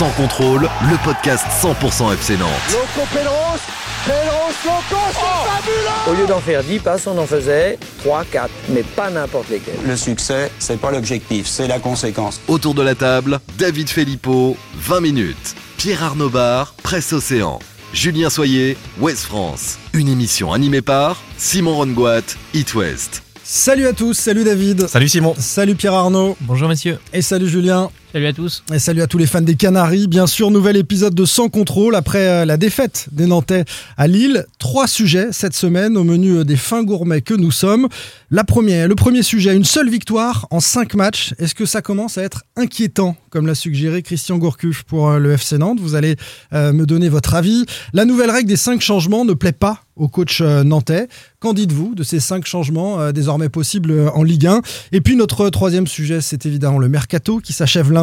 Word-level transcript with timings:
Sans 0.00 0.08
contrôle, 0.12 0.62
le 0.62 1.04
podcast 1.04 1.44
100% 1.62 2.14
FC 2.14 2.38
Nantes. 2.38 2.48
Loco 2.72 3.06
Pedros, 3.12 3.60
Pedros 4.06 4.54
Loco, 4.64 5.02
c'est 5.12 5.50
fabuleux 5.50 6.10
Au 6.10 6.14
lieu 6.14 6.26
d'en 6.26 6.40
faire 6.40 6.64
10 6.64 6.78
passes, 6.78 7.06
on 7.06 7.18
en 7.18 7.26
faisait 7.26 7.78
3, 7.98 8.24
4, 8.24 8.50
mais 8.70 8.82
pas 8.82 9.10
n'importe 9.10 9.50
lesquels. 9.50 9.74
Le 9.86 9.94
succès, 9.98 10.50
c'est 10.58 10.80
pas 10.80 10.90
l'objectif, 10.90 11.46
c'est 11.46 11.68
la 11.68 11.78
conséquence. 11.80 12.40
Autour 12.48 12.72
de 12.72 12.80
la 12.80 12.94
table, 12.94 13.40
David 13.58 13.90
Filippo, 13.90 14.56
20 14.76 15.00
minutes. 15.00 15.54
Pierre 15.76 16.02
Arnaud 16.02 16.30
Bar, 16.30 16.72
Presse 16.82 17.12
Océan. 17.12 17.58
Julien 17.92 18.30
Soyer, 18.30 18.78
West 19.00 19.24
France. 19.24 19.76
Une 19.92 20.08
émission 20.08 20.54
animée 20.54 20.80
par 20.80 21.18
Simon 21.36 21.76
Rongoat, 21.76 22.22
It 22.54 22.74
West. 22.74 23.22
Salut 23.44 23.86
à 23.86 23.92
tous, 23.92 24.14
salut 24.14 24.44
David. 24.44 24.86
Salut 24.86 25.08
Simon. 25.08 25.34
Salut 25.36 25.74
Pierre 25.74 25.92
Arnaud. 25.92 26.38
Bonjour 26.40 26.70
messieurs. 26.70 26.98
Et 27.12 27.20
salut 27.20 27.50
Julien. 27.50 27.90
Salut 28.12 28.26
à 28.26 28.32
tous. 28.32 28.64
Et 28.74 28.80
salut 28.80 29.02
à 29.02 29.06
tous 29.06 29.18
les 29.18 29.26
fans 29.26 29.40
des 29.40 29.54
Canaries. 29.54 30.08
Bien 30.08 30.26
sûr, 30.26 30.50
nouvel 30.50 30.76
épisode 30.76 31.14
de 31.14 31.24
Sans 31.24 31.48
contrôle 31.48 31.94
après 31.94 32.26
euh, 32.26 32.44
la 32.44 32.56
défaite 32.56 33.06
des 33.12 33.26
Nantais 33.26 33.64
à 33.96 34.08
Lille. 34.08 34.46
Trois 34.58 34.88
sujets 34.88 35.28
cette 35.30 35.54
semaine 35.54 35.96
au 35.96 36.02
menu 36.02 36.38
euh, 36.38 36.44
des 36.44 36.56
fins 36.56 36.82
gourmets 36.82 37.20
que 37.20 37.34
nous 37.34 37.52
sommes. 37.52 37.86
La 38.32 38.42
première, 38.42 38.88
le 38.88 38.96
premier 38.96 39.22
sujet, 39.22 39.54
une 39.54 39.64
seule 39.64 39.88
victoire 39.88 40.48
en 40.50 40.58
cinq 40.58 40.94
matchs. 40.94 41.34
Est-ce 41.38 41.54
que 41.54 41.66
ça 41.66 41.82
commence 41.82 42.18
à 42.18 42.22
être 42.24 42.42
inquiétant, 42.56 43.16
comme 43.30 43.46
l'a 43.46 43.54
suggéré 43.54 44.02
Christian 44.02 44.38
Gourcuff 44.38 44.82
pour 44.82 45.08
euh, 45.08 45.18
le 45.20 45.34
FC 45.34 45.58
Nantes? 45.58 45.78
Vous 45.80 45.94
allez 45.94 46.16
me 46.52 46.84
donner 46.84 47.08
votre 47.08 47.34
avis. 47.34 47.64
La 47.92 48.04
nouvelle 48.04 48.30
règle 48.30 48.48
des 48.48 48.56
cinq 48.56 48.80
changements 48.80 49.24
ne 49.24 49.34
plaît 49.34 49.52
pas 49.52 49.84
au 49.96 50.08
coach 50.08 50.40
nantais. 50.40 51.08
Qu'en 51.40 51.52
dites-vous 51.52 51.94
de 51.94 52.02
ces 52.02 52.20
cinq 52.20 52.46
changements 52.46 53.12
désormais 53.12 53.48
possibles 53.48 54.10
en 54.14 54.22
Ligue 54.22 54.46
1 54.46 54.62
Et 54.92 55.00
puis 55.00 55.14
notre 55.14 55.48
troisième 55.50 55.86
sujet, 55.86 56.20
c'est 56.20 56.46
évidemment 56.46 56.78
le 56.78 56.88
mercato 56.88 57.38
qui 57.38 57.52
s'achève 57.52 57.92
lundi. 57.92 57.99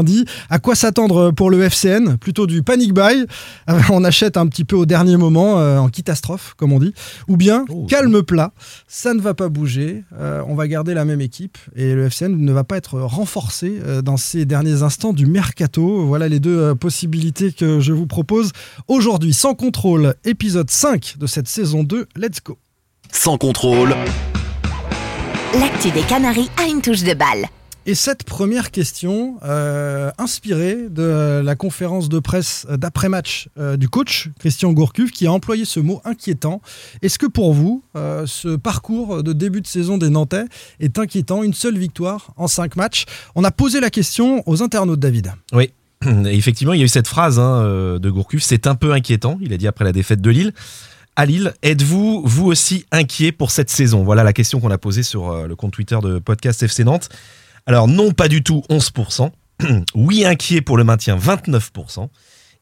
À 0.49 0.59
quoi 0.59 0.75
s'attendre 0.75 1.31
pour 1.31 1.49
le 1.49 1.61
FCN 1.63 2.17
Plutôt 2.17 2.47
du 2.47 2.63
panic 2.63 2.93
buy. 2.93 3.25
Euh, 3.69 3.79
on 3.89 4.03
achète 4.03 4.37
un 4.37 4.47
petit 4.47 4.63
peu 4.65 4.75
au 4.75 4.85
dernier 4.85 5.17
moment, 5.17 5.59
euh, 5.59 5.77
en 5.77 5.89
catastrophe, 5.89 6.53
comme 6.57 6.73
on 6.73 6.79
dit. 6.79 6.93
Ou 7.27 7.37
bien 7.37 7.65
Oh, 7.69 7.85
calme 7.87 8.23
plat. 8.23 8.51
Ça 8.87 9.13
ne 9.13 9.21
va 9.21 9.33
pas 9.33 9.49
bouger. 9.49 10.03
Euh, 10.19 10.41
on 10.47 10.55
va 10.55 10.67
garder 10.67 10.93
la 10.93 11.05
même 11.05 11.21
équipe 11.21 11.57
et 11.75 11.93
le 11.93 12.05
FCN 12.05 12.35
ne 12.37 12.51
va 12.51 12.63
pas 12.63 12.77
être 12.77 12.99
renforcé 12.99 13.79
euh, 13.85 14.01
dans 14.01 14.17
ces 14.17 14.45
derniers 14.45 14.83
instants 14.83 15.13
du 15.13 15.25
mercato. 15.25 16.05
Voilà 16.05 16.27
les 16.27 16.39
deux 16.39 16.57
euh, 16.57 16.75
possibilités 16.75 17.51
que 17.51 17.79
je 17.79 17.93
vous 17.93 18.07
propose 18.07 18.51
aujourd'hui. 18.87 19.33
Sans 19.33 19.53
contrôle, 19.55 20.15
épisode 20.25 20.69
5 20.69 21.15
de 21.19 21.27
cette 21.27 21.47
saison 21.47 21.83
2. 21.83 22.07
Let's 22.15 22.41
go. 22.43 22.57
Sans 23.11 23.37
contrôle, 23.37 23.95
L'actu 25.53 25.91
des 25.91 26.01
Canaries 26.01 26.49
a 26.57 26.67
une 26.67 26.81
touche 26.81 27.03
de 27.03 27.13
balle. 27.13 27.47
Et 27.89 27.95
cette 27.95 28.25
première 28.25 28.71
question, 28.71 29.37
euh, 29.45 30.11
inspirée 30.17 30.89
de 30.89 31.41
la 31.41 31.55
conférence 31.55 32.09
de 32.09 32.19
presse 32.19 32.67
d'après-match 32.69 33.47
euh, 33.57 33.77
du 33.77 33.87
coach 33.87 34.27
Christian 34.39 34.73
Gourcuff, 34.73 35.09
qui 35.09 35.25
a 35.25 35.31
employé 35.31 35.63
ce 35.63 35.79
mot 35.79 36.01
inquiétant. 36.03 36.61
Est-ce 37.01 37.17
que 37.17 37.27
pour 37.27 37.53
vous, 37.53 37.85
euh, 37.95 38.25
ce 38.27 38.57
parcours 38.57 39.23
de 39.23 39.31
début 39.31 39.61
de 39.61 39.67
saison 39.67 39.97
des 39.97 40.09
Nantais 40.09 40.43
est 40.81 40.99
inquiétant 40.99 41.43
Une 41.43 41.53
seule 41.53 41.77
victoire 41.77 42.33
en 42.35 42.47
cinq 42.47 42.75
matchs? 42.75 43.05
On 43.35 43.45
a 43.45 43.51
posé 43.51 43.79
la 43.79 43.89
question 43.89 44.43
aux 44.45 44.61
internautes, 44.61 44.99
David. 44.99 45.31
Oui. 45.53 45.71
Effectivement, 46.25 46.73
il 46.73 46.79
y 46.79 46.81
a 46.81 46.85
eu 46.85 46.89
cette 46.89 47.07
phrase 47.07 47.39
hein, 47.39 47.63
de 48.01 48.09
Gourcuff, 48.09 48.43
c'est 48.43 48.67
un 48.67 48.75
peu 48.75 48.91
inquiétant, 48.91 49.37
il 49.41 49.53
a 49.53 49.57
dit 49.57 49.65
après 49.65 49.85
la 49.85 49.93
défaite 49.93 50.19
de 50.19 50.29
Lille. 50.29 50.51
À 51.15 51.25
Lille, 51.25 51.53
êtes-vous 51.63 52.21
vous 52.25 52.47
aussi 52.47 52.85
inquiet 52.91 53.31
pour 53.31 53.49
cette 53.49 53.69
saison? 53.69 54.03
Voilà 54.03 54.25
la 54.25 54.33
question 54.33 54.59
qu'on 54.59 54.71
a 54.71 54.77
posée 54.77 55.03
sur 55.03 55.47
le 55.47 55.55
compte 55.55 55.71
Twitter 55.71 55.97
de 56.03 56.19
podcast 56.19 56.61
FC 56.61 56.83
Nantes. 56.83 57.09
Alors 57.67 57.87
non, 57.87 58.11
pas 58.11 58.29
du 58.29 58.41
tout 58.43 58.63
11%. 58.69 59.29
oui, 59.95 60.25
inquiet 60.25 60.61
pour 60.61 60.77
le 60.77 60.85
maintien 60.85 61.17
29%. 61.17 62.07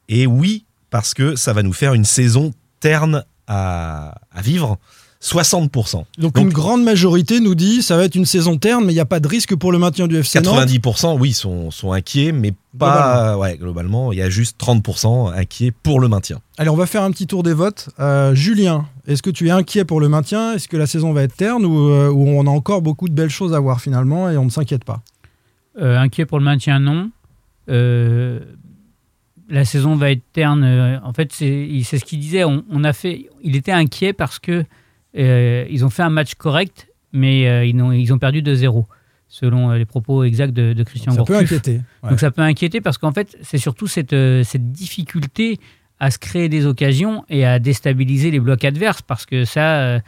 Et 0.09 0.25
oui, 0.25 0.65
parce 0.89 1.13
que 1.13 1.35
ça 1.35 1.53
va 1.53 1.61
nous 1.61 1.73
faire 1.73 1.93
une 1.93 2.05
saison 2.05 2.51
terne 2.79 3.23
à, 3.47 4.15
à 4.31 4.41
vivre 4.41 4.79
60%. 5.25 6.03
Donc, 6.19 6.37
une 6.37 6.49
grande 6.49 6.83
majorité 6.83 7.39
nous 7.39 7.55
dit 7.55 7.81
ça 7.81 7.97
va 7.97 8.03
être 8.03 8.13
une 8.13 8.25
saison 8.25 8.57
terne, 8.57 8.85
mais 8.85 8.91
il 8.91 8.95
n'y 8.95 9.01
a 9.01 9.05
pas 9.05 9.19
de 9.19 9.27
risque 9.27 9.55
pour 9.55 9.71
le 9.71 9.79
maintien 9.79 10.07
du 10.07 10.17
FC 10.17 10.39
Nantes. 10.39 10.69
90% 10.69 11.17
oui 11.19 11.33
sont, 11.33 11.71
sont 11.71 11.93
inquiets, 11.93 12.31
mais 12.31 12.53
pas 12.77 13.35
ouais, 13.35 13.57
globalement. 13.57 14.11
Il 14.11 14.19
y 14.19 14.21
a 14.21 14.29
juste 14.29 14.59
30% 14.61 15.33
inquiets 15.33 15.71
pour 15.71 15.99
le 15.99 16.07
maintien. 16.09 16.41
Allez, 16.59 16.69
on 16.69 16.75
va 16.75 16.85
faire 16.85 17.01
un 17.01 17.09
petit 17.09 17.25
tour 17.25 17.41
des 17.41 17.53
votes. 17.53 17.89
Euh, 17.99 18.35
Julien, 18.35 18.85
est-ce 19.07 19.23
que 19.23 19.31
tu 19.31 19.47
es 19.47 19.51
inquiet 19.51 19.83
pour 19.83 19.99
le 19.99 20.09
maintien? 20.09 20.53
Est-ce 20.53 20.67
que 20.67 20.77
la 20.77 20.85
saison 20.85 21.11
va 21.11 21.23
être 21.23 21.35
terne 21.35 21.65
ou, 21.65 21.89
euh, 21.89 22.11
ou 22.11 22.27
on 22.27 22.45
a 22.45 22.51
encore 22.51 22.83
beaucoup 22.83 23.09
de 23.09 23.13
belles 23.15 23.31
choses 23.31 23.55
à 23.55 23.59
voir 23.59 23.81
finalement 23.81 24.29
et 24.29 24.37
on 24.37 24.45
ne 24.45 24.51
s'inquiète 24.51 24.83
pas? 24.83 25.01
Euh, 25.81 25.97
inquiet 25.97 26.27
pour 26.27 26.37
le 26.37 26.45
maintien, 26.45 26.79
non. 26.79 27.09
Euh, 27.69 28.41
la 29.49 29.65
saison 29.65 29.95
va 29.95 30.11
être 30.11 30.23
terne. 30.33 31.01
En 31.03 31.13
fait, 31.13 31.33
c'est 31.33 31.81
ce 31.83 32.05
qu'il 32.05 32.19
disait. 32.19 32.43
On, 32.43 32.63
on 32.69 32.83
a 32.83 32.93
fait, 32.93 33.27
il 33.41 33.55
était 33.55 33.71
inquiet 33.71 34.13
parce 34.13 34.37
que 34.37 34.65
euh, 35.17 35.65
ils 35.69 35.85
ont 35.85 35.89
fait 35.89 36.03
un 36.03 36.09
match 36.09 36.35
correct, 36.35 36.87
mais 37.13 37.47
euh, 37.47 37.65
ils, 37.65 37.79
ont, 37.81 37.91
ils 37.91 38.13
ont 38.13 38.17
perdu 38.17 38.41
2-0, 38.41 38.85
selon 39.27 39.71
euh, 39.71 39.77
les 39.77 39.85
propos 39.85 40.23
exacts 40.23 40.53
de, 40.53 40.73
de 40.73 40.83
Christian 40.83 41.13
Ça 41.13 41.23
peut 41.23 41.35
inquiéter. 41.37 41.81
ouais. 42.03 42.09
Donc 42.09 42.19
ça 42.19 42.31
peut 42.31 42.41
inquiéter 42.41 42.81
parce 42.81 42.97
qu'en 42.97 43.11
fait, 43.11 43.37
c'est 43.41 43.57
surtout 43.57 43.87
cette, 43.87 44.13
euh, 44.13 44.43
cette 44.43 44.71
difficulté 44.71 45.59
à 45.99 46.11
se 46.11 46.17
créer 46.19 46.49
des 46.49 46.65
occasions 46.65 47.23
et 47.29 47.45
à 47.45 47.57
déstabiliser 47.59 48.29
les 48.31 48.39
blocs 48.41 48.65
adverses 48.65 49.01
parce 49.01 49.25
que 49.25 49.45
ça, 49.45 49.77
euh, 49.79 49.99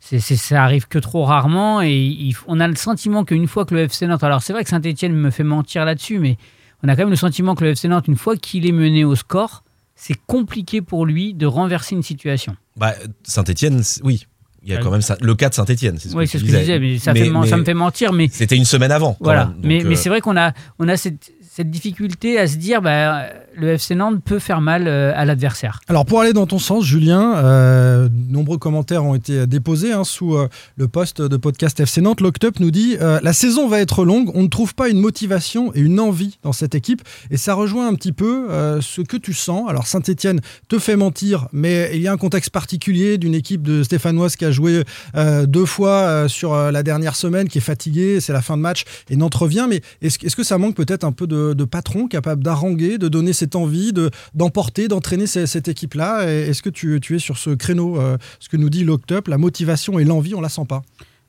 c'est, 0.00 0.20
c'est- 0.20 0.36
ça 0.36 0.64
arrive 0.64 0.88
que 0.88 0.98
trop 0.98 1.24
rarement 1.24 1.82
et 1.82 1.94
il 1.98 2.34
on 2.46 2.60
a 2.60 2.68
le 2.68 2.76
sentiment 2.76 3.24
qu'une 3.24 3.46
fois 3.46 3.66
que 3.66 3.74
le 3.74 3.82
FC 3.82 4.06
Nantes, 4.06 4.24
alors 4.24 4.40
c'est 4.42 4.54
vrai 4.54 4.64
que 4.64 4.70
Saint-Etienne 4.70 5.12
me 5.12 5.30
fait 5.30 5.44
mentir 5.44 5.84
là-dessus, 5.84 6.18
mais 6.18 6.38
on 6.82 6.88
a 6.88 6.94
quand 6.96 7.02
même 7.02 7.10
le 7.10 7.16
sentiment 7.16 7.54
que 7.54 7.64
le 7.64 7.70
FC 7.72 7.88
Nantes, 7.88 8.08
une 8.08 8.16
fois 8.16 8.36
qu'il 8.36 8.66
est 8.66 8.72
mené 8.72 9.04
au 9.04 9.14
score, 9.16 9.64
c'est 9.96 10.16
compliqué 10.26 10.80
pour 10.80 11.04
lui 11.04 11.34
de 11.34 11.44
renverser 11.44 11.94
une 11.96 12.04
situation. 12.04 12.56
Bah, 12.76 12.94
Saint-Etienne, 13.24 13.82
oui. 14.04 14.26
Il 14.68 14.74
y 14.74 14.76
a 14.76 14.80
quand 14.80 14.90
même 14.90 15.02
ça- 15.02 15.16
le 15.20 15.34
cas 15.34 15.48
de 15.48 15.54
Saint-Etienne. 15.54 15.96
C'est 15.98 16.10
ce 16.10 16.14
oui, 16.16 16.24
que 16.24 16.30
c'est 16.30 16.38
tu 16.38 16.46
ce 16.46 16.50
que 16.50 16.56
je 16.56 16.60
disais. 16.62 16.78
mais 16.78 16.98
ça, 16.98 17.12
Mais- 17.12 17.24
fait, 17.24 17.30
men- 17.30 17.44
ça 17.46 17.56
mais 17.56 17.60
me 17.60 17.64
fait 17.64 17.74
mentir, 17.74 18.12
mais 18.12 18.28
C'était 18.30 18.56
une 18.56 18.64
semaine 18.64 18.92
avant. 18.92 19.14
quand 19.14 19.24
Voilà, 19.24 19.46
même. 19.46 19.54
Donc, 19.54 19.64
mais, 19.64 19.82
mais 19.84 19.94
euh, 19.94 19.96
c'est 19.98 20.08
vrai 20.08 20.20
qu'on 20.20 20.36
a, 20.36 20.52
on 20.78 20.88
a 20.88 20.96
cette, 20.96 21.32
cette 21.50 21.70
difficulté 21.70 22.38
à 22.38 22.46
se 22.46 22.56
dire 22.56 22.80
bah, 22.82 23.24
le 23.56 23.70
FC 23.70 23.96
Nantes 23.96 24.22
peut 24.24 24.38
faire 24.38 24.60
mal 24.60 24.86
euh, 24.86 25.12
à 25.16 25.24
l'adversaire. 25.24 25.80
Alors 25.88 26.06
pour 26.06 26.20
aller 26.20 26.32
dans 26.32 26.46
ton 26.46 26.60
sens, 26.60 26.84
Julien, 26.84 27.34
euh, 27.38 28.08
nombreux 28.28 28.58
commentaires 28.58 29.04
ont 29.04 29.16
été 29.16 29.46
déposés 29.48 29.92
hein, 29.92 30.04
sous 30.04 30.36
euh, 30.36 30.48
le 30.76 30.86
post 30.86 31.20
de 31.20 31.36
podcast 31.36 31.80
FC 31.80 32.00
Nantes. 32.00 32.20
Loctup 32.20 32.60
nous 32.60 32.70
dit 32.70 32.96
euh, 33.00 33.18
la 33.22 33.32
saison 33.32 33.66
va 33.66 33.80
être 33.80 34.04
longue, 34.04 34.30
on 34.34 34.42
ne 34.42 34.48
trouve 34.48 34.74
pas 34.76 34.88
une 34.88 35.00
motivation 35.00 35.72
et 35.74 35.80
une 35.80 35.98
envie 35.98 36.38
dans 36.44 36.52
cette 36.52 36.76
équipe, 36.76 37.02
et 37.32 37.36
ça 37.36 37.54
rejoint 37.54 37.88
un 37.88 37.94
petit 37.94 38.12
peu 38.12 38.46
euh, 38.50 38.80
ce 38.80 39.00
que 39.00 39.16
tu 39.16 39.32
sens. 39.32 39.68
Alors 39.68 39.88
Saint-Étienne 39.88 40.40
te 40.68 40.78
fait 40.78 40.94
mentir, 40.96 41.48
mais 41.52 41.90
il 41.94 42.00
y 42.00 42.06
a 42.06 42.12
un 42.12 42.16
contexte 42.18 42.50
particulier 42.50 43.18
d'une 43.18 43.34
équipe 43.34 43.62
de 43.62 43.82
Stéphanoise 43.82 44.36
qui 44.36 44.44
a 44.44 44.52
joué 44.58 44.82
euh, 45.14 45.46
deux 45.46 45.66
fois 45.66 45.90
euh, 45.90 46.28
sur 46.28 46.52
euh, 46.52 46.70
la 46.72 46.82
dernière 46.82 47.14
semaine, 47.14 47.48
qui 47.48 47.58
est 47.58 47.62
fatiguée, 47.62 48.20
c'est 48.20 48.32
la 48.32 48.42
fin 48.42 48.56
de 48.56 48.62
match 48.62 48.84
et 49.08 49.16
Nantes 49.16 49.34
revient. 49.34 49.66
Mais 49.68 49.80
est-ce 50.02 50.36
que 50.36 50.42
ça 50.42 50.58
manque 50.58 50.74
peut-être 50.74 51.04
un 51.04 51.12
peu 51.12 51.26
de, 51.26 51.64
patron 51.64 52.08
capable 52.08 52.42
d'haranguer, 52.42 52.98
de 52.98 53.08
donner 53.08 53.32
cette 53.32 53.54
envie, 53.54 53.92
de 53.92 54.10
d'emporter, 54.34 54.88
d'entraîner 54.88 55.26
ce- 55.26 55.46
cette 55.46 55.68
équipe-là? 55.68 56.24
Est-ce 56.24 56.62
que 56.62 56.70
tu, 56.70 56.96
es 56.96 57.18
sur 57.18 57.38
ce 57.38 57.50
créneau, 57.50 57.98
ce 58.40 58.48
que 58.48 58.56
nous 58.56 58.70
dit 58.70 58.84
Loctup, 58.84 59.28
la 59.28 59.38
motivation 59.38 59.98
et 59.98 60.04
l'envie, 60.04 60.34
on 60.34 60.40
la 60.40 60.48
sent 60.48 60.66
pas? 60.68 60.82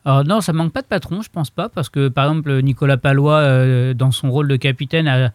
Non, 0.06 0.42
ça 0.42 0.54
manque 0.54 0.72
pas 0.72 0.82
de 0.82 0.88
patron, 0.88 1.22
je 1.22 1.30
pense 1.30 1.50
pas, 1.50 1.70
parce 1.70 1.90
que 1.90 2.08
par 2.08 2.26
exemple 2.26 2.62
Nicolas 2.62 2.98
Palois, 2.98 3.94
dans 3.94 4.12
son 4.12 4.32
rôle 4.32 4.48
de 4.48 4.56
capitaine, 4.56 5.32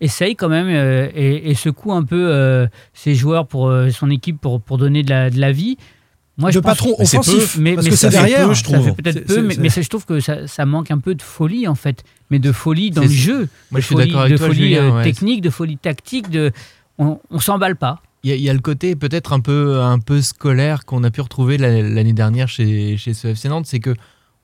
essaye 0.00 0.34
quand 0.34 0.48
même 0.48 0.68
et, 1.14 1.54
secoue 1.54 1.92
un 1.92 2.04
peu 2.04 2.66
ses 2.92 3.14
joueurs 3.14 3.46
pour 3.46 3.72
son 3.90 4.10
équipe 4.10 4.40
pour, 4.40 4.78
donner 4.78 5.02
de 5.02 5.40
la 5.40 5.52
vie. 5.52 5.78
Moi, 6.38 6.50
de 6.50 6.54
je 6.54 6.58
pense- 6.60 6.70
patron 6.70 6.94
mais 6.98 7.04
c'est 7.04 7.18
offensif, 7.18 7.54
peu, 7.56 7.60
mais- 7.60 7.74
parce 7.74 7.84
mais 7.84 7.90
que 7.90 7.96
ça 7.96 8.10
c'est 8.10 8.16
fait 8.16 8.22
derrière. 8.28 8.48
peu, 8.48 8.54
je 8.54 8.62
Ça 8.64 8.72
trouve. 8.72 8.84
fait 8.84 8.92
peut-être 9.02 9.26
peu, 9.26 9.42
mais, 9.42 9.68
ça, 9.68 9.82
je 9.82 9.88
trouve 9.88 10.06
que 10.06 10.20
ça, 10.20 10.46
ça 10.46 10.64
manque 10.66 10.90
un 10.90 10.98
peu 10.98 11.14
de 11.14 11.22
folie 11.22 11.66
en 11.68 11.74
fait, 11.74 12.04
mais 12.30 12.38
de 12.38 12.52
folie 12.52 12.90
dans 12.90 13.02
le 13.02 13.08
jeu, 13.08 13.48
Moi, 13.70 13.78
de 13.78 13.82
je 13.82 13.86
suis 13.86 13.94
folie, 13.94 14.06
d'accord 14.06 14.20
avec 14.22 14.32
de 14.32 14.38
toi, 14.38 14.46
folie 14.46 14.58
Julien, 14.60 14.82
euh, 14.84 14.96
ouais. 14.96 15.04
technique, 15.04 15.40
de 15.42 15.50
folie 15.50 15.76
tactique, 15.76 16.30
de 16.30 16.52
on, 16.98 17.18
on 17.30 17.38
s'emballe 17.40 17.76
pas. 17.76 18.00
Il 18.24 18.30
y, 18.30 18.32
a- 18.32 18.36
il 18.36 18.42
y 18.42 18.50
a 18.50 18.52
le 18.54 18.58
côté 18.60 18.96
peut-être 18.96 19.32
un 19.32 19.40
peu, 19.40 19.80
un 19.80 19.98
peu 19.98 20.22
scolaire 20.22 20.84
qu'on 20.84 21.04
a 21.04 21.10
pu 21.10 21.20
retrouver 21.20 21.58
la- 21.58 21.82
l'année 21.82 22.12
dernière 22.12 22.48
chez, 22.48 22.96
chez 22.96 23.14
ce 23.14 23.28
FC 23.28 23.48
Nantes. 23.48 23.66
C'est 23.66 23.78
que 23.80 23.94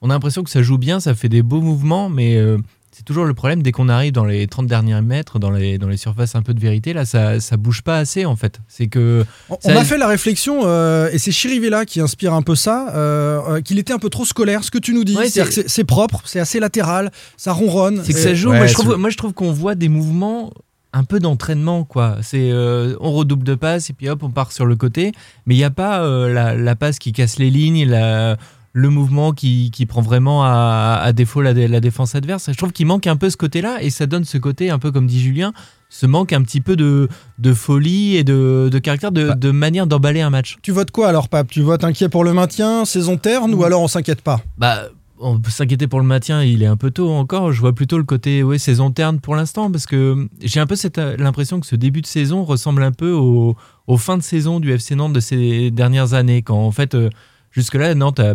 on 0.00 0.10
a 0.10 0.12
l'impression 0.14 0.42
que 0.44 0.50
ça 0.50 0.62
joue 0.62 0.78
bien, 0.78 1.00
ça 1.00 1.14
fait 1.14 1.28
des 1.28 1.42
beaux 1.42 1.60
mouvements, 1.60 2.08
mais 2.08 2.36
euh, 2.36 2.58
c'est 2.96 3.02
toujours 3.04 3.24
le 3.24 3.34
problème 3.34 3.62
dès 3.62 3.72
qu'on 3.72 3.88
arrive 3.88 4.12
dans 4.12 4.24
les 4.24 4.46
30 4.46 4.66
derniers 4.68 5.00
mètres, 5.00 5.38
dans 5.40 5.50
les, 5.50 5.78
dans 5.78 5.88
les 5.88 5.96
surfaces 5.96 6.36
un 6.36 6.42
peu 6.42 6.54
de 6.54 6.60
vérité, 6.60 6.92
là, 6.92 7.04
ça, 7.04 7.40
ça 7.40 7.56
bouge 7.56 7.82
pas 7.82 7.98
assez 7.98 8.24
en 8.24 8.36
fait. 8.36 8.60
C'est 8.68 8.86
que. 8.86 9.24
On, 9.50 9.54
Ça- 9.60 9.72
on 9.72 9.76
a 9.76 9.84
fait 9.84 9.98
la 9.98 10.06
réflexion, 10.06 10.60
euh, 10.64 11.08
et 11.12 11.18
c'est 11.18 11.32
Chirivella 11.32 11.84
qui 11.86 12.00
inspire 12.00 12.32
un 12.34 12.42
peu 12.42 12.54
ça, 12.54 12.90
euh, 12.94 13.40
euh, 13.48 13.60
qu'il 13.62 13.78
était 13.78 13.92
un 13.92 13.98
peu 13.98 14.10
trop 14.10 14.24
scolaire, 14.24 14.62
ce 14.62 14.70
que 14.70 14.78
tu 14.78 14.94
nous 14.94 15.02
dis. 15.04 15.16
Ouais, 15.16 15.28
c'est 15.28 15.84
propre, 15.84 16.22
c'est 16.24 16.38
assez 16.40 16.60
latéral, 16.60 17.10
ça 17.36 17.52
ronronne. 17.52 18.00
C'est 18.04 18.12
que 18.12 18.18
Et- 18.18 18.22
ça 18.22 18.34
joue. 18.34 18.50
Ouais, 18.50 18.58
moi, 18.58 18.66
je 18.66 18.74
c'est- 18.74 18.82
trouve, 18.82 18.96
moi, 18.96 19.10
je 19.10 19.16
trouve 19.16 19.32
qu'on 19.32 19.52
voit 19.52 19.74
des 19.74 19.88
mouvements 19.88 20.52
un 20.92 21.02
peu 21.02 21.18
d'entraînement, 21.18 21.82
quoi. 21.82 22.18
C'est 22.22 22.50
euh, 22.52 22.94
on 23.00 23.10
redouble 23.10 23.42
de 23.42 23.56
passes 23.56 23.90
et 23.90 23.92
puis 23.92 24.08
hop, 24.08 24.22
on 24.22 24.30
part 24.30 24.52
sur 24.52 24.64
le 24.66 24.76
côté. 24.76 25.10
Mais 25.46 25.56
il 25.56 25.58
n'y 25.58 25.64
a 25.64 25.70
pas 25.70 26.02
euh, 26.04 26.32
la, 26.32 26.54
la 26.54 26.76
passe 26.76 27.00
qui 27.00 27.10
casse 27.12 27.40
les 27.40 27.50
lignes, 27.50 27.84
la, 27.88 28.36
le 28.76 28.90
mouvement 28.90 29.32
qui, 29.32 29.70
qui 29.72 29.86
prend 29.86 30.02
vraiment 30.02 30.44
à, 30.44 30.98
à 31.00 31.12
défaut 31.12 31.40
la, 31.40 31.52
la 31.54 31.80
défense 31.80 32.16
adverse. 32.16 32.50
Je 32.50 32.56
trouve 32.56 32.72
qu'il 32.72 32.86
manque 32.86 33.06
un 33.06 33.14
peu 33.16 33.30
ce 33.30 33.36
côté-là 33.36 33.78
et 33.80 33.88
ça 33.88 34.06
donne 34.06 34.24
ce 34.24 34.36
côté, 34.36 34.68
un 34.68 34.80
peu 34.80 34.90
comme 34.90 35.06
dit 35.06 35.20
Julien, 35.22 35.52
ce 35.88 36.06
manque 36.06 36.32
un 36.32 36.42
petit 36.42 36.60
peu 36.60 36.74
de, 36.74 37.08
de 37.38 37.54
folie 37.54 38.16
et 38.16 38.24
de, 38.24 38.68
de 38.72 38.78
caractère, 38.80 39.12
de, 39.12 39.28
Bah. 39.28 39.34
de 39.36 39.50
manière 39.52 39.86
d'emballer 39.86 40.22
un 40.22 40.30
match. 40.30 40.56
Tu 40.60 40.72
votes 40.72 40.90
quoi 40.90 41.06
alors, 41.08 41.28
Pape? 41.28 41.48
Tu 41.52 41.62
votes 41.62 41.84
inquiet 41.84 42.08
pour 42.08 42.24
le 42.24 42.32
maintien, 42.32 42.84
saison 42.84 43.16
terne, 43.16 43.54
ou 43.54 43.62
alors 43.62 43.80
on 43.80 43.86
s'inquiète 43.86 44.22
pas? 44.22 44.40
Bah, 44.58 44.88
on 45.20 45.38
peut 45.38 45.50
s'inquiéter 45.52 45.86
pour 45.86 46.00
le 46.00 46.06
maintien, 46.06 46.42
il 46.42 46.64
est 46.64 46.66
un 46.66 46.76
peu 46.76 46.90
tôt 46.90 47.10
encore. 47.12 47.52
Je 47.52 47.60
vois 47.60 47.74
plutôt 47.74 47.96
le 47.96 48.02
côté 48.02 48.42
ouais, 48.42 48.58
saison 48.58 48.90
terne 48.90 49.20
pour 49.20 49.36
l'instant 49.36 49.70
parce 49.70 49.86
que 49.86 50.26
j'ai 50.42 50.58
un 50.58 50.66
peu 50.66 50.74
euh, 50.98 51.16
l'impression 51.16 51.60
que 51.60 51.66
ce 51.66 51.76
début 51.76 52.00
de 52.00 52.06
saison 52.08 52.42
ressemble 52.42 52.82
un 52.82 52.90
peu 52.90 53.12
au, 53.12 53.54
aux 53.86 53.96
fins 53.98 54.16
de 54.18 54.22
saison 54.24 54.58
du 54.58 54.72
FC 54.72 54.96
Nantes 54.96 55.12
de 55.12 55.20
ces 55.20 55.70
dernières 55.70 56.14
années. 56.14 56.42
Quand 56.42 56.58
en 56.58 56.72
fait, 56.72 56.96
euh, 56.96 57.08
jusque-là, 57.52 57.94
Nantes 57.94 58.18
a 58.18 58.34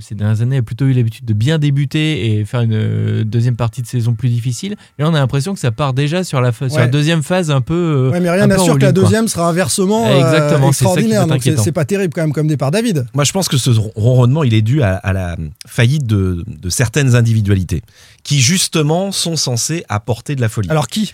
ces 0.00 0.14
dernières 0.14 0.40
années 0.42 0.58
a 0.58 0.62
plutôt 0.62 0.86
eu 0.86 0.92
l'habitude 0.92 1.24
de 1.24 1.32
bien 1.34 1.58
débuter 1.58 2.32
et 2.40 2.44
faire 2.44 2.60
une 2.60 2.72
euh, 2.74 3.24
deuxième 3.24 3.56
partie 3.56 3.82
de 3.82 3.86
saison 3.86 4.14
plus 4.14 4.28
difficile. 4.28 4.72
Et 4.98 5.02
là, 5.02 5.08
on 5.10 5.14
a 5.14 5.18
l'impression 5.18 5.54
que 5.54 5.60
ça 5.60 5.70
part 5.70 5.92
déjà 5.92 6.24
sur 6.24 6.40
la, 6.40 6.52
sur 6.52 6.88
deuxième 6.88 7.22
phase 7.22 7.50
un 7.50 7.60
peu. 7.60 7.74
euh, 7.74 8.10
Ouais, 8.10 8.20
mais 8.20 8.30
rien 8.30 8.46
n'assure 8.46 8.74
que 8.76 8.80
la 8.82 8.92
quoi. 8.92 9.02
deuxième 9.02 9.28
sera 9.28 9.48
inversement 9.48 10.06
euh, 10.06 10.18
Exactement, 10.18 10.72
c'est 10.72 10.84
ça 10.84 10.90
qui 10.94 11.04
extraordinaire. 11.06 11.26
Donc 11.26 11.42
c'est 11.64 11.72
pas 11.72 11.84
terrible 11.84 12.12
quand 12.14 12.22
même 12.22 12.32
comme 12.32 12.48
départ. 12.48 12.70
David 12.70 13.06
Moi, 13.14 13.24
je 13.24 13.32
pense 13.32 13.48
que 13.48 13.56
ce 13.56 13.70
ronronnement, 13.70 14.44
il 14.44 14.54
est 14.54 14.62
dû 14.62 14.82
à, 14.82 14.94
à 14.96 15.12
la 15.12 15.36
faillite 15.66 16.06
de, 16.06 16.44
de 16.46 16.68
certaines 16.70 17.14
individualités 17.14 17.82
qui, 18.22 18.40
justement, 18.40 19.12
sont 19.12 19.36
censées 19.36 19.84
apporter 19.88 20.34
de 20.36 20.40
la 20.40 20.48
folie. 20.48 20.68
Alors 20.70 20.86
qui? 20.88 21.12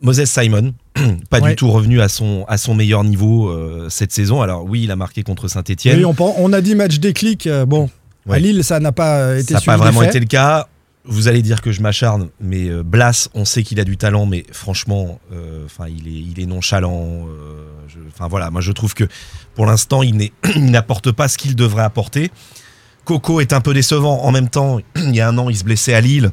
Moses 0.00 0.24
Simon, 0.24 0.74
pas 1.30 1.40
Ouais. 1.40 1.50
du 1.50 1.56
tout 1.56 1.70
revenu 1.70 2.00
à 2.00 2.08
son, 2.08 2.44
à 2.48 2.58
son 2.58 2.74
meilleur 2.74 3.04
niveau 3.04 3.48
euh, 3.48 3.88
cette 3.88 4.12
saison. 4.12 4.42
Alors, 4.42 4.64
oui, 4.64 4.82
il 4.84 4.90
a 4.90 4.96
marqué 4.96 5.22
contre 5.22 5.48
Saint-Etienne. 5.48 6.04
Oui, 6.04 6.14
on, 6.18 6.52
a 6.52 6.60
dit 6.60 6.74
match 6.74 6.98
déclic. 6.98 7.46
euh, 7.46 7.64
bon, 7.64 7.88
à. 8.26 8.38
Lille, 8.38 8.62
ça 8.64 8.80
n'a 8.80 8.92
pas 8.92 9.18
euh, 9.20 9.38
été 9.38 9.54
Ça 9.54 9.60
n'a 9.60 9.64
pas 9.64 9.76
vraiment 9.76 10.02
été 10.02 10.20
le 10.20 10.26
cas. 10.26 10.68
Vous 11.04 11.26
allez 11.26 11.42
dire 11.42 11.62
que 11.62 11.72
je 11.72 11.80
m'acharne, 11.80 12.28
mais 12.40 12.68
Blas, 12.84 13.28
on 13.34 13.44
sait 13.44 13.64
qu'il 13.64 13.80
a 13.80 13.84
du 13.84 13.96
talent, 13.96 14.24
mais 14.24 14.44
franchement, 14.52 15.18
euh, 15.32 15.66
il 15.88 16.06
est, 16.06 16.20
il 16.32 16.40
est 16.40 16.46
nonchalant. 16.46 17.26
Enfin 18.14 18.28
voilà, 18.28 18.50
moi 18.50 18.60
je 18.60 18.70
trouve 18.70 18.94
que 18.94 19.04
pour 19.56 19.66
l'instant, 19.66 20.02
il 20.04 20.30
n'apporte 20.56 21.10
pas 21.10 21.26
ce 21.26 21.38
qu'il 21.38 21.56
devrait 21.56 21.82
apporter. 21.82 22.30
Coco 23.04 23.40
est 23.40 23.52
un 23.52 23.60
peu 23.60 23.74
décevant. 23.74 24.22
En 24.22 24.30
même 24.30 24.48
temps, 24.48 24.78
il 24.96 25.16
y 25.16 25.20
a 25.20 25.28
un 25.28 25.36
an, 25.38 25.50
il 25.50 25.56
se 25.56 25.64
blessait 25.64 25.94
à 25.94 26.00
Lille. 26.00 26.30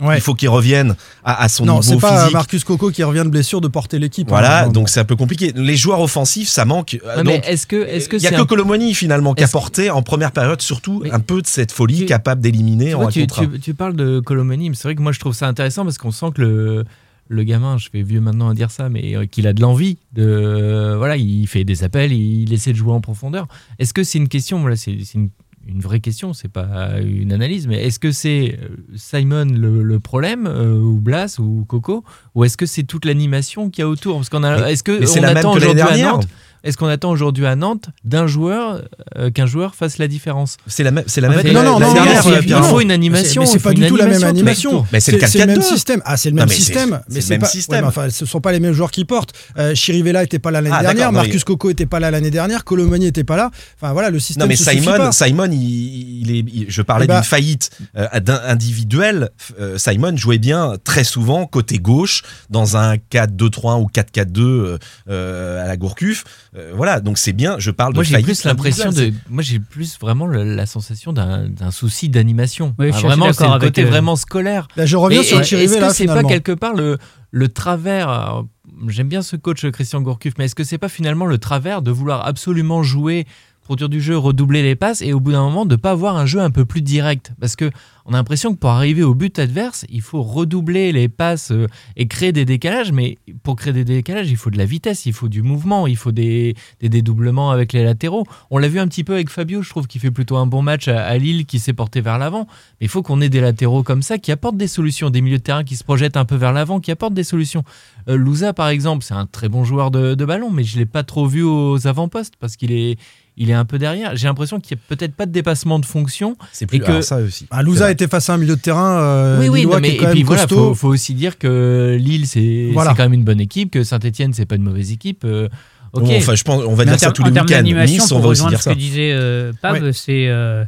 Ouais. 0.00 0.16
Il 0.16 0.20
faut 0.20 0.34
qu'il 0.34 0.48
revienne 0.48 0.96
à, 1.24 1.42
à 1.42 1.48
son 1.48 1.64
Non, 1.66 1.82
c'est 1.82 1.90
niveau 1.94 2.00
pas 2.06 2.18
physique. 2.20 2.32
Marcus 2.32 2.64
Coco 2.64 2.90
qui 2.90 3.02
revient 3.02 3.22
de 3.24 3.28
blessure 3.30 3.60
de 3.60 3.68
porter 3.68 3.98
l'équipe. 3.98 4.28
Voilà, 4.28 4.64
hein. 4.64 4.68
donc 4.68 4.88
c'est 4.88 5.00
un 5.00 5.04
peu 5.04 5.16
compliqué. 5.16 5.52
Les 5.54 5.76
joueurs 5.76 6.00
offensifs, 6.00 6.48
ça 6.48 6.64
manque. 6.64 6.94
Euh, 7.04 7.16
Ouais, 7.16 7.22
mais 7.24 7.34
donc, 7.38 7.48
est-ce 7.48 7.66
que, 7.66 7.76
est-ce 7.86 8.08
que 8.08 8.16
il 8.16 8.22
y 8.22 8.26
a 8.26 8.30
c'est 8.30 8.36
que 8.36 8.40
un- 8.42 8.46
Colomoni 8.46 8.94
finalement 8.94 9.34
qui 9.34 9.42
Est-ce- 9.42 9.50
apportait 9.56 9.90
en 9.90 10.02
première 10.02 10.32
période 10.32 10.60
surtout 10.62 11.00
Mais- 11.04 11.10
un 11.12 11.20
peu 11.20 11.42
de 11.42 11.46
cette 11.46 11.72
folie 11.72 11.98
Tu- 12.00 12.06
capable 12.06 12.40
d'éliminer 12.40 12.88
Tu 12.90 12.94
en 12.94 13.08
tu, 13.08 13.26
tu- 13.26 13.60
tu 13.60 13.74
parles 13.74 13.94
de 13.96 14.20
Colomani, 14.20 14.70
mais 14.70 14.76
c'est 14.76 14.84
vrai 14.84 14.94
que 14.94 15.02
moi 15.02 15.12
je 15.12 15.20
trouve 15.20 15.34
ça 15.34 15.46
intéressant 15.48 15.84
parce 15.84 15.98
qu'on 15.98 16.10
sent 16.12 16.26
que 16.34 16.40
le, 16.42 16.84
le 17.28 17.44
gamin, 17.44 17.76
je 17.78 17.88
fais 17.92 18.02
vieux 18.02 18.20
maintenant 18.20 18.48
à 18.48 18.54
dire 18.54 18.70
ça, 18.70 18.88
mais 18.88 19.14
euh, 19.16 19.26
qu'il 19.26 19.46
a 19.46 19.52
de 19.52 19.60
l'envie. 19.60 19.98
De, 20.14 20.22
euh, 20.24 20.96
voilà, 20.96 21.16
il 21.16 21.46
fait 21.46 21.64
des 21.64 21.84
appels, 21.84 22.12
il 22.12 22.52
essaie 22.52 22.72
de 22.72 22.76
jouer 22.76 22.92
en 22.92 23.00
profondeur. 23.00 23.46
Est-ce 23.78 23.92
que 23.94 24.02
c'est 24.02 24.18
une 24.18 24.28
question, 24.28 24.60
voilà, 24.60 24.76
c'est 24.76 24.96
c'est 25.04 25.14
une, 25.18 25.30
une 25.66 25.80
vraie 25.80 26.00
question, 26.00 26.32
c'est 26.32 26.48
pas 26.48 27.00
une 27.00 27.32
analyse, 27.32 27.66
mais 27.66 27.84
est-ce 27.86 27.98
que 27.98 28.12
c'est 28.12 28.58
euh, 28.62 28.68
Simon 28.96 29.44
le, 29.44 29.82
le 29.82 30.00
problème, 30.00 30.46
euh, 30.46 30.78
ou 30.78 30.98
Blas, 30.98 31.38
ou 31.38 31.64
Coco, 31.68 32.02
ou 32.34 32.44
est-ce 32.44 32.56
que 32.56 32.66
c'est 32.66 32.82
toute 32.82 33.04
l'animation 33.04 33.70
qu'il 33.70 33.82
y 33.82 33.84
a 33.84 33.88
autour? 33.88 34.16
Parce 34.16 34.30
qu'on 34.30 34.42
a, 34.42 34.60
Mais- 34.60 34.72
est-ce 34.72 34.82
que 34.82 34.92
on 34.92 35.22
la 35.22 35.28
même 35.28 35.36
attend 35.36 35.54
que 35.54 35.60
l'année 35.60 35.72
aujourd'hui 35.74 35.82
à 35.82 35.96
dernière. 35.96 36.14
Nantes 36.14 36.28
Est-ce 36.64 36.76
qu'on 36.76 36.86
attend 36.86 37.10
aujourd'hui 37.10 37.46
à 37.46 37.56
Nantes 37.56 37.86
d'un 38.04 38.26
joueur 38.26 38.82
euh, 39.16 39.30
qu'un 39.30 39.46
joueur 39.46 39.74
fasse 39.74 39.98
la 39.98 40.08
différence 40.08 40.56
C'est 40.66 40.82
la 40.82 40.90
même, 40.90 41.04
c'est 41.06 41.20
la 41.20 41.28
En 41.28 41.30
même. 41.32 41.40
fait, 41.40 41.52
Non, 41.52 41.62
non, 41.62 41.80
non, 41.80 41.92
dernière, 41.92 42.24
non, 42.26 42.38
il 42.40 42.62
faut 42.64 42.80
une 42.80 42.90
animation. 42.90 43.42
Mais 43.42 43.48
c'est 43.48 43.58
pas 43.58 43.72
du 43.72 43.86
tout 43.86 43.96
la 43.96 44.06
même 44.06 44.24
animation. 44.24 44.84
Mais 44.92 45.00
c'est 45.00 45.12
le 45.12 45.18
c'est 45.26 45.38
le 45.40 45.46
même 45.46 45.58
4-4-2. 45.58 45.62
système. 45.62 46.02
Ah, 46.04 46.16
c'est 46.16 46.30
le 46.30 46.36
même 46.36 46.46
mais 46.48 46.54
c'est- 46.54 46.60
système. 46.60 47.00
Mais 47.08 47.14
le 47.16 47.20
c'est 47.20 47.38
même 47.70 47.82
pas. 47.82 47.86
enfin, 47.88 48.10
ce 48.10 48.26
sont 48.26 48.40
pas 48.40 48.52
les 48.52 48.60
mêmes 48.60 48.72
joueurs 48.74 48.90
qui 48.90 49.04
portent. 49.04 49.32
Euh, 49.58 49.74
Chirivella 49.74 50.22
était 50.22 50.38
pas 50.38 50.50
là 50.50 50.60
l'année 50.60 50.76
Ah, 50.78 50.82
dernière. 50.82 51.12
Marcus 51.12 51.44
Coco 51.44 51.70
était 51.70 51.86
pas 51.86 52.00
là 52.00 52.10
l'année 52.10 52.30
dernière. 52.30 52.64
Colomani 52.64 53.06
était 53.06 53.24
pas 53.24 53.36
là. 53.36 53.50
Enfin 53.80 53.92
voilà, 53.92 54.10
le 54.10 54.18
système. 54.18 54.42
Non 54.44 54.48
mais 54.48 54.56
Simon. 54.56 55.12
Simon, 55.12 55.48
il, 55.52 56.30
est, 56.30 56.70
je 56.70 56.82
parlais 56.82 57.04
Eh 57.06 57.08
ben- 57.08 57.14
d'une 57.16 57.24
faillite 57.24 57.70
euh, 57.96 58.06
individuelle. 58.46 59.30
Simon 59.76 60.16
jouait 60.16 60.38
bien 60.38 60.74
très 60.84 61.04
souvent 61.04 61.46
côté 61.46 61.78
gauche 61.78 62.22
dans 62.50 62.76
un 62.76 62.96
4-2-3-1 62.96 63.80
ou 63.82 63.88
4-4-2 63.92 64.40
euh, 64.40 64.78
euh, 65.08 65.64
à 65.64 65.68
la 65.68 65.76
Gourcuff. 65.76 66.24
Euh, 66.56 66.72
voilà, 66.74 67.00
donc 67.00 67.16
c'est 67.16 67.32
bien. 67.32 67.56
Je 67.58 67.70
parle 67.70 67.94
Moi 67.94 68.02
de 68.02 68.06
j'ai 68.08 68.12
faillite. 68.14 68.26
plus 68.26 68.44
l'impression 68.44 68.90
de, 68.90 69.12
moi 69.28 69.42
j'ai 69.42 69.60
plus 69.60 69.98
vraiment 70.00 70.26
le- 70.26 70.42
la 70.42 70.66
sensation 70.66 71.12
d'un 71.12 71.48
d'un 71.48 71.70
souci 71.70 72.08
d'animation. 72.08 72.74
Oui, 72.78 72.92
suis 72.92 73.06
vraiment 73.06 73.26
c'est 73.26 73.44
avec, 73.54 73.68
côté 73.68 73.84
euh, 73.84 73.88
vraiment 73.88 74.16
scolaire. 74.16 74.66
Là, 74.76 74.84
je 74.84 74.96
reviens 74.96 75.20
Et- 75.20 75.24
sur 75.24 75.38
Est-ce 75.38 75.78
que 75.78 75.92
c'est 75.94 76.06
pas 76.06 76.24
quelque 76.24 76.52
part 76.52 76.74
le, 76.74 76.98
le 77.30 77.48
travers 77.48 78.42
J'aime 78.88 79.08
bien 79.08 79.20
ce 79.22 79.36
coach 79.36 79.64
Christian 79.70 80.00
Gourcuff, 80.00 80.32
mais 80.38 80.46
est-ce 80.46 80.54
que 80.54 80.64
c'est 80.64 80.78
pas 80.78 80.88
finalement 80.88 81.26
le 81.26 81.36
travers 81.38 81.82
de 81.82 81.90
vouloir 81.90 82.26
absolument 82.26 82.82
jouer, 82.82 83.26
produire 83.70 83.88
du 83.88 84.00
jeu, 84.00 84.18
redoubler 84.18 84.64
les 84.64 84.74
passes 84.74 85.00
et 85.00 85.12
au 85.12 85.20
bout 85.20 85.30
d'un 85.30 85.44
moment 85.44 85.64
de 85.64 85.76
pas 85.76 85.92
avoir 85.92 86.16
un 86.16 86.26
jeu 86.26 86.40
un 86.40 86.50
peu 86.50 86.64
plus 86.64 86.82
direct 86.82 87.32
Parce 87.38 87.54
que 87.54 87.70
on 88.04 88.14
a 88.14 88.16
l'impression 88.16 88.52
que 88.52 88.58
pour 88.58 88.70
arriver 88.70 89.04
au 89.04 89.14
but 89.14 89.38
adverse, 89.38 89.86
il 89.88 90.02
faut 90.02 90.22
redoubler 90.22 90.90
les 90.90 91.08
passes 91.08 91.52
euh, 91.52 91.68
et 91.96 92.08
créer 92.08 92.32
des 92.32 92.44
décalages, 92.44 92.90
mais 92.90 93.18
pour 93.44 93.54
créer 93.54 93.72
des 93.72 93.84
décalages, 93.84 94.28
il 94.28 94.36
faut 94.36 94.50
de 94.50 94.58
la 94.58 94.64
vitesse, 94.64 95.06
il 95.06 95.12
faut 95.12 95.28
du 95.28 95.42
mouvement, 95.42 95.86
il 95.86 95.94
faut 95.96 96.10
des, 96.10 96.56
des 96.80 96.88
dédoublements 96.88 97.52
avec 97.52 97.72
les 97.72 97.84
latéraux. 97.84 98.26
On 98.50 98.58
l'a 98.58 98.66
vu 98.66 98.80
un 98.80 98.88
petit 98.88 99.04
peu 99.04 99.14
avec 99.14 99.30
Fabio, 99.30 99.62
je 99.62 99.70
trouve 99.70 99.86
qu'il 99.86 100.00
fait 100.00 100.10
plutôt 100.10 100.36
un 100.36 100.46
bon 100.46 100.62
match 100.62 100.88
à, 100.88 101.16
Lille, 101.18 101.46
qui 101.46 101.60
s'est 101.60 101.72
porté 101.72 102.00
vers 102.00 102.18
l'avant. 102.18 102.48
Mais 102.80 102.86
il 102.86 102.88
faut 102.88 103.04
qu'on 103.04 103.20
ait 103.20 103.28
des 103.28 103.40
latéraux 103.40 103.84
comme 103.84 104.02
ça 104.02 104.18
qui 104.18 104.32
apportent 104.32 104.56
des 104.56 104.66
solutions, 104.66 105.10
des 105.10 105.20
milieux 105.20 105.38
de 105.38 105.44
terrain 105.44 105.62
qui 105.62 105.76
se 105.76 105.84
projettent 105.84 106.16
un 106.16 106.24
peu 106.24 106.34
vers 106.34 106.52
l'avant, 106.52 106.80
qui 106.80 106.90
apportent 106.90 107.14
des 107.14 107.22
solutions. 107.22 107.62
Euh, 108.08 108.16
Louza, 108.16 108.52
par 108.52 108.70
exemple, 108.70 109.04
c'est 109.04 109.14
un 109.14 109.26
très 109.26 109.48
bon 109.48 109.62
joueur 109.62 109.92
de, 109.92 110.16
de 110.16 110.24
ballon, 110.24 110.50
mais 110.50 110.64
je 110.64 110.76
l'ai 110.76 110.86
pas 110.86 111.04
trop 111.04 111.28
vu 111.28 111.44
aux 111.44 111.86
avant-postes 111.86 112.34
parce 112.40 112.56
qu'il 112.56 112.72
est, 112.72 112.98
il 113.42 113.50
est 113.50 113.54
un 113.54 113.64
peu 113.64 113.78
derrière. 113.78 114.14
J'ai 114.16 114.26
l'impression 114.28 114.60
qu'il 114.60 114.76
n'y 114.76 114.82
a 114.82 114.84
peut-être 114.94 115.14
pas 115.14 115.24
de 115.26 115.32
dépassement 115.32 115.78
de 115.78 115.86
fonction. 115.86 116.36
C'est 116.52 116.66
plus 116.66 116.76
et 116.76 116.80
que- 116.80 117.00
ça 117.00 117.16
aussi. 117.16 117.46
Ah, 117.50 117.62
Louza 117.62 117.90
était 117.90 118.06
face 118.06 118.28
à 118.30 118.34
un 118.34 118.36
milieu 118.36 118.54
de 118.54 118.60
terrain. 118.60 119.00
euh, 119.00 119.40
oui, 119.40 119.48
oui, 119.48 119.66
non, 119.66 119.80
mais 119.80 119.88
qui 119.90 119.94
est 119.94 119.96
quand 119.96 120.02
et 120.04 120.06
même 120.08 120.14
puis 120.14 120.22
voilà, 120.22 120.42
costaud. 120.42 120.68
faut, 120.68 120.74
faut 120.74 120.88
aussi 120.88 121.14
dire 121.14 121.38
que 121.38 121.96
Lille, 121.98 122.26
c'est 122.26 122.68
Voilà. 122.72 122.90
c'est 122.90 122.96
quand 122.98 123.02
même 123.04 123.14
une 123.14 123.24
bonne 123.24 123.40
équipe, 123.40 123.70
que 123.72 123.82
Saint-Etienne, 123.82 124.32
c'est 124.34 124.44
pas 124.46 124.56
une 124.56 124.62
mauvaise 124.62 124.92
équipe. 124.92 125.22
euh. 125.24 125.48
Bon, 125.92 126.02
enfin, 126.16 126.36
je 126.36 126.44
pense, 126.44 126.62
on 126.64 126.74
va 126.74 126.84
Mais 126.84 126.92
dire 126.92 127.00
ça 127.00 127.10
tous 127.10 127.22
en 127.22 127.26
les 127.26 127.32
termes 127.32 127.46
week-ends. 127.46 127.56
d'animation, 127.58 127.94
Nice, 128.04 128.12
on 128.12 128.16
pour 128.16 128.22
va 128.26 128.28
aussi 128.28 128.46
dire 128.46 128.58
ce 128.58 128.64
ça. 128.64 128.74
que 128.74 128.78
disait 128.78 129.10
euh, 129.12 129.52
Pav, 129.60 129.90
c'est 129.90 130.28
euh, 130.28 130.64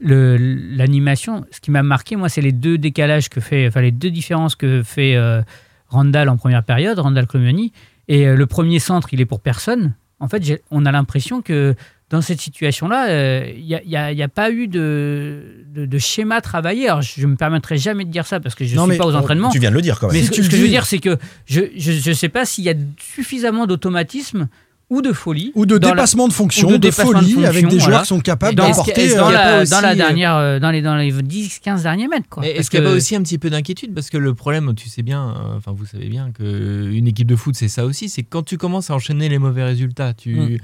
le- 0.00 0.36
l'animation. 0.36 1.44
Ce 1.50 1.60
qui 1.60 1.70
m'a 1.70 1.82
marqué, 1.82 2.16
moi, 2.16 2.28
c'est 2.28 2.42
les 2.42 2.52
deux 2.52 2.76
décalages 2.76 3.28
que 3.30 3.40
fait, 3.40 3.66
enfin 3.68 3.80
les 3.80 3.90
deux 3.92 4.10
différences 4.10 4.54
que 4.54 4.82
fait 4.82 5.16
euh, 5.16 5.40
Randall 5.88 6.28
en 6.28 6.36
première 6.36 6.62
période, 6.62 6.98
Randall 6.98 7.26
Clomioni. 7.26 7.72
Et 8.08 8.26
euh, 8.26 8.36
le 8.36 8.46
premier 8.46 8.78
centre, 8.78 9.08
il 9.12 9.20
est 9.20 9.26
pour 9.26 9.40
personne. 9.40 9.94
En 10.20 10.28
fait, 10.28 10.62
on 10.70 10.84
a 10.86 10.92
l'impression 10.92 11.40
que 11.42 11.74
dans 12.10 12.20
cette 12.20 12.40
situation-là, 12.40 13.08
euh, 13.08 13.50
il 13.56 13.64
n'y 13.64 13.74
a, 13.74 13.82
il 13.82 13.90
y 13.90 13.96
a- 13.96 14.12
il 14.12 14.18
y 14.18 14.22
a 14.22 14.28
pas 14.28 14.50
eu 14.52 14.68
de, 14.68 15.42
de, 15.74 15.86
de 15.86 15.98
schéma 15.98 16.40
travaillé. 16.40 16.88
Alors, 16.88 17.02
je 17.02 17.20
ne 17.22 17.26
me 17.32 17.36
permettrai 17.36 17.78
jamais 17.78 18.04
de 18.04 18.10
dire 18.10 18.26
ça 18.26 18.38
parce 18.38 18.54
que 18.54 18.64
je 18.64 18.76
ne 18.76 18.80
suis 18.80 18.88
mais 18.90 18.96
pas 18.96 19.06
aux 19.06 19.14
on- 19.14 19.18
entraînements. 19.18 19.50
Tu 19.50 19.58
viens 19.58 19.70
de 19.70 19.74
le 19.74 19.82
dire 19.82 19.98
quand 19.98 20.06
même. 20.06 20.14
Mais 20.16 20.22
Si 20.22 20.28
ce, 20.28 20.32
tu 20.32 20.42
ce 20.42 20.46
le 20.46 20.50
que 20.52 20.56
je 20.56 20.62
veux 20.62 20.68
dire, 20.68 20.86
c'est 20.86 20.98
que 21.00 21.16
je 21.46 22.08
ne 22.08 22.14
sais 22.14 22.28
pas 22.28 22.44
s'il 22.44 22.62
y 22.64 22.70
a 22.70 22.74
suffisamment 23.00 23.66
d'automatisme 23.66 24.48
ou 24.88 25.02
de 25.02 25.12
folie. 25.12 25.50
Ou 25.56 25.66
de 25.66 25.74
la- 25.74 25.80
dépassement 25.90 26.28
de 26.28 26.32
fonction, 26.32 26.70
de 26.70 26.76
de, 26.76 26.90
folie, 26.92 27.32
fonction, 27.32 27.42
avec 27.42 27.64
des 27.66 27.70
joueurs 27.80 27.82
voilà. 27.88 28.00
qui 28.02 28.06
sont 28.06 28.20
capables 28.20 28.60
est-ce 28.60 29.14
euh, 29.16 29.18
dans 29.18 29.30
la, 29.30 29.64
dans 29.64 29.84
euh, 29.84 29.94
dernière, 29.96 30.36
euh, 30.36 30.60
dans 30.60 30.70
les, 30.70 30.82
dans 30.82 30.94
les 30.94 31.10
10-15 31.12 31.82
derniers 31.82 32.06
mètres. 32.06 32.28
Quoi. 32.30 32.44
Mais 32.44 32.50
Parce 32.50 32.60
est-ce 32.60 32.70
qu'il 32.70 32.80
n'y 32.82 32.86
a 32.86 32.90
pas 32.90 32.94
aussi 32.96 33.16
un 33.16 33.22
petit 33.22 33.38
peu 33.38 33.50
d'inquiétude? 33.50 33.92
Parce 33.94 34.10
que 34.10 34.16
le 34.16 34.32
problème, 34.32 34.74
tu 34.76 34.88
sais 34.88 35.02
bien, 35.02 35.30
euh, 35.30 35.56
enfin 35.56 35.72
vous 35.76 35.86
savez 35.86 36.06
bien 36.08 36.30
qu'une 36.30 37.08
équipe 37.08 37.26
de 37.26 37.34
foot, 37.34 37.56
c'est 37.56 37.66
ça 37.66 37.84
aussi, 37.84 38.08
c'est 38.08 38.22
que 38.22 38.28
quand 38.30 38.44
tu 38.44 38.58
commences 38.58 38.90
à 38.90 38.94
enchaîner 38.94 39.28
les 39.28 39.40
mauvais 39.40 39.64
résultats, 39.64 40.14
tu, 40.14 40.36
Mm. 40.36 40.58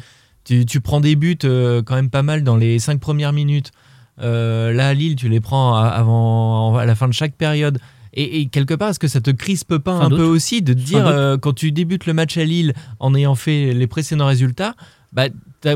Tu, 0.44 0.66
tu 0.66 0.80
prends 0.80 1.00
des 1.00 1.16
buts 1.16 1.38
euh, 1.44 1.82
quand 1.82 1.94
même 1.94 2.10
pas 2.10 2.22
mal 2.22 2.42
dans 2.44 2.56
les 2.56 2.78
cinq 2.78 3.00
premières 3.00 3.32
minutes. 3.32 3.70
Euh, 4.20 4.72
là, 4.72 4.88
à 4.88 4.94
Lille, 4.94 5.16
tu 5.16 5.28
les 5.28 5.40
prends 5.40 5.74
à- 5.76 5.86
avant, 5.88 6.76
à 6.76 6.84
la 6.84 6.94
fin 6.94 7.08
de 7.08 7.12
chaque 7.14 7.34
période. 7.34 7.78
Et, 8.14 8.40
et 8.40 8.46
quelque 8.46 8.74
part, 8.74 8.90
est-ce 8.90 8.98
que 8.98 9.08
ça 9.08 9.20
te 9.22 9.30
crispe 9.30 9.78
pas 9.78 9.92
un 9.92 10.10
peu 10.10 10.24
aussi 10.24 10.60
de 10.60 10.74
te 10.74 10.78
dire, 10.78 11.06
euh, 11.06 11.38
quand 11.38 11.54
tu 11.54 11.72
débutes 11.72 12.04
le 12.06 12.12
match 12.12 12.36
à 12.36 12.44
Lille 12.44 12.74
en 13.00 13.14
ayant 13.14 13.34
fait 13.34 13.72
les 13.72 13.86
précédents 13.86 14.26
résultats, 14.26 14.74
bah, 15.12 15.26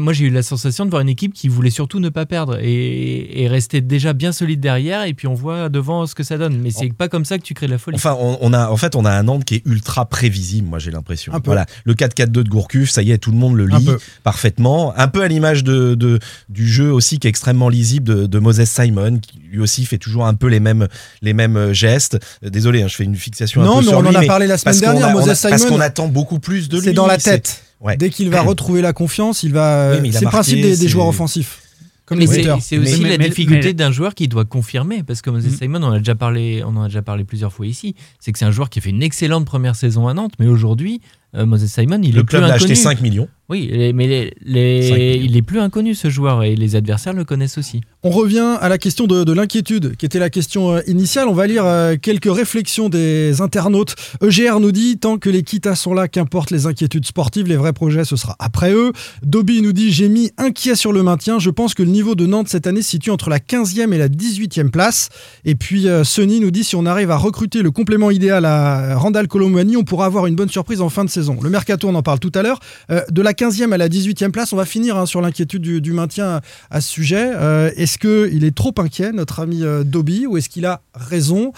moi 0.01 0.13
j'ai 0.13 0.25
eu 0.25 0.31
la 0.31 0.43
sensation 0.43 0.85
de 0.85 0.91
voir 0.91 1.01
une 1.03 1.09
équipe 1.09 1.33
qui 1.33 1.47
voulait 1.49 1.71
surtout 1.71 2.01
ne 2.01 2.09
pas 2.09 2.27
perdre 2.27 2.59
et, 2.61 3.43
et 3.43 3.47
rester 3.49 3.81
déjà 3.81 4.15
bien 4.15 4.33
solide 4.33 4.59
derrière 4.61 5.05
et 5.05 5.15
puis 5.15 5.29
on 5.29 5.35
voit 5.35 5.69
devant 5.69 6.07
ce 6.07 6.15
que 6.17 6.25
ça 6.25 6.39
donne 6.39 6.59
mais 6.59 6.71
c'est 6.73 6.93
pas 6.93 7.09
comme 7.09 7.25
ça 7.25 7.39
que 7.39 7.43
tu 7.45 7.55
crées 7.55 7.67
de 7.67 7.71
la 7.73 7.79
folie 7.79 7.97
Enfin, 7.97 8.17
on, 8.19 8.37
on 8.41 8.53
a, 8.53 8.69
en 8.69 8.77
fait, 8.77 8.97
on 8.97 9.05
a 9.05 9.13
un 9.13 9.23
Nantes 9.23 9.45
qui 9.45 9.55
est 9.57 9.63
ultra 9.67 10.07
prévisible, 10.07 10.67
moi 10.69 10.79
j'ai 10.81 10.91
l'impression. 10.91 11.33
Un 11.35 11.41
peu. 11.41 11.51
Voilà, 11.51 11.67
le 11.85 11.95
4-4-2 11.95 12.27
de 12.31 12.49
Gourcuff, 12.49 12.91
ça 12.91 13.03
y 13.03 13.13
est, 13.13 13.19
tout 13.19 13.31
le 13.31 13.37
monde 13.37 13.55
le 13.57 13.73
Un 13.73 13.79
lit 13.79 13.89
parfaitement. 14.25 14.93
Un 14.97 15.07
peu 15.09 15.23
à 15.23 15.29
l'image 15.29 15.63
de, 15.63 15.95
de- 15.95 16.19
du 16.49 16.67
jeu 16.69 16.91
aussi 16.93 17.19
qui 17.19 17.27
est 17.29 17.31
extrêmement 17.31 17.69
lisible 17.69 18.07
de, 18.09 18.27
de 18.27 18.39
Moses 18.41 18.65
Simon, 18.65 19.19
qui 19.21 19.39
lui 19.53 19.61
aussi 19.61 19.85
fait 19.87 19.99
toujours 19.99 20.27
un 20.27 20.35
peu 20.35 20.49
les 20.49 20.59
mêmes, 20.61 20.89
les 21.23 21.33
mêmes 21.33 21.73
gestes. 21.73 22.19
Euh, 22.45 22.51
Désolé, 22.51 22.83
hein, 22.83 22.89
je 22.89 22.97
fais 22.97 23.05
une 23.05 23.15
fixation 23.17 23.63
un 23.63 23.67
Non, 23.67 23.75
peu 23.79 23.81
mais 23.83 23.89
sur 23.89 23.99
on 23.99 24.03
lui, 24.03 24.17
en 24.17 24.21
a 24.21 24.25
parlé 24.25 24.47
la 24.49 24.59
semaine 24.59 24.81
dernière. 24.81 25.07
a- 25.07 25.15
on 25.15 25.19
a- 25.19 25.27
Moses 25.27 25.41
Parce 25.43 25.63
qu'on 25.63 25.69
Simon, 25.75 25.81
attend 25.81 26.09
beaucoup 26.09 26.41
plus 26.41 26.69
de 26.69 26.79
lui. 26.79 26.85
c'est 26.87 26.93
dans 26.93 27.07
la 27.07 27.19
tête. 27.19 27.63
Ouais. 27.81 27.97
Dès 27.97 28.11
qu'il 28.11 28.31
va 28.31 28.41
retrouver 28.43 28.83
la 28.83 28.93
confiance, 28.93 29.43
il 29.43 29.53
va. 29.53 29.99
Oui, 30.01 30.13
c'est 30.13 30.25
le 30.25 30.31
principe 30.31 30.61
des, 30.63 30.89
joueurs 30.89 31.09
offensifs. 31.09 31.63
comme 32.07 32.19
Mais 32.19 32.27
les 32.27 32.43
c'est 32.61 32.79
aussi 32.79 33.01
Mais- 33.03 33.11
la 33.11 33.19
mais- 33.19 33.29
difficulté 33.29 33.75
d'un 33.75 33.91
joueur 33.91 34.15
qui 34.15 34.29
doit 34.29 34.45
confirmer, 34.45 35.03
parce 35.03 35.23
que 35.23 35.31
Moses 35.31 35.47
Mm. 35.47 35.57
Simon, 35.57 35.83
on, 35.83 35.93
a 35.93 35.99
déjà 35.99 36.15
parlé, 36.15 36.63
on 36.65 36.77
en 36.77 36.83
a 36.85 36.89
déjà 36.89 37.03
parlé 37.03 37.25
plusieurs 37.25 37.53
fois 37.53 37.67
ici, 37.67 37.95
c'est 38.21 38.33
que 38.33 38.39
c'est 38.39 38.45
un 38.45 38.51
joueur 38.53 38.71
qui 38.71 38.79
a 38.79 38.83
fait 38.83 38.91
une 38.91 39.03
excellente 39.03 39.45
première 39.45 39.75
saison 39.77 40.07
à 40.09 40.15
Nantes, 40.15 40.35
mais 40.39 40.47
aujourd'hui, 40.47 41.01
Moses 41.35 41.67
Simon, 41.67 42.01
il 42.03 42.15
Le 42.15 42.21
est 42.21 42.25
plus 42.25 42.39
club 42.39 42.43
l'a 42.43 42.47
inconnu. 42.55 42.65
acheté 42.73 42.75
5 42.75 43.01
millions. 43.03 43.29
Oui, 43.49 43.71
mais 43.95 44.09
les- 44.09 44.35
les- 44.45 44.89
5 44.89 44.97
millions. 44.97 45.23
il 45.25 45.37
est 45.37 45.43
plus 45.43 45.61
inconnu 45.61 45.95
ce 45.95 46.09
joueur 46.11 46.43
et 46.43 46.57
les 46.57 46.75
adversaires 46.75 47.13
le 47.13 47.25
connaissent 47.25 47.59
aussi. 47.59 47.81
On 48.03 48.11
revient 48.11 48.57
à 48.61 48.69
la 48.69 48.77
question 48.79 49.07
de, 49.07 49.23
de 49.23 49.33
l'inquiétude, 49.33 49.97
qui 49.97 50.05
était 50.07 50.19
la 50.19 50.31
question 50.31 50.73
euh, 50.75 50.81
initiale. 50.89 51.29
On 51.29 51.33
va 51.35 51.47
lire 51.47 51.65
euh, 51.65 51.95
quelques 52.01 52.33
réflexions 52.33 52.89
des 52.89 53.41
internautes. 53.41 53.95
EGR 54.21 54.59
nous 54.61 54.73
dit 54.73 54.99
tant 54.99 55.19
que 55.19 55.29
les 55.31 55.43
quitas 55.45 55.77
sont 55.77 55.95
là, 55.95 56.09
qu'importe 56.09 56.51
les 56.51 56.67
inquiétudes 56.67 57.05
sportives, 57.07 57.47
les 57.47 57.57
vrais 57.57 57.73
projets, 57.73 58.05
ce 58.05 58.17
sera 58.17 58.35
après 58.41 58.73
eux. 58.73 58.93
Dobby 59.23 59.63
nous 59.63 59.73
dit 59.73 59.93
j'ai 59.93 60.09
mis 60.09 60.33
inquiet 60.39 60.75
sur 60.75 60.93
le 60.93 61.03
maintien. 61.05 61.39
Je 61.39 61.51
pense 61.51 61.75
que 61.75 61.83
le 61.85 61.91
niveau 61.91 62.15
de 62.17 62.27
Nantes 62.27 62.49
cette 62.49 62.67
année 62.67 62.83
se 62.83 62.91
situe 62.91 63.11
entre 63.11 63.31
la 63.31 63.39
15e 63.39 63.93
et 63.93 63.99
la 63.99 64.09
18e 64.09 64.71
place. 64.71 65.11
Et 65.45 65.55
puis 65.55 65.87
euh, 65.87 66.03
Sonny 66.03 66.41
nous 66.41 66.51
dit 66.51 66.65
si 66.65 66.75
on 66.75 66.87
arrive 66.87 67.11
à 67.13 67.17
recruter 67.17 67.63
le 67.63 67.71
complément 67.71 68.11
idéal 68.11 68.45
à 68.45 68.97
Randall 68.97 69.29
Colomwani, 69.29 69.77
on 69.77 69.85
pourra 69.85 70.07
avoir 70.07 70.27
une 70.27 70.35
bonne 70.35 70.49
surprise 70.49 70.81
en 70.81 70.89
fin 70.89 71.05
de 71.05 71.11
saison. 71.17 71.37
Le 71.43 71.51
mercato, 71.51 71.89
on 71.89 71.95
en 71.95 72.03
parle 72.03 72.19
tout 72.21 72.33
à 72.35 72.43
l'heure. 72.43 72.61
Euh, 72.91 73.03
de 73.11 73.21
la 73.23 73.33
15e 73.33 73.73
à 73.73 73.77
la 73.77 73.89
18e 73.89 74.31
place, 74.31 74.53
on 74.53 74.57
va 74.57 74.65
finir 74.65 74.97
hein, 74.97 75.07
sur 75.07 75.21
l'inquiétude 75.21 75.63
du, 75.63 75.81
du 75.81 75.93
maintien 75.93 76.41
à 76.71 76.81
ce 76.81 76.89
sujet. 76.89 77.31
Euh, 77.35 77.71
est-ce 77.77 77.99
qu'il 77.99 78.45
est 78.45 78.55
trop 78.55 78.75
inquiet, 78.79 79.13
notre 79.13 79.41
ami 79.41 79.63
euh, 79.65 79.83
Dobby, 79.85 80.27
ou 80.27 80.37
est-ce 80.37 80.49
qu'il 80.49 80.65
a 80.67 80.81
raison? 80.95 81.53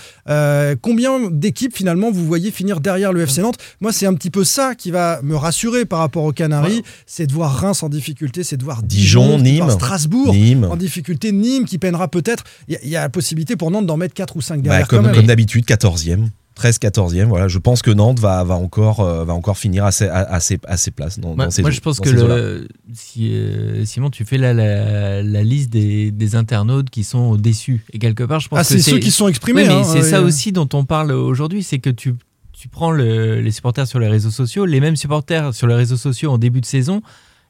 Combien 0.83 1.31
d'équipes 1.31 1.77
finalement 1.77 2.11
vous 2.11 2.25
voyez 2.27 2.51
finir 2.51 2.81
derrière 2.81 3.13
le 3.13 3.23
FC 3.23 3.41
Nantes? 3.43 3.59
Moi, 3.81 3.93
c'est 3.93 4.07
un 4.07 4.15
petit 4.15 4.31
peu 4.31 4.45
ça 4.45 4.75
qui 4.75 4.91
va 4.91 5.21
me 5.23 5.37
rassurer 5.37 5.85
par 5.85 5.99
rapport 6.01 6.25
aux 6.25 6.33
Canaries, 6.33 6.83
c'est 7.07 7.27
de 7.27 7.33
voir 7.33 7.55
Reims 7.55 7.83
en 7.83 7.89
difficulté, 7.89 8.43
c'est 8.45 8.57
de 8.57 8.65
voir 8.65 8.83
Dijon, 8.83 9.39
Nîmes. 9.39 9.71
Strasbourg 9.71 10.33
Nîmes. 10.35 10.65
en 10.65 10.77
difficulté, 10.77 11.33
Nîmes 11.33 11.65
qui 11.65 11.79
peinera 11.79 12.09
peut-être. 12.09 12.45
Il 12.69 12.75
y 12.75 12.77
a- 12.77 12.81
il 12.85 12.89
y, 12.91 12.97
a 12.97 13.01
la 13.03 13.09
possibilité 13.09 13.57
pour 13.57 13.71
Nantes 13.71 13.87
d'en 13.87 13.97
mettre 13.97 14.15
4 14.15 14.37
ou 14.37 14.41
5 14.41 14.57
Bah, 14.57 14.63
derrière 14.63 14.89
comme 14.89 15.01
quand 15.01 15.07
même. 15.09 15.15
comme 15.17 15.27
d'habitude, 15.27 15.65
14e. 15.65 16.29
13 16.59 16.79
14e, 16.79 17.25
voilà, 17.25 17.49
je 17.49 17.59
pense 17.59 17.81
que 17.81 17.91
Nantes 17.91 18.19
va, 18.21 18.45
va, 18.45 18.55
encore, 18.57 19.01
euh, 19.01 19.25
va 19.25 19.33
encore 19.33 19.57
finir 19.57 19.85
à 19.87 19.93
ses, 19.93 20.09
à, 20.09 20.19
à 20.19 20.41
ses, 20.41 20.59
à 20.67 20.77
ses 20.77 20.91
places. 20.91 21.19
Dans, 21.19 21.35
Moi, 21.35 21.47
dans 21.47 21.51
ces 21.51 21.63
moi, 21.63 21.71
eaux- 21.71 21.75
je 21.75 21.81
pense 21.81 22.01
que 22.01 22.11
le, 22.11 22.69
si, 22.93 23.31
euh, 23.33 23.85
Simon, 23.87 24.11
tu 24.11 24.25
fais 24.25 24.37
la, 24.37 24.53
la 24.53 25.43
liste 25.43 25.71
des, 25.71 26.11
des 26.11 26.35
internautes 26.37 26.91
qui 26.91 27.05
sont 27.05 27.37
déçus. 27.37 27.85
Et 27.93 27.99
quelque 27.99 28.25
part, 28.25 28.41
je 28.41 28.49
pense 28.49 28.59
Ah, 28.59 28.63
que 28.63 28.69
c'est 28.69 28.91
ceux 28.91 28.99
qui 28.99 29.11
se 29.11 29.17
sont 29.19 29.29
exprimés. 29.29 29.63
Oui, 29.67 29.73
hein, 29.73 29.83
c'est 29.85 30.01
euh, 30.01 30.03
ça 30.11 30.21
aussi 30.21 30.53
dont 30.53 30.69
on 30.75 30.85
parle 30.85 31.13
aujourd'hui, 31.13 31.63
c'est 31.63 31.79
que 31.79 31.91
tu, 31.91 32.15
tu 32.53 32.69
prends 32.69 32.91
le- 32.91 33.41
les 33.41 33.51
supporters 33.51 33.87
sur 33.87 33.99
les 34.01 34.09
réseaux 34.09 34.31
sociaux, 34.31 34.67
les 34.67 34.81
mêmes 34.81 34.97
supporters 34.97 35.55
sur 35.55 35.67
les 35.69 35.75
réseaux 35.75 35.97
sociaux 35.97 36.33
en 36.33 36.39
début 36.39 36.61
de 36.61 36.67
saison, 36.67 37.01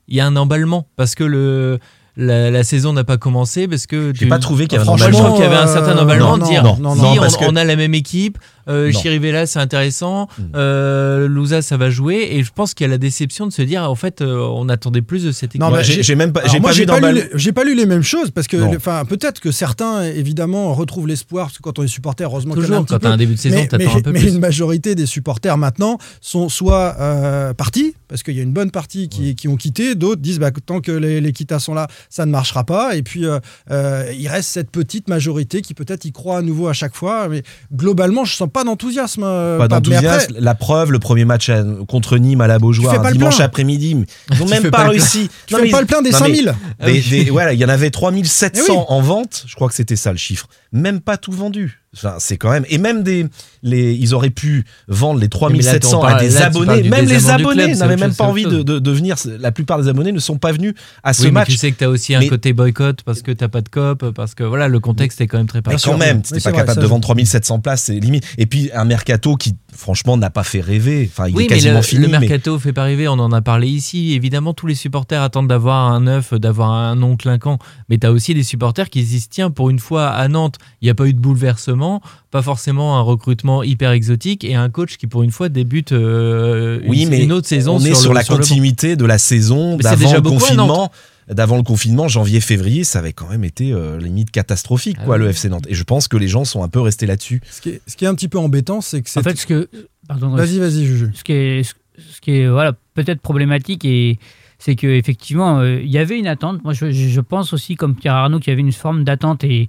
il 0.06 0.16
y 0.16 0.20
a 0.20 0.26
un 0.26 0.36
emballement 0.36 0.86
parce 0.96 1.14
que 1.14 1.24
le, 1.24 1.78
la, 2.16 2.50
la 2.50 2.64
saison 2.64 2.92
n'a 2.92 3.04
pas 3.04 3.16
commencé, 3.16 3.68
parce 3.68 3.86
que 3.86 4.08
J'ai 4.14 4.24
tu- 4.24 4.28
pas 4.28 4.38
trouvé 4.38 4.66
qu'il 4.66 4.76
y 4.78 4.80
avait 4.80 4.88
un 4.90 4.96
je 4.96 5.04
emballement. 5.04 5.18
trouve 5.24 5.34
qu'il 5.36 5.44
y 5.44 5.46
avait 5.46 5.56
un 5.56 5.66
certain 5.66 5.96
euh, 5.96 6.02
emballement 6.02 6.36
non, 6.36 6.44
de 6.44 6.50
dire 6.50 6.64
non, 6.64 6.76
non, 6.80 6.94
si 6.94 7.00
non, 7.02 7.16
parce 7.16 7.36
on, 7.36 7.38
que- 7.40 7.44
on 7.50 7.56
a 7.56 7.62
la 7.64 7.76
même 7.76 7.94
équipe, 7.94 8.38
euh. 8.68 8.92
Chirivella 8.92 9.46
c'est 9.46 9.58
intéressant, 9.58 10.28
Mm. 10.38 10.42
euh, 10.56 11.28
Louza 11.28 11.62
ça 11.62 11.76
va 11.76 11.90
jouer, 11.90 12.28
et 12.32 12.42
je 12.44 12.50
pense 12.52 12.74
qu'il 12.74 12.84
y 12.84 12.88
a 12.88 12.90
la 12.90 12.98
déception 12.98 13.46
de 13.46 13.52
se 13.52 13.62
dire 13.62 13.82
en 13.90 13.94
fait 13.94 14.20
euh, 14.20 14.38
on 14.54 14.68
attendait 14.68 15.02
plus 15.02 15.24
de 15.24 15.32
cette 15.32 15.50
équipe. 15.50 15.60
Non, 15.60 15.70
bah, 15.70 15.82
j'ai 15.82 16.14
même 16.14 16.32
pas, 16.32 16.42
j'ai 16.46 16.60
pas 16.60 17.00
lu 17.00 17.14
les- 17.14 17.28
j'ai 17.34 17.52
pas 17.52 17.64
lu 17.64 17.74
les 17.74 17.86
mêmes 17.86 18.02
choses 18.02 18.30
parce 18.30 18.46
que, 18.46 18.56
enfin, 18.76 19.04
peut-être 19.04 19.40
que 19.40 19.50
certains, 19.52 20.02
évidemment, 20.04 20.74
retrouvent 20.74 21.06
l'espoir 21.08 21.46
parce 21.46 21.58
que 21.58 21.62
quand 21.62 21.78
on 21.78 21.82
est 21.82 21.88
supporter, 21.88 22.24
heureusement 22.24 22.54
en 22.54 22.56
a 22.56 22.58
un 22.58 22.62
Toujours 22.62 22.86
quand 22.86 22.98
t'as 22.98 23.10
un 23.10 23.16
début 23.16 23.34
de 23.34 23.38
saison, 23.38 23.56
mais, 23.56 23.68
t'attends 23.68 23.96
un 23.96 24.00
peu 24.00 24.12
mais 24.12 24.20
plus. 24.20 24.34
une 24.34 24.40
majorité 24.40 24.94
des 24.94 25.06
supporters 25.06 25.56
maintenant 25.56 25.98
sont 26.20 26.48
soit 26.48 26.96
euh, 27.00 27.54
partis, 27.54 27.94
parce 28.08 28.22
qu'il 28.22 28.36
y 28.36 28.40
a 28.40 28.42
une 28.42 28.52
bonne 28.52 28.70
partie 28.70 29.08
qui, 29.08 29.34
qui 29.34 29.48
ont 29.48 29.56
quitté, 29.56 29.94
d'autres 29.94 30.20
disent 30.20 30.38
bah, 30.38 30.50
tant 30.64 30.80
que 30.80 30.92
les, 30.92 31.20
les 31.20 31.32
quitas 31.32 31.58
sont 31.58 31.74
là, 31.74 31.88
ça 32.10 32.26
ne 32.26 32.30
marchera 32.30 32.64
pas. 32.64 32.96
Et 32.96 33.02
puis 33.02 33.24
euh, 33.24 33.38
euh, 33.70 34.10
il 34.18 34.28
reste 34.28 34.48
cette 34.50 34.70
petite 34.70 35.08
majorité 35.08 35.62
qui 35.62 35.74
peut-être 35.74 36.04
y 36.04 36.12
croit 36.12 36.38
à 36.38 36.42
nouveau 36.42 36.68
à 36.68 36.72
chaque 36.72 36.94
fois. 36.94 37.28
Mais 37.28 37.42
globalement, 37.74 38.24
je 38.24 38.34
sens 38.34 38.48
pas 38.52 38.57
d'enthousiasme. 38.64 39.22
euh, 39.24 39.58
Pas 39.58 39.68
d'enthousiasme. 39.68 40.34
La 40.38 40.54
preuve, 40.54 40.92
le 40.92 40.98
premier 40.98 41.24
match 41.24 41.50
contre 41.88 42.18
Nîmes 42.18 42.40
à 42.40 42.46
la 42.46 42.58
Beaujoire, 42.58 43.04
un 43.04 43.12
dimanche 43.12 43.40
après-midi. 43.40 44.04
Ils 44.32 44.42
ont 44.42 44.46
Tu 44.46 44.50
même 44.50 44.70
pas, 44.70 44.88
réussi. 44.88 45.30
tu 45.46 45.54
fais 45.56 45.70
pas 45.70 45.80
le 45.80 45.86
plein 45.86 46.02
des 46.02 46.10
non, 46.10 46.18
mais- 46.20 46.34
5000. 46.36 46.54
Des- 46.84 47.00
des- 47.24 47.30
voilà, 47.30 47.52
il 47.52 47.58
y 47.60 47.64
en 47.64 47.68
avait 47.68 47.90
3700 47.90 48.86
Eh 48.88 48.92
en 48.92 49.00
vente. 49.00 49.44
Je 49.46 49.54
crois 49.54 49.68
que 49.68 49.74
c'était 49.74 49.96
ça 49.96 50.10
le 50.12 50.18
chiffre. 50.18 50.48
Même 50.72 51.00
pas 51.00 51.16
tout 51.16 51.32
vendu. 51.32 51.80
Enfin, 51.96 52.16
c'est 52.18 52.36
quand 52.36 52.50
même. 52.50 52.66
Et 52.68 52.76
même 52.76 53.02
des, 53.02 53.26
les, 53.62 53.94
ils 53.94 54.12
auraient 54.14 54.28
pu 54.28 54.66
vendre 54.88 55.18
les 55.18 55.28
3700 55.30 55.98
on 55.98 56.02
parle- 56.02 56.16
à 56.16 56.20
des 56.20 56.28
là, 56.30 56.46
abonnés. 56.46 56.82
Même 56.88 57.06
les 57.06 57.30
abonnés 57.30 57.74
n'avaient 57.74 57.96
même 57.96 58.14
pas 58.14 58.24
envie 58.24 58.44
de, 58.44 58.62
de, 58.62 58.78
de 58.78 58.90
venir. 58.90 59.16
La 59.40 59.50
plupart 59.50 59.80
des 59.80 59.88
abonnés 59.88 60.12
ne 60.12 60.18
sont 60.18 60.36
pas 60.36 60.52
venus 60.52 60.74
à 61.02 61.14
ce 61.14 61.22
Oui, 61.22 61.28
mais 61.28 61.32
match. 61.32 61.48
tu 61.48 61.56
sais 61.56 61.72
que 61.72 61.78
tu 61.78 61.84
as 61.84 61.88
aussi 61.88 62.14
un 62.14 62.18
Mais- 62.20 62.28
côté 62.28 62.52
boycott 62.52 63.02
parce 63.02 63.22
que 63.22 63.32
t'as 63.32 63.48
pas 63.48 63.62
de 63.62 63.70
cop, 63.70 64.10
parce 64.10 64.34
que 64.34 64.44
voilà, 64.44 64.68
le 64.68 64.78
contexte 64.80 65.20
est 65.22 65.26
quand 65.26 65.38
même 65.38 65.46
très 65.46 65.60
Mais 65.60 65.62
particulier. 65.62 65.92
quand 65.92 65.98
même, 65.98 66.16
Oui, 66.18 66.22
c'était 66.26 66.40
c'est 66.40 66.44
pas 66.44 66.50
vrai, 66.50 66.60
capable 66.60 66.74
ça, 66.76 66.82
de 66.82 66.86
vendre 66.86 67.02
3700 67.02 67.60
places, 67.60 67.82
c'est 67.84 67.98
limite. 67.98 68.24
Et 68.36 68.44
puis 68.44 68.70
un 68.74 68.84
mercato 68.84 69.36
qui, 69.36 69.54
franchement, 69.78 70.16
n'a 70.16 70.28
pas 70.28 70.42
fait 70.42 70.60
rêver. 70.60 71.08
Enfin, 71.10 71.28
il 71.28 71.36
Oui, 71.36 71.44
est 71.44 71.46
mais 71.48 71.54
quasiment 71.54 71.76
le, 71.76 71.82
fini. 71.82 72.02
le 72.02 72.08
mais- 72.08 72.18
mercato 72.18 72.58
fait 72.58 72.72
pas 72.72 72.82
rêver, 72.82 73.06
on 73.06 73.12
en 73.12 73.30
a 73.30 73.40
parlé 73.40 73.68
ici. 73.68 74.12
Évidemment, 74.14 74.52
tous 74.52 74.66
les 74.66 74.74
supporters 74.74 75.22
attendent 75.22 75.46
d'avoir 75.46 75.90
un 75.92 76.00
neuf, 76.00 76.34
d'avoir 76.34 76.72
un 76.72 76.96
nom 76.96 77.16
clinquant. 77.16 77.58
Mais 77.88 77.96
tu 77.96 78.06
as 78.06 78.12
aussi 78.12 78.34
des 78.34 78.42
supporters 78.42 78.90
qui 78.90 79.04
se 79.04 79.08
disent 79.10 79.28
tiens, 79.28 79.50
pour 79.52 79.70
une 79.70 79.78
fois 79.78 80.08
à 80.08 80.26
Nantes, 80.26 80.56
il 80.82 80.86
n'y 80.86 80.90
a 80.90 80.94
pas 80.94 81.06
eu 81.06 81.14
de 81.14 81.20
bouleversement, 81.20 82.02
pas 82.32 82.42
forcément 82.42 82.98
un 82.98 83.02
recrutement 83.02 83.62
hyper 83.62 83.92
exotique 83.92 84.42
et 84.44 84.56
un 84.56 84.68
coach 84.68 84.96
qui, 84.96 85.06
pour 85.06 85.22
une 85.22 85.30
fois, 85.30 85.48
débute 85.48 85.92
euh, 85.92 86.80
Oui, 86.88 87.02
une, 87.04 87.10
mais 87.10 87.22
une 87.22 87.32
autre 87.32 87.46
saison 87.46 87.76
on 87.76 87.80
est 87.80 87.86
sur, 87.94 87.96
sur, 87.98 88.10
le, 88.10 88.16
la 88.16 88.24
sur 88.24 88.36
continuité 88.36 88.96
de 88.96 89.04
la 89.06 89.18
saison 89.18 89.76
Mais 89.76 89.84
c'est 89.84 89.90
d'avant 89.90 90.02
déjà 90.04 90.16
le 90.16 90.22
confinement. 90.22 90.90
D'avant 91.30 91.56
le 91.56 91.62
confinement, 91.62 92.08
janvier-février, 92.08 92.84
ça 92.84 93.00
avait 93.00 93.12
quand 93.12 93.28
même 93.28 93.44
été 93.44 93.72
euh, 93.72 93.98
limite 93.98 94.30
catastrophique, 94.30 94.96
Ah 95.00 95.04
quoi, 95.04 95.16
oui. 95.16 95.22
le 95.24 95.28
FC 95.30 95.48
Nantes. 95.48 95.66
Et 95.68 95.74
je 95.74 95.84
pense 95.84 96.08
que 96.08 96.16
les 96.16 96.28
gens 96.28 96.44
sont 96.44 96.62
un 96.62 96.68
peu 96.68 96.80
restés 96.80 97.06
là-dessus. 97.06 97.42
Ce 97.50 97.60
qui, 97.60 97.68
est, 97.70 97.82
ce 97.86 97.96
qui 97.96 98.04
est 98.04 98.08
un 98.08 98.14
petit 98.14 98.28
peu 98.28 98.38
embêtant, 98.38 98.80
c'est 98.80 99.02
que 99.02 99.10
c'est. 99.10 99.20
En 99.20 99.22
fait, 99.22 99.36
ce 99.36 99.46
que. 99.46 99.68
Pardon, 100.08 100.30
vas-y, 100.30 100.58
vas-y, 100.58 100.86
Juju. 100.86 101.10
ce 101.14 101.22
qui 101.24 101.32
est, 101.32 101.62
ce 101.64 102.20
qui 102.22 102.30
est 102.32 102.48
voilà, 102.48 102.72
peut-être 102.94 103.20
problématique 103.20 103.84
et 103.84 104.18
c'est 104.58 104.74
qu'effectivement, 104.74 105.62
il 105.62 105.86
y 105.90 105.98
avait 105.98 106.18
une 106.18 106.26
attente. 106.26 106.64
Moi, 106.64 106.72
je, 106.72 106.90
je 106.90 107.20
pense 107.20 107.52
aussi, 107.52 107.76
comme 107.76 107.94
Pierre 107.94 108.14
Arnaud, 108.14 108.40
qu'il 108.40 108.50
y 108.50 108.52
avait 108.54 108.62
une 108.62 108.72
forme 108.72 109.04
d'attente 109.04 109.44
et, 109.44 109.68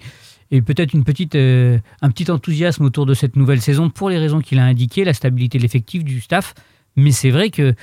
et 0.51 0.61
peut-être 0.61 0.93
une 0.93 1.03
petite, 1.03 1.35
euh, 1.35 1.77
un 2.01 2.09
petit 2.09 2.31
enthousiasme 2.31 2.83
autour 2.85 3.05
de 3.05 3.13
cette 3.13 3.35
nouvelle 3.35 3.61
saison 3.61 3.89
pour 3.89 4.09
les 4.09 4.17
raisons 4.17 4.39
qu'il 4.39 4.57
a 4.59 4.63
indiquées, 4.63 5.03
la 5.03 5.13
stabilité 5.13 5.57
de 5.57 5.63
l'effectif 5.63 6.03
du 6.03 6.21
staff. 6.21 6.55
Mais 6.95 7.11
c'est 7.11 7.29
vrai 7.29 7.49
que 7.51 7.75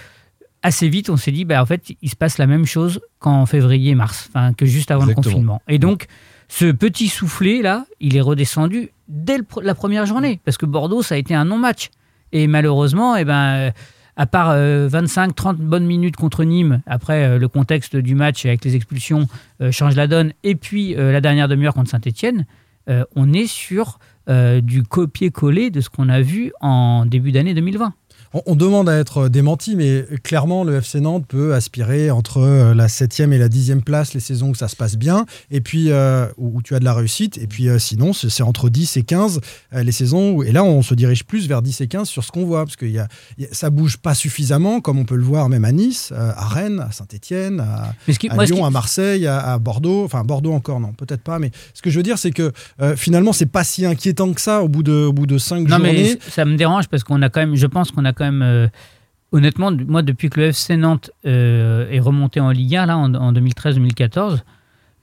assez 0.63 0.89
vite, 0.89 1.11
on 1.11 1.17
s'est 1.17 1.33
dit, 1.33 1.45
bah, 1.45 1.63
en 1.63 1.67
fait, 1.67 1.83
il 2.03 2.11
se 2.11 2.17
passe 2.17 2.39
la 2.39 2.47
même 2.47 2.67
chose 2.67 3.01
qu'en 3.19 3.47
février, 3.47 3.95
mars, 3.95 4.29
enfin, 4.29 4.53
que 4.53 4.67
juste 4.67 4.91
avant 4.91 5.03
Exactement. 5.03 5.25
le 5.25 5.31
confinement. 5.31 5.63
Et 5.69 5.79
donc, 5.79 6.07
ce 6.49 6.71
petit 6.71 7.09
soufflet 7.09 7.63
là, 7.63 7.87
il 8.01 8.17
est 8.17 8.21
redescendu 8.21 8.91
dès 9.09 9.39
le 9.39 9.45
la 9.63 9.75
première 9.75 10.07
journée, 10.07 10.41
parce 10.45 10.57
que 10.57 10.67
Bordeaux, 10.67 11.03
ça 11.03 11.15
a 11.15 11.19
été 11.19 11.35
un 11.35 11.45
non-match. 11.45 11.91
Et 12.33 12.47
malheureusement, 12.47 13.17
eh 13.17 13.25
ben, 13.25 13.55
euh, 13.55 13.71
à 14.17 14.27
part 14.27 14.57
25-30 14.57 15.57
bonnes 15.57 15.87
minutes 15.87 16.17
contre 16.17 16.45
Nîmes, 16.45 16.83
après 16.87 17.25
euh, 17.25 17.39
le 17.39 17.49
contexte 17.49 17.97
du 17.97 18.15
match 18.15 18.47
avec 18.47 18.65
les 18.65 18.75
expulsions 18.75 19.29
euh, 19.61 19.71
change 19.71 19.95
la 19.95 20.07
donne, 20.07 20.33
et 20.43 20.55
puis 20.55 20.97
euh, 20.97 21.13
la 21.13 21.21
dernière 21.21 21.49
demi-heure 21.49 21.75
contre 21.75 21.91
Saint-Etienne, 21.91 22.47
on 23.17 23.33
est 23.33 23.49
sur 23.49 23.99
euh, 24.29 24.61
du 24.61 24.83
copier-coller 24.83 25.71
de 25.71 25.81
ce 25.81 25.89
qu'on 25.89 26.09
a 26.09 26.21
vu 26.21 26.53
en 26.61 27.07
début 27.07 27.31
d'année 27.31 27.55
2020. 27.55 27.95
On, 28.35 28.43
on 28.47 28.57
demande 28.57 28.89
à 28.89 28.97
être 28.99 29.29
démenti, 29.29 29.77
mais 29.77 30.05
clairement, 30.23 30.65
le 30.65 30.77
FC 30.77 31.01
Nantes 31.01 31.25
peut 31.27 31.55
aspirer 31.55 32.11
entre 32.11 32.39
euh, 32.39 32.75
la 32.75 32.87
7e 32.89 33.33
et 33.33 33.39
la 33.39 33.49
10e 33.49 33.81
place 33.83 34.15
les 34.15 34.21
saisons 34.21 34.51
où 34.51 34.55
ça 34.55 34.69
se 34.69 34.77
passe 34.77 34.97
bien, 34.97 35.27
et 35.51 35.61
puis 35.61 35.91
euh, 35.91 36.27
où, 36.37 36.59
où 36.59 36.63
tu 36.63 36.75
as 36.75 36.79
de 36.81 36.85
la 36.85 36.95
réussite, 36.95 37.39
et 37.39 37.47
puis 37.47 37.69
euh, 37.69 37.79
sinon, 37.79 38.13
c'est 38.13 38.43
entre 38.43 38.69
10 38.69 38.97
et 38.97 39.03
15 39.03 39.41
euh, 39.75 39.83
les 39.83 39.93
saisons, 39.93 40.33
où, 40.33 40.43
et 40.43 40.53
là, 40.53 40.65
on 40.65 40.83
se 40.83 40.95
dirige 40.95 41.25
plus 41.25 41.47
vers 41.49 41.63
10 41.63 41.81
et 41.83 41.87
15 41.89 42.09
sur 42.09 42.25
ce 42.25 42.33
qu'on 42.33 42.45
voit, 42.47 42.65
parce 42.65 42.77
que 42.77 42.87
y 42.87 42.99
a, 42.99 43.09
y 43.39 43.45
a- 43.45 43.49
ça 43.53 43.71
bouge 43.71 43.97
pas 43.99 44.15
suffisamment, 44.15 44.81
comme 44.81 44.99
on 44.99 45.05
peut 45.05 45.17
le 45.17 45.23
voir 45.25 45.49
même 45.49 45.65
à 45.65 45.73
Nice, 45.73 46.13
à 46.17 46.47
Rennes, 46.49 46.81
à 46.87 46.93
Saint-Etienne, 46.93 47.61
à, 47.61 47.93
qui- 48.13 48.29
moi, 48.31 48.45
Lyon, 48.45 48.57
qui- 48.57 48.63
à 48.63 48.71
Marseille, 48.71 49.27
à, 49.27 49.39
à 49.53 49.59
Bordeaux, 49.59 50.05
enfin 50.05 50.25
Bordeaux 50.25 50.53
encore, 50.53 50.81
non, 50.81 50.93
peut-être 50.93 51.23
pas, 51.23 51.39
mais 51.39 51.51
ce 51.75 51.83
que 51.83 51.91
je 51.91 51.97
veux 51.99 52.03
dire, 52.03 52.19
c'est 52.19 52.31
que 52.33 52.53
finalement, 52.97 53.33
c'est 53.33 53.47
pas 53.47 53.65
si 53.65 53.85
inquiétant 53.87 54.33
que 54.33 54.41
ça 54.41 54.63
au 54.63 54.69
bout 54.69 54.83
de, 54.83 54.93
au 54.93 55.13
bout 55.13 55.27
de 55.27 55.39
5 55.39 55.69
Non, 55.69 55.77
journées. 55.77 55.93
mais 55.93 56.19
ça 56.31 56.45
me 56.45 56.57
dérange 56.57 56.89
parce 56.89 57.05
qu'on 57.05 57.21
a 57.23 57.29
quand 57.29 57.41
même, 57.41 57.57
je 57.57 57.67
pense 57.67 57.91
qu'on 57.91 58.05
a 58.07 58.15
quand 58.15 58.25
même, 58.25 58.41
euh, 58.43 58.69
honnêtement, 59.33 59.71
moi, 59.87 60.01
depuis 60.01 60.31
que 60.31 60.41
le 60.41 60.47
FC 60.47 60.77
Nantes 60.79 61.11
euh, 61.27 61.87
est 61.91 62.01
remonté 62.01 62.41
en 62.41 62.51
Ligue 62.51 62.77
1, 62.77 62.87
là, 62.87 62.97
en, 62.97 63.13
en 63.15 63.33
2013-2014, 63.35 64.39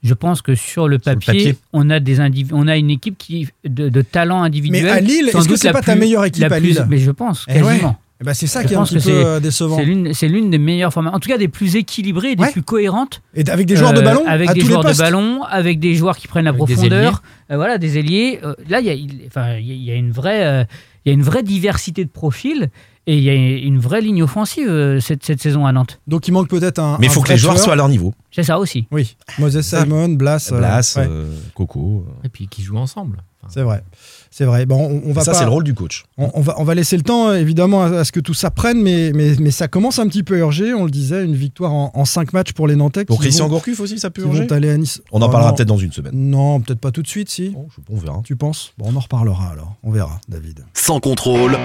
je 0.02 0.14
pense 0.14 0.42
que 0.42 0.54
sur 0.54 0.88
le 0.88 0.98
Sur 1.02 1.12
le 1.12 1.14
papier, 1.18 1.56
on, 1.72 1.88
a 1.88 1.98
des 2.00 2.18
on 2.52 2.66
a 2.68 2.76
une 2.76 2.90
équipe 2.90 3.16
qui, 3.16 3.48
de, 3.64 3.88
de 3.88 4.02
talent 4.02 4.42
individuel. 4.42 4.82
Mais 4.84 4.90
à 4.90 5.00
Lille, 5.00 5.28
est-ce 5.32 5.48
que 5.48 5.56
c'est 5.56 5.70
pas 5.72 5.80
ta 5.80 5.94
meilleure 5.96 6.24
équipe 6.24 6.44
à 6.44 6.48
plus- 6.58 6.60
Lille? 6.68 6.86
Mais 6.88 6.98
je 6.98 7.10
pense, 7.10 7.46
Eh 7.48 7.62
ouais. 7.62 7.68
quasiment. 7.74 7.96
Ben, 8.22 8.32
c'est 8.32 8.46
ça 8.46 8.62
Je 8.62 8.68
qui 8.68 8.72
est 8.72 8.76
un 8.76 8.80
pense 8.80 8.90
petit 8.90 8.98
que 9.04 9.10
peu 9.10 9.10
c'est- 9.10 9.24
euh, 9.26 9.40
décevant. 9.40 9.76
C'est 10.14 10.28
l'une, 10.28 10.48
des 10.50 10.56
meilleures 10.58 10.92
formations, 10.92 11.16
en 11.16 11.20
tout 11.20 11.28
cas 11.28 11.36
des 11.36 11.48
plus 11.48 11.76
équilibrées, 11.76 12.30
et 12.30 12.36
des 12.36 12.42
Ouais. 12.44 12.52
plus 12.52 12.62
cohérentes. 12.62 13.20
Et 13.34 13.46
avec 13.50 13.66
des 13.66 13.76
joueurs 13.76 13.92
de 13.92 13.98
Euh, 13.98 14.02
ballon 14.02 14.22
avec 14.26 14.50
à 14.50 14.54
des 14.54 14.60
tous 14.60 14.66
joueurs 14.68 14.82
les 14.86 14.92
de 14.92 14.98
ballon, 14.98 15.42
avec 15.42 15.78
des 15.80 15.94
joueurs 15.94 16.16
qui 16.16 16.28
prennent 16.28 16.44
la 16.44 16.50
Avec 16.50 16.58
profondeur, 16.58 17.22
voilà, 17.50 17.78
des 17.78 17.98
ailiers. 17.98 18.40
Euh, 18.44 18.54
là, 18.68 18.80
il 18.80 18.86
y 18.86 18.90
a, 18.90 18.94
il- 18.94 19.22
enfin, 19.26 19.56
il 19.56 19.82
y 19.82 19.90
a- 19.90 19.94
une 19.94 20.12
vraie, 20.12 20.44
euh, 20.44 20.64
il 21.04 21.08
y 21.08 21.10
a 21.10 21.14
une 21.14 21.22
vraie 21.22 21.42
diversité 21.42 22.04
de 22.04 22.10
profils. 22.10 22.68
Et 23.06 23.18
il 23.18 23.22
y 23.22 23.28
a 23.28 23.34
une 23.34 23.78
vraie 23.78 24.00
ligne 24.00 24.22
offensive 24.22 24.66
euh, 24.66 24.98
cette, 24.98 25.26
cette 25.26 25.38
saison 25.42 25.66
à 25.66 25.72
Nantes. 25.72 26.00
Donc 26.06 26.26
il 26.26 26.32
manque 26.32 26.48
peut-être 26.48 26.78
un. 26.78 26.96
Mais 26.98 27.06
il 27.08 27.12
faut 27.12 27.20
que 27.20 27.28
les 27.28 27.36
joueurs 27.36 27.58
soient 27.58 27.74
à 27.74 27.76
leur 27.76 27.90
niveau. 27.90 28.14
C'est 28.30 28.44
ça 28.44 28.58
aussi. 28.58 28.86
Oui, 28.90 29.14
Moses 29.38 29.60
Simon, 29.60 30.08
Blas. 30.08 30.48
euh, 30.50 30.56
Blas, 30.56 30.94
ouais, 30.96 31.06
euh, 31.06 31.26
Coco. 31.54 32.06
Et 32.24 32.30
puis 32.30 32.48
qui 32.48 32.62
jouent 32.62 32.78
ensemble. 32.78 33.22
Enfin, 33.42 33.52
c'est 33.52 33.60
vrai. 33.62 33.84
C'est 34.30 34.46
vrai. 34.46 34.64
Bon, 34.64 34.76
on, 35.04 35.10
on 35.10 35.12
va 35.12 35.20
ça, 35.20 35.32
pas- 35.32 35.38
c'est 35.38 35.44
le 35.44 35.50
rôle 35.50 35.64
du 35.64 35.74
coach. 35.74 36.04
On, 36.16 36.30
on 36.32 36.40
va, 36.40 36.54
on 36.58 36.64
va 36.64 36.74
laisser 36.74 36.96
le 36.96 37.02
temps, 37.02 37.28
euh, 37.28 37.34
évidemment, 37.36 37.82
à, 37.84 37.88
à 37.98 38.04
ce 38.04 38.10
que 38.10 38.20
tout 38.20 38.32
ça 38.32 38.50
prenne, 38.50 38.80
mais, 38.80 39.12
mais, 39.14 39.34
mais 39.38 39.50
ça 39.50 39.68
commence 39.68 39.98
un 39.98 40.08
petit 40.08 40.22
peu 40.22 40.36
à 40.36 40.38
urger. 40.38 40.72
On 40.72 40.84
le 40.86 40.90
disait, 40.90 41.24
une 41.26 41.36
victoire 41.36 41.74
en, 41.74 41.92
en 41.94 42.04
cinq 42.06 42.32
matchs 42.32 42.52
pour 42.54 42.66
les 42.66 42.74
Nantais. 42.74 43.04
Pour 43.04 43.20
Christian 43.20 43.44
vont- 43.48 43.56
Gourcuff 43.56 43.78
aussi, 43.80 43.98
ça 43.98 44.08
peut 44.10 44.22
urger 44.22 44.46
vont 44.46 44.52
aller 44.56 44.70
à 44.70 44.78
Nice. 44.78 45.02
On 45.12 45.20
en 45.20 45.26
Oh, 45.26 45.30
parlera 45.30 45.50
non. 45.50 45.56
peut-être 45.56 45.68
dans 45.68 45.76
une 45.76 45.92
semaine. 45.92 46.14
Non, 46.14 46.58
peut-être 46.62 46.80
pas 46.80 46.90
tout 46.90 47.02
de 47.02 47.06
suite, 47.06 47.28
si. 47.34 47.50
Bon, 47.50 47.66
je- 47.76 47.82
on 47.94 47.98
verra. 47.98 48.20
Tu 48.24 48.36
penses? 48.36 48.72
Bon, 48.78 48.86
on 48.92 48.96
en 48.96 49.00
reparlera 49.00 49.50
alors. 49.50 49.74
On 49.82 49.90
verra, 49.90 50.20
David. 50.28 50.60
Sans 50.74 51.00
contrôle, 51.00 51.56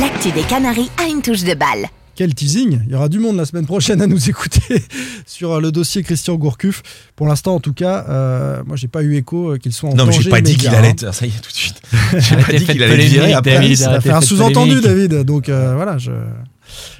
L'actu 0.00 0.30
des 0.32 0.42
Canaries 0.42 0.90
a 1.02 1.06
une 1.08 1.20
touche 1.20 1.44
de 1.44 1.54
balle. 1.54 1.86
Quel 2.14 2.34
teasing 2.34 2.80
Il 2.86 2.92
y 2.92 2.94
aura 2.94 3.08
du 3.08 3.18
monde 3.18 3.36
la 3.36 3.44
semaine 3.46 3.66
prochaine 3.66 4.00
à 4.02 4.06
nous 4.06 4.28
écouter 4.28 4.82
sur 5.26 5.52
euh, 5.52 5.60
le 5.60 5.72
dossier 5.72 6.02
Christian 6.02 6.34
Gourcuff. 6.36 6.82
Pour 7.16 7.26
l'instant, 7.26 7.54
en 7.54 7.60
tout 7.60 7.72
cas, 7.72 8.04
euh, 8.08 8.62
moi, 8.66 8.76
j'ai 8.76 8.88
pas 8.88 9.02
eu 9.02 9.16
écho 9.16 9.52
euh, 9.52 9.58
qu'il 9.58 9.72
soit 9.72 9.90
en 9.90 9.94
Non, 9.94 10.06
mais 10.06 10.12
j'ai 10.12 10.28
pas 10.30 10.40
dit 10.42 10.56
qu'il 10.56 10.68
allait. 10.68 10.88
hein. 10.88 10.90
être- 10.90 11.14
Ça 11.14 11.24
y 11.26 11.30
est, 11.30 11.40
tout 11.42 11.50
de 11.50 11.54
suite. 11.56 11.80
J'ai 12.18 12.36
pas 12.36 12.52
dit 12.52 12.64
qu'il 12.66 12.82
allait 12.82 12.96
le 12.96 13.02
virer 13.04 13.32
après. 13.32 13.54
David. 13.54 13.76
Ça 13.76 13.92
a 13.92 14.00
fait 14.00 14.10
un 14.10 14.20
sous-entendu. 14.20 14.80
David. 14.80 15.24
Donc 15.24 15.48
euh, 15.48 15.74
voilà, 15.74 15.96
je. 15.98 16.10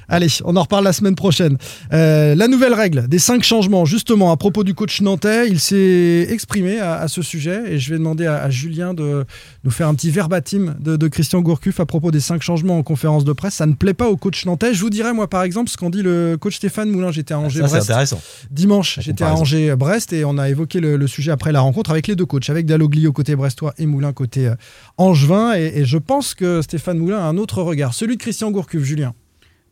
Allez, 0.07 0.27
on 0.45 0.55
en 0.55 0.61
reparle 0.61 0.83
la 0.83 0.93
semaine 0.93 1.15
prochaine. 1.15 1.57
Euh, 1.91 2.35
la 2.35 2.47
nouvelle 2.47 2.73
règle 2.73 3.07
des 3.07 3.19
cinq 3.19 3.43
changements, 3.43 3.85
justement, 3.85 4.31
à 4.31 4.37
propos 4.37 4.63
du 4.63 4.73
coach 4.73 5.01
nantais, 5.01 5.47
il 5.49 5.59
s'est 5.59 6.27
exprimé 6.29 6.79
à, 6.79 6.95
à 6.95 7.07
ce 7.07 7.21
sujet 7.21 7.61
et 7.67 7.79
je 7.79 7.91
vais 7.91 7.97
demander 7.97 8.25
à, 8.25 8.43
à 8.43 8.49
Julien 8.49 8.93
de 8.93 9.25
nous 9.63 9.71
faire 9.71 9.87
un 9.87 9.95
petit 9.95 10.11
verbatim 10.11 10.75
de, 10.79 10.95
de 10.97 11.07
Christian 11.07 11.41
Gourcuff 11.41 11.79
à 11.79 11.85
propos 11.85 12.11
des 12.11 12.19
cinq 12.19 12.41
changements 12.41 12.77
en 12.77 12.83
conférence 12.83 13.25
de 13.25 13.33
presse. 13.33 13.55
Ça 13.55 13.65
ne 13.65 13.73
plaît 13.73 13.93
pas 13.93 14.09
au 14.09 14.17
coach 14.17 14.45
nantais. 14.45 14.73
Je 14.73 14.81
vous 14.81 14.89
dirais, 14.89 15.13
moi, 15.13 15.29
par 15.29 15.43
exemple, 15.43 15.69
ce 15.69 15.77
qu'en 15.77 15.89
dit 15.89 16.01
le 16.01 16.37
coach 16.39 16.57
Stéphane 16.57 16.89
Moulin. 16.89 17.11
J'étais 17.11 17.33
à 17.33 17.37
c'est 17.49 17.61
Angers-Brest 17.61 18.15
dimanche. 18.51 18.99
J'étais 19.01 19.23
à. 19.23 19.33
Angers-Brest 19.35 20.13
et 20.13 20.25
on 20.25 20.37
a 20.37 20.49
évoqué 20.49 20.79
le, 20.79 20.97
le 20.97 21.07
sujet 21.07 21.31
après 21.31 21.51
la 21.51 21.61
rencontre 21.61 21.91
avec 21.91 22.07
les 22.07 22.15
deux 22.15 22.25
coachs, 22.25 22.49
avec 22.49 22.65
Dalloglio 22.65 23.11
côté 23.11 23.35
brestois 23.35 23.73
et 23.77 23.85
Moulin 23.85 24.13
côté 24.13 24.47
euh, 24.47 24.55
angevin. 24.97 25.53
Et, 25.55 25.79
et 25.79 25.85
je 25.85 25.97
pense 25.97 26.33
que 26.33 26.61
Stéphane 26.61 26.97
Moulin 26.97 27.19
a 27.19 27.23
un 27.23 27.37
autre 27.37 27.61
regard, 27.61 27.93
celui 27.93 28.17
de 28.17 28.21
Christian 28.21 28.51
Gourcuff, 28.51 28.83
Julien. 28.83 29.13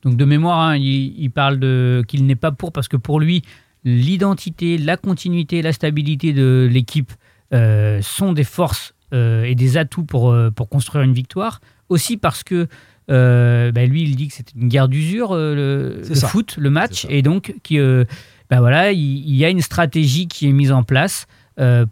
Donc 0.03 0.17
de 0.17 0.25
mémoire, 0.25 0.59
hein, 0.59 0.77
il, 0.77 1.19
il 1.21 1.29
parle 1.31 1.59
de 1.59 2.03
qu'il 2.07 2.25
n'est 2.25 2.35
pas 2.35 2.51
pour 2.51 2.71
parce 2.71 2.87
que 2.87 2.97
pour 2.97 3.19
lui, 3.19 3.43
l'identité, 3.83 4.77
la 4.77 4.97
continuité, 4.97 5.61
la 5.61 5.73
stabilité 5.73 6.33
de 6.33 6.67
l'équipe 6.71 7.11
euh, 7.53 8.01
sont 8.01 8.33
des 8.33 8.43
forces 8.43 8.95
euh, 9.13 9.43
et 9.43 9.55
des 9.55 9.75
atouts 9.75 10.05
pour, 10.05 10.31
euh, 10.31 10.51
pour 10.51 10.69
construire 10.69 11.03
une 11.03 11.13
victoire. 11.13 11.59
Aussi 11.89 12.15
parce 12.15 12.43
que 12.43 12.67
euh, 13.09 13.73
bah, 13.73 13.85
lui, 13.85 14.03
il 14.03 14.15
dit 14.15 14.29
que 14.29 14.33
c'est 14.33 14.53
une 14.55 14.69
guerre 14.69 14.87
d'usure, 14.87 15.35
le, 15.35 16.01
foot, 16.15 16.55
le 16.57 16.69
match, 16.69 17.05
et 17.09 17.21
donc 17.21 17.53
qui, 17.63 17.77
bah, 18.49 18.59
voilà, 18.61 18.93
il, 18.93 19.27
il 19.27 19.35
y 19.35 19.43
a 19.43 19.49
une 19.49 19.61
stratégie 19.61 20.29
qui 20.29 20.47
est 20.47 20.53
mise 20.53 20.71
en 20.71 20.83
place 20.83 21.27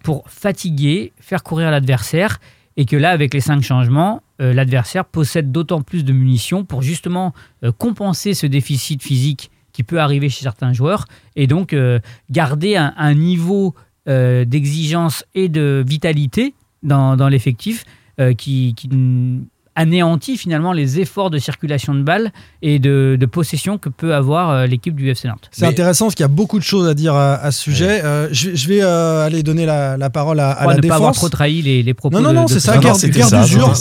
pour 0.02 0.30
fatiguer, 0.30 1.12
faire 1.20 1.44
courir 1.44 1.72
l'adversaire, 1.72 2.40
et 2.80 2.86
que 2.86 2.96
là, 2.96 3.10
avec 3.10 3.34
les 3.34 3.42
cinq 3.42 3.62
changements, 3.62 4.24
euh, 4.40 4.54
l'adversaire 4.54 5.04
possède 5.04 5.52
d'autant 5.52 5.82
plus 5.82 6.06
de 6.06 6.14
munitions 6.14 6.64
pour 6.64 6.82
justement 6.82 7.34
euh, 7.66 7.74
compenser 7.74 8.34
ce 8.34 8.48
déficit 8.48 9.04
physique 9.04 9.52
qui 9.74 9.84
peut 9.84 10.00
arriver 10.00 10.30
chez 10.30 10.44
certains 10.44 10.72
joueurs 10.72 11.04
et 11.36 11.46
donc 11.46 11.74
euh, 11.74 12.00
garder 12.32 12.78
un, 12.78 13.14
niveau 13.14 13.76
d'exigence 14.08 15.24
et 15.36 15.50
de 15.50 15.84
vitalité 15.86 16.56
dans, 16.82 17.30
l'effectif 17.30 17.86
qui, 18.38 18.74
anéantit 19.80 20.38
finalement 20.38 20.74
les 20.74 21.00
efforts 21.00 21.30
de 21.30 21.38
circulation 21.38 21.94
de 21.96 22.02
balles 22.04 22.32
et 22.62 22.80
de, 22.80 23.18
de 23.20 23.26
possession 23.26 23.78
que 23.78 23.88
peut 23.90 24.14
avoir 24.14 24.50
euh, 24.50 24.66
l'équipe 24.66 24.96
du 24.96 25.10
FC 25.10 25.28
Nantes. 25.28 25.50
C'est 25.52 25.62
Mais- 25.62 25.68
intéressant 25.70 26.06
parce 26.06 26.16
qu'il 26.16 26.24
y 26.24 26.26
a 26.26 26.28
beaucoup 26.28 26.60
de 26.60 26.64
choses 26.64 26.88
à 26.88 26.94
dire 26.94 27.16
à, 27.16 27.36
à 27.36 27.52
ce 27.52 27.62
sujet. 27.62 28.02
Euh, 28.04 28.28
je, 28.32 28.50
vais- 28.50 28.56
je 28.56 28.68
vais 28.68 28.82
euh, 28.82 29.26
aller 29.26 29.42
donner 29.42 29.66
la, 29.66 29.96
la 29.98 30.10
parole 30.10 30.40
à, 30.40 30.52
à 30.52 30.64
Pour 30.64 30.72
la 30.72 30.78
ne 30.78 30.82
pas 30.88 30.96
avoir 30.96 31.14
trop 31.14 31.30
trahi 31.30 31.62
les, 31.62 31.82
les 31.82 31.94
propos 31.94 32.18
Non, 32.18 32.22
non, 32.22 32.34
non, 32.34 32.46
de 32.46 32.50
c'est 32.50 32.60
ça, 32.60 32.74
ça, 32.74 32.80
d'usure, 32.82 33.74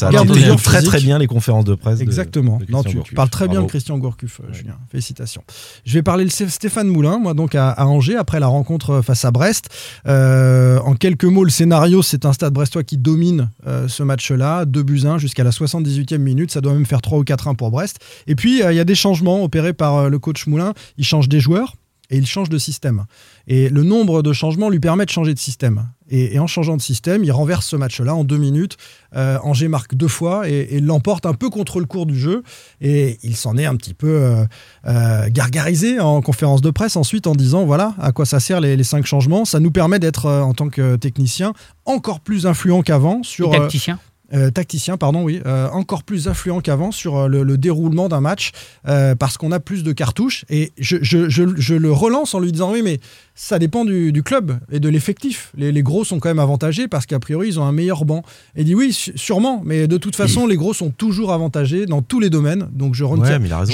écoutes 0.50 0.62
très 0.62 0.82
très 0.82 1.00
bien 1.00 1.18
les 1.18 1.26
conférences 1.26 1.64
de 1.64 1.74
presse. 1.74 2.00
Exactement. 2.00 2.58
de 2.58 2.66
non, 2.70 2.82
tu, 2.84 2.94
Gourcuff. 2.96 3.14
parles 3.14 3.28
très 3.30 3.44
bien 3.46 3.54
de 3.54 3.58
Bravo. 3.58 3.68
Christian 3.68 3.98
Gourcuff, 3.98 4.38
Ouais. 4.40 4.46
Julien. 4.52 4.74
Félicitations. 4.90 5.42
Je 5.84 5.94
vais 5.94 6.02
parler 6.02 6.24
de 6.24 6.30
Sté- 6.30 6.48
Stéphane 6.48 6.86
Moulin, 6.88 7.18
moi, 7.18 7.34
donc 7.34 7.54
à, 7.54 7.70
à 7.70 7.86
Angers, 7.86 8.16
après 8.16 8.38
la 8.40 8.46
rencontre 8.46 9.00
face 9.02 9.24
à 9.24 9.30
Brest. 9.30 9.68
Euh, 10.06 10.78
en 10.84 10.94
quelques 10.94 11.24
mots, 11.24 11.44
le 11.44 11.50
scénario, 11.50 12.02
c'est 12.02 12.24
un 12.24 12.32
stade 12.32 12.52
brestois 12.52 12.84
qui 12.84 12.96
domine 12.96 13.50
euh, 13.66 13.88
ce 13.88 14.02
match-là. 14.02 14.64
2 14.64 14.82
buts 14.82 15.02
1 15.04 15.18
jusqu'à 15.18 15.44
la 15.44 15.52
78e 15.88 16.18
minute. 16.18 16.50
Ça 16.50 16.60
doit 16.60 16.72
même 16.72 16.86
faire 16.86 17.02
3 17.02 17.18
ou 17.18 17.24
4-1 17.24 17.56
pour 17.56 17.70
Brest. 17.70 17.98
Et 18.26 18.34
puis, 18.34 18.62
euh, 18.62 18.72
il 18.72 18.76
y 18.76 18.80
a 18.80 18.84
des 18.84 18.94
changements 18.94 19.42
opérés 19.42 19.72
par 19.72 19.96
euh, 19.96 20.08
le 20.08 20.18
coach 20.18 20.46
Moulin. 20.46 20.74
Il 20.96 21.04
change 21.04 21.28
des 21.28 21.40
joueurs 21.40 21.74
et 22.10 22.16
il 22.16 22.26
change 22.26 22.48
de 22.48 22.56
système. 22.56 23.04
Et 23.48 23.68
le 23.68 23.82
nombre 23.82 24.22
de 24.22 24.32
changements 24.32 24.70
lui 24.70 24.80
permet 24.80 25.04
de 25.04 25.10
changer 25.10 25.34
de 25.34 25.38
système. 25.38 25.88
Et, 26.08 26.34
et 26.34 26.38
en 26.38 26.46
changeant 26.46 26.74
de 26.74 26.80
système, 26.80 27.22
il 27.22 27.30
renverse 27.30 27.66
ce 27.66 27.76
match-là 27.76 28.14
en 28.14 28.24
deux 28.24 28.38
minutes. 28.38 28.78
Euh, 29.14 29.36
Angers 29.42 29.68
marque 29.68 29.94
deux 29.94 30.08
fois 30.08 30.48
et, 30.48 30.68
et 30.70 30.80
l'emporte 30.80 31.26
un 31.26 31.34
peu 31.34 31.50
contre 31.50 31.80
le 31.80 31.84
cours 31.84 32.06
du 32.06 32.18
jeu. 32.18 32.42
Et 32.80 33.18
il 33.22 33.36
s'en 33.36 33.58
est 33.58 33.66
un 33.66 33.76
petit 33.76 33.92
peu 33.92 34.08
euh, 34.08 34.44
euh, 34.86 35.28
gargarisé 35.30 36.00
en 36.00 36.22
conférence 36.22 36.62
de 36.62 36.70
presse 36.70 36.96
ensuite 36.96 37.26
en 37.26 37.34
disant 37.34 37.66
voilà 37.66 37.94
à 37.98 38.12
quoi 38.12 38.24
ça 38.24 38.40
sert 38.40 38.62
les, 38.62 38.74
les 38.74 38.84
cinq 38.84 39.04
changements. 39.04 39.44
Ça 39.44 39.60
nous 39.60 39.70
permet 39.70 39.98
d'être, 39.98 40.30
en 40.30 40.54
tant 40.54 40.70
que 40.70 40.96
technicien, 40.96 41.52
encore 41.84 42.20
plus 42.20 42.46
influent 42.46 42.80
qu'avant 42.80 43.20
Et 43.20 43.24
sur. 43.24 43.52
euh, 43.52 43.58
tacticien. 43.58 43.98
Euh, 44.34 44.50
tacticien, 44.50 44.96
pardon, 44.96 45.22
oui, 45.22 45.40
euh, 45.46 45.68
encore 45.70 46.02
plus 46.02 46.28
influent 46.28 46.60
qu'avant 46.60 46.92
sur 46.92 47.16
euh, 47.16 47.28
le, 47.28 47.42
le 47.42 47.56
déroulement 47.56 48.08
d'un 48.08 48.20
match 48.20 48.52
euh, 48.86 49.14
parce 49.14 49.38
qu'on 49.38 49.52
a 49.52 49.60
plus 49.60 49.82
de 49.84 49.92
cartouches. 49.92 50.44
Et 50.50 50.72
je, 50.78 50.96
je- 51.02 51.28
je- 51.28 51.56
je 51.56 51.74
le 51.74 51.90
relance 51.92 52.34
en 52.34 52.40
lui 52.40 52.52
disant 52.52 52.72
oui, 52.72 52.82
mais 52.82 53.00
ça 53.34 53.58
dépend 53.58 53.84
du, 53.84 54.12
du 54.12 54.22
club 54.22 54.58
et 54.70 54.80
de 54.80 54.88
l'effectif. 54.88 55.52
Les, 55.56 55.72
les 55.72 55.82
gros 55.82 56.04
sont 56.04 56.18
quand 56.18 56.28
même 56.28 56.38
avantagés 56.38 56.88
parce 56.88 57.06
qu'a 57.06 57.18
priori 57.18 57.48
ils 57.48 57.58
ont 57.60 57.64
un 57.64 57.72
meilleur 57.72 58.04
banc. 58.04 58.22
Et 58.54 58.60
il 58.60 58.64
dit 58.64 58.74
oui, 58.74 58.92
sûrement, 58.92 59.62
mais 59.64 59.86
de 59.86 59.96
toute 59.96 60.16
façon, 60.16 60.46
les 60.46 60.56
gros 60.56 60.74
sont 60.74 60.90
toujours 60.90 61.32
avantagés 61.32 61.86
dans 61.86 62.02
tous 62.02 62.20
les 62.20 62.30
domaines. 62.30 62.68
Donc 62.72 62.94
je, 62.94 63.04
retiens- 63.04 63.24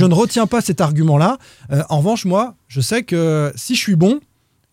Ouais, 0.00 0.06
ne 0.08 0.14
retiens 0.14 0.46
pas 0.46 0.60
cet 0.60 0.80
argument-là. 0.80 1.38
En 1.88 1.98
revanche, 1.98 2.24
moi, 2.26 2.54
je 2.68 2.80
sais 2.80 3.02
que 3.02 3.52
si 3.56 3.74
je 3.74 3.80
suis 3.80 3.96
bon, 3.96 4.20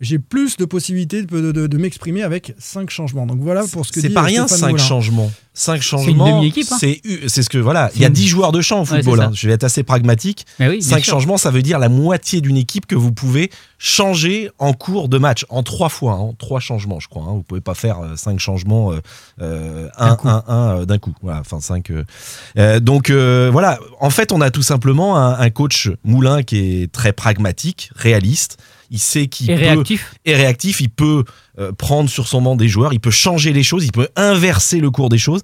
j'ai 0.01 0.17
plus 0.19 0.57
de 0.57 0.65
possibilités 0.65 1.21
de, 1.23 1.51
de- 1.51 1.67
de 1.67 1.77
m'exprimer 1.77 2.23
avec 2.23 2.53
cinq 2.57 2.89
changements. 2.89 3.25
Donc 3.27 3.39
voilà 3.39 3.63
pour 3.71 3.85
ce 3.85 3.91
que 3.91 4.01
C'est 4.01 4.09
pas 4.09 4.21
euh, 4.21 4.25
rien, 4.25 4.47
Stéphane 4.47 4.59
5 4.59 4.69
Moulin. 4.71 4.83
changements. 4.83 5.31
5 5.53 5.75
une 5.75 5.81
changements. 5.81 6.37
demi-équipe, 6.39 6.67
hein. 6.71 6.77
C'est 6.79 7.01
c'est 7.27 7.43
ce 7.43 7.49
que 7.49 7.57
voilà. 7.57 7.91
Il 7.95 8.01
y 8.01 8.05
a 8.05 8.09
10 8.09 8.27
joueurs 8.27 8.51
de 8.51 8.61
champ 8.61 8.81
au 8.81 8.85
football. 8.85 9.21
hein. 9.21 9.31
Je 9.33 9.47
vais 9.47 9.53
être 9.53 9.63
assez 9.65 9.83
pragmatique. 9.83 10.45
Mais 10.59 10.69
oui, 10.69 10.77
bien 10.79 10.87
5 10.87 11.03
sûr. 11.03 11.13
changements, 11.13 11.37
ça 11.37 11.51
veut 11.51 11.61
dire 11.61 11.77
la 11.77 11.89
moitié 11.89 12.41
d'une 12.41 12.57
équipe 12.57 12.85
que 12.87 12.95
vous 12.95 13.11
pouvez 13.11 13.51
changer 13.77 14.49
en 14.59 14.73
cours 14.73 15.09
de 15.09 15.17
match. 15.17 15.45
En 15.49 15.61
trois 15.63 15.89
fois, 15.89 16.13
en 16.15 16.33
trois 16.33 16.59
changements, 16.61 16.99
je 16.99 17.07
crois. 17.09 17.23
hein. 17.23 17.33
Vous 17.33 17.43
pouvez 17.43 17.61
pas 17.61 17.73
faire 17.75 17.97
5 18.15 18.39
changements, 18.39 18.93
euh, 18.93 18.99
euh, 19.41 19.87
un, 19.97 20.17
un, 20.23 20.43
un, 20.47 20.77
euh, 20.79 20.85
d'un 20.85 20.97
coup. 20.99 21.13
Voilà, 21.21 21.41
enfin 21.41 21.59
5. 21.59 21.91
donc 22.81 23.09
euh, 23.09 23.49
voilà, 23.51 23.77
en 23.99 24.09
fait, 24.09 24.31
on 24.31 24.41
a 24.41 24.51
tout 24.51 24.63
simplement 24.63 25.17
un, 25.17 25.37
un 25.39 25.49
coach 25.49 25.89
Moulin 26.03 26.43
qui 26.43 26.83
est 26.83 26.91
très 26.91 27.13
pragmatique, 27.13 27.91
réaliste. 27.95 28.57
Il 28.91 28.99
sait 28.99 29.27
qu'il 29.27 29.47
peut 29.47 29.53
réactif. 29.53 30.13
est 30.25 30.35
réactif, 30.35 30.81
il 30.81 30.89
peut 30.89 31.23
euh, 31.57 31.71
prendre 31.71 32.09
sur 32.09 32.27
son 32.27 32.41
banc 32.41 32.57
des 32.57 32.67
joueurs, 32.67 32.93
il 32.93 32.99
peut 32.99 33.09
changer 33.09 33.53
les 33.53 33.63
choses, 33.63 33.85
il 33.85 33.91
peut 33.91 34.09
inverser 34.17 34.79
le 34.79 34.91
cours 34.91 35.07
des 35.09 35.17
choses. 35.17 35.41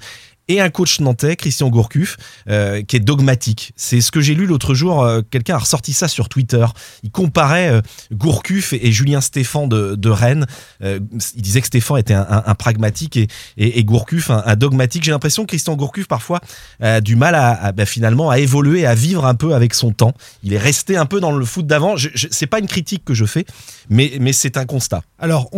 Et 0.50 0.62
un 0.62 0.70
coach 0.70 1.00
nantais, 1.02 1.36
Christian 1.36 1.70
Gourcuff, 1.70 2.18
euh, 2.50 2.82
qui 2.82 2.96
est 2.96 3.02
dogmatique. 3.02 3.74
C'est 3.76 4.00
ce 4.00 4.12
que 4.12 4.22
j'ai 4.22 4.34
lu 4.34 4.46
l'autre 4.46 4.74
jour. 4.74 5.04
euh, 5.04 5.22
Quelqu'un 5.30 5.56
a 5.56 5.60
ressorti 5.60 5.92
ça 5.94 6.08
sur 6.08 6.30
Twitter. 6.30 6.66
Il 7.04 7.12
comparait 7.12 7.70
euh, 7.70 7.82
Gourcuff 8.14 8.74
et, 8.74 8.92
Julien 8.92 9.20
Stéphan 9.20 9.68
de, 9.68 10.10
Rennes. 10.10 10.46
Euh, 10.84 11.00
il 11.36 11.42
disait 11.42 11.60
que 11.62 11.68
Stéphan 11.68 11.98
était 11.98 12.14
un, 12.14 12.56
pragmatique 12.56 13.18
et, 13.18 13.28
et, 13.58 13.84
Gourcuff 13.84 14.30
un, 14.30 14.56
dogmatique. 14.56 15.04
J'ai 15.04 15.12
l'impression 15.12 15.44
que 15.44 15.50
Christian 15.50 15.76
Gourcuff 15.76 16.08
parfois 16.08 16.40
a 16.80 17.02
du 17.02 17.16
mal 17.16 17.36
à, 17.36 17.72
bah, 17.74 17.86
finalement 17.86 18.30
à 18.30 18.40
évoluer, 18.40 18.86
à 18.86 18.96
vivre 18.96 19.26
un 19.26 19.36
peu 19.36 19.54
avec 19.54 19.74
son 19.74 19.92
temps. 19.92 20.14
Il 20.44 20.54
est 20.54 20.58
resté 20.58 20.96
un 20.96 21.06
peu 21.06 21.20
dans 21.20 21.32
le 21.32 21.46
foot 21.46 21.68
d'avant. 21.68 21.98
Je, 21.98 22.10
je, 22.14 22.28
c'est 22.32 22.48
pas 22.48 22.60
une 22.60 22.68
critique 22.68 23.04
que 23.04 23.14
je 23.14 23.26
fais, 23.26 23.46
mais, 23.90 24.34
c'est 24.34 24.58
un 24.58 24.66
constat. 24.66 25.02
Alors, 25.20 25.50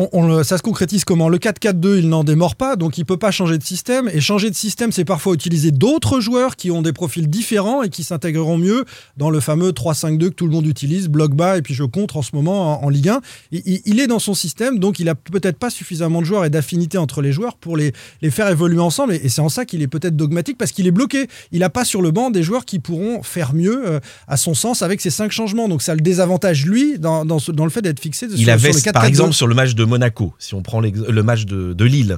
ça 0.43 0.57
se 0.57 0.61
concrétise 0.61 1.03
comment? 1.03 1.29
Le 1.29 1.37
4-4-2, 1.37 1.99
il 1.99 2.09
n'en 2.09 2.23
démord 2.23 2.55
pas, 2.55 2.75
donc 2.75 2.97
il 2.97 3.05
peut 3.05 3.17
pas 3.17 3.31
changer 3.31 3.57
de 3.57 3.63
système. 3.63 4.09
Et 4.13 4.21
changer 4.21 4.49
de 4.49 4.55
système, 4.55 4.78
c'est 4.91 5.05
parfois 5.05 5.33
utiliser 5.33 5.71
d'autres 5.71 6.19
joueurs 6.19 6.55
qui 6.55 6.71
ont 6.71 6.81
des 6.81 6.93
profils 6.93 7.27
différents 7.29 7.83
et 7.83 7.89
qui 7.89 8.03
s'intégreront 8.03 8.57
mieux 8.57 8.85
dans 9.17 9.29
le 9.29 9.39
fameux 9.39 9.71
3-5-2 9.71 10.17
que 10.29 10.33
tout 10.35 10.45
le 10.45 10.51
monde 10.51 10.65
utilise, 10.65 11.07
bloc 11.09 11.33
bas, 11.35 11.57
et 11.57 11.61
puis 11.61 11.73
je 11.73 11.83
contre 11.83 12.17
en 12.17 12.21
ce 12.21 12.31
moment 12.35 12.81
en, 12.81 12.85
en 12.85 12.89
Ligue 12.89 13.09
1. 13.09 13.21
Il, 13.51 13.61
il- 13.65 13.81
il 13.85 13.99
est 13.99 14.07
dans 14.07 14.19
son 14.19 14.33
système, 14.33 14.79
donc 14.79 14.99
il 14.99 15.09
a 15.09 15.15
peut-être 15.15 15.57
pas 15.57 15.69
suffisamment 15.69 16.21
de 16.21 16.25
joueurs 16.25 16.45
et 16.45 16.49
d'affinité 16.49 16.97
entre 16.97 17.21
les 17.21 17.31
joueurs 17.31 17.57
pour 17.57 17.75
les, 17.77 17.91
les 18.21 18.31
faire 18.31 18.47
évoluer 18.47 18.79
ensemble. 18.79 19.13
Et, 19.13 19.21
et 19.25 19.29
c'est 19.29 19.41
en 19.41 19.49
ça 19.49 19.65
qu'il 19.65 19.81
est 19.81 19.87
peut-être 19.87 20.15
dogmatique, 20.15 20.57
parce 20.57 20.71
qu'il 20.71 20.87
est 20.87 20.91
bloqué. 20.91 21.27
Il 21.51 21.59
n'a 21.59 21.69
pas 21.69 21.83
sur 21.85 22.01
le 22.01 22.11
banc 22.11 22.29
des 22.29 22.43
joueurs 22.43 22.65
qui 22.65 22.79
pourront 22.79 23.21
faire 23.23 23.53
mieux, 23.53 23.83
euh, 23.87 23.99
à 24.27 24.37
son 24.37 24.53
sens, 24.53 24.81
avec 24.81 25.01
ces 25.01 25.09
cinq 25.09 25.31
changements. 25.31 25.67
Donc 25.67 25.81
ça 25.81 25.93
le 25.95 26.01
désavantage, 26.01 26.65
lui, 26.65 26.97
dans, 26.99 27.25
dans 27.25 27.39
ce- 27.39 27.51
dans 27.51 27.65
le 27.65 27.71
fait 27.71 27.81
d'être 27.81 27.99
fixé 27.99 28.27
Il 28.31 28.37
sur, 28.37 28.49
avait, 28.53 28.69
le 28.71 28.75
4-4-2. 28.79 28.91
par 28.93 29.05
exemple, 29.05 29.33
sur 29.33 29.47
le 29.47 29.55
match 29.55 29.75
de 29.75 29.83
Monaco, 29.83 30.33
si 30.39 30.53
on 30.53 30.61
prend 30.61 30.79
le 30.79 31.23
match 31.23 31.45
de, 31.45 31.73
de 31.73 31.85
Lille, 31.85 32.17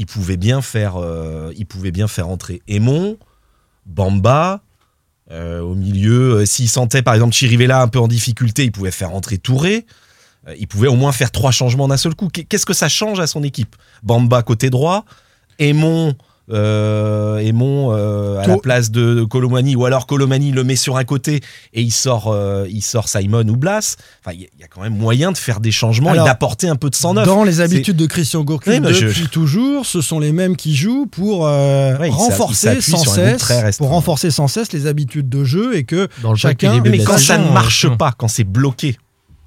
il 0.00 0.06
pouvait 0.06 0.36
bien 0.38 0.62
faire, 0.62 0.96
euh, 0.96 1.52
il 1.56 1.66
pouvait 1.66 1.90
bien 1.92 2.08
faire 2.08 2.28
entrer 2.28 2.62
Aimon, 2.66 3.16
Bamba, 3.86 4.62
Euh, 5.32 5.60
au 5.60 5.76
milieu, 5.76 6.38
euh, 6.40 6.44
s'il 6.44 6.68
sentait 6.68 7.02
par 7.02 7.14
exemple 7.14 7.32
Chirivella 7.32 7.80
un 7.82 7.86
peu 7.86 8.00
en 8.00 8.08
difficulté, 8.08 8.64
il 8.64 8.72
pouvait 8.72 8.90
faire 8.90 9.12
entrer 9.14 9.38
Touré. 9.38 9.86
Il 10.58 10.66
pouvait 10.66 10.88
au 10.88 10.96
moins 10.96 11.12
faire 11.12 11.30
trois 11.30 11.52
changements 11.52 11.86
d'un 11.86 11.96
seul 11.98 12.16
coup. 12.16 12.28
Qu'est- 12.28 12.42
Qu'est-ce 12.44 12.66
que 12.66 12.72
ça 12.72 12.88
change 12.88 13.20
à 13.20 13.28
son 13.28 13.44
équipe? 13.44 13.76
Bamba 14.02 14.42
côté 14.42 14.70
droit, 14.70 15.04
Aimon, 15.60 16.16
euh, 16.52 17.38
Aimon 17.38 17.92
euh, 17.92 18.38
à 18.40 18.46
la 18.46 18.56
place 18.58 18.90
de, 18.90 19.14
de 19.14 19.24
Colomani, 19.24 19.76
ou 19.76 19.84
alors 19.84 20.06
Colomani 20.06 20.52
le 20.52 20.64
met 20.64 20.76
sur 20.76 20.96
un 20.96 21.04
côté 21.04 21.40
et 21.72 21.82
il 21.82 21.90
sort, 21.92 22.28
euh, 22.28 22.66
il 22.70 22.82
sort 22.82 23.08
Simon 23.08 23.46
ou 23.48 23.56
Blas. 23.56 23.96
Enfin, 24.24 24.34
il 24.34 24.42
y, 24.42 24.44
a- 24.44 24.48
il 24.56 24.60
y 24.60 24.64
a 24.64 24.66
quand 24.66 24.80
même 24.82 24.96
moyen 24.96 25.32
de 25.32 25.38
faire 25.38 25.60
des 25.60 25.70
changements 25.72 26.10
Alors, 26.10 26.26
et 26.26 26.28
d'apporter 26.28 26.68
un 26.68 26.76
peu 26.76 26.90
de 26.90 26.94
sang 26.94 27.14
neuf. 27.14 27.26
Dans 27.26 27.44
les 27.44 27.60
habitudes 27.60 27.96
de 27.96 28.06
Christian 28.06 28.42
Gourcuff 28.44 28.80
Oui, 28.82 28.94
je- 28.94 29.06
depuis 29.06 29.28
toujours, 29.28 29.86
ce 29.86 30.00
sont 30.00 30.18
les 30.20 30.32
mêmes 30.32 30.56
qui 30.56 30.74
jouent 30.74 31.06
pour 31.06 31.46
euh, 31.46 31.96
Ouais, 31.98 32.08
renforcer 32.10 32.80
sans 32.80 33.04
cesse, 33.04 33.76
pour 33.78 33.88
renforcer 33.90 34.30
sans 34.30 34.48
cesse 34.48 34.72
les 34.72 34.86
habitudes 34.86 35.28
de 35.28 35.44
jeu 35.44 35.76
et 35.76 35.84
que 35.84 36.08
Dans 36.22 36.30
le 36.32 36.36
Chacun- 36.36 36.80
Mais 36.84 36.98
quand 37.04 37.18
ça 37.18 37.38
ne 37.38 37.50
marche 37.52 37.84
euh, 37.84 37.90
pas, 37.96 38.12
quand 38.16 38.28
c'est 38.28 38.44
bloqué, 38.44 38.96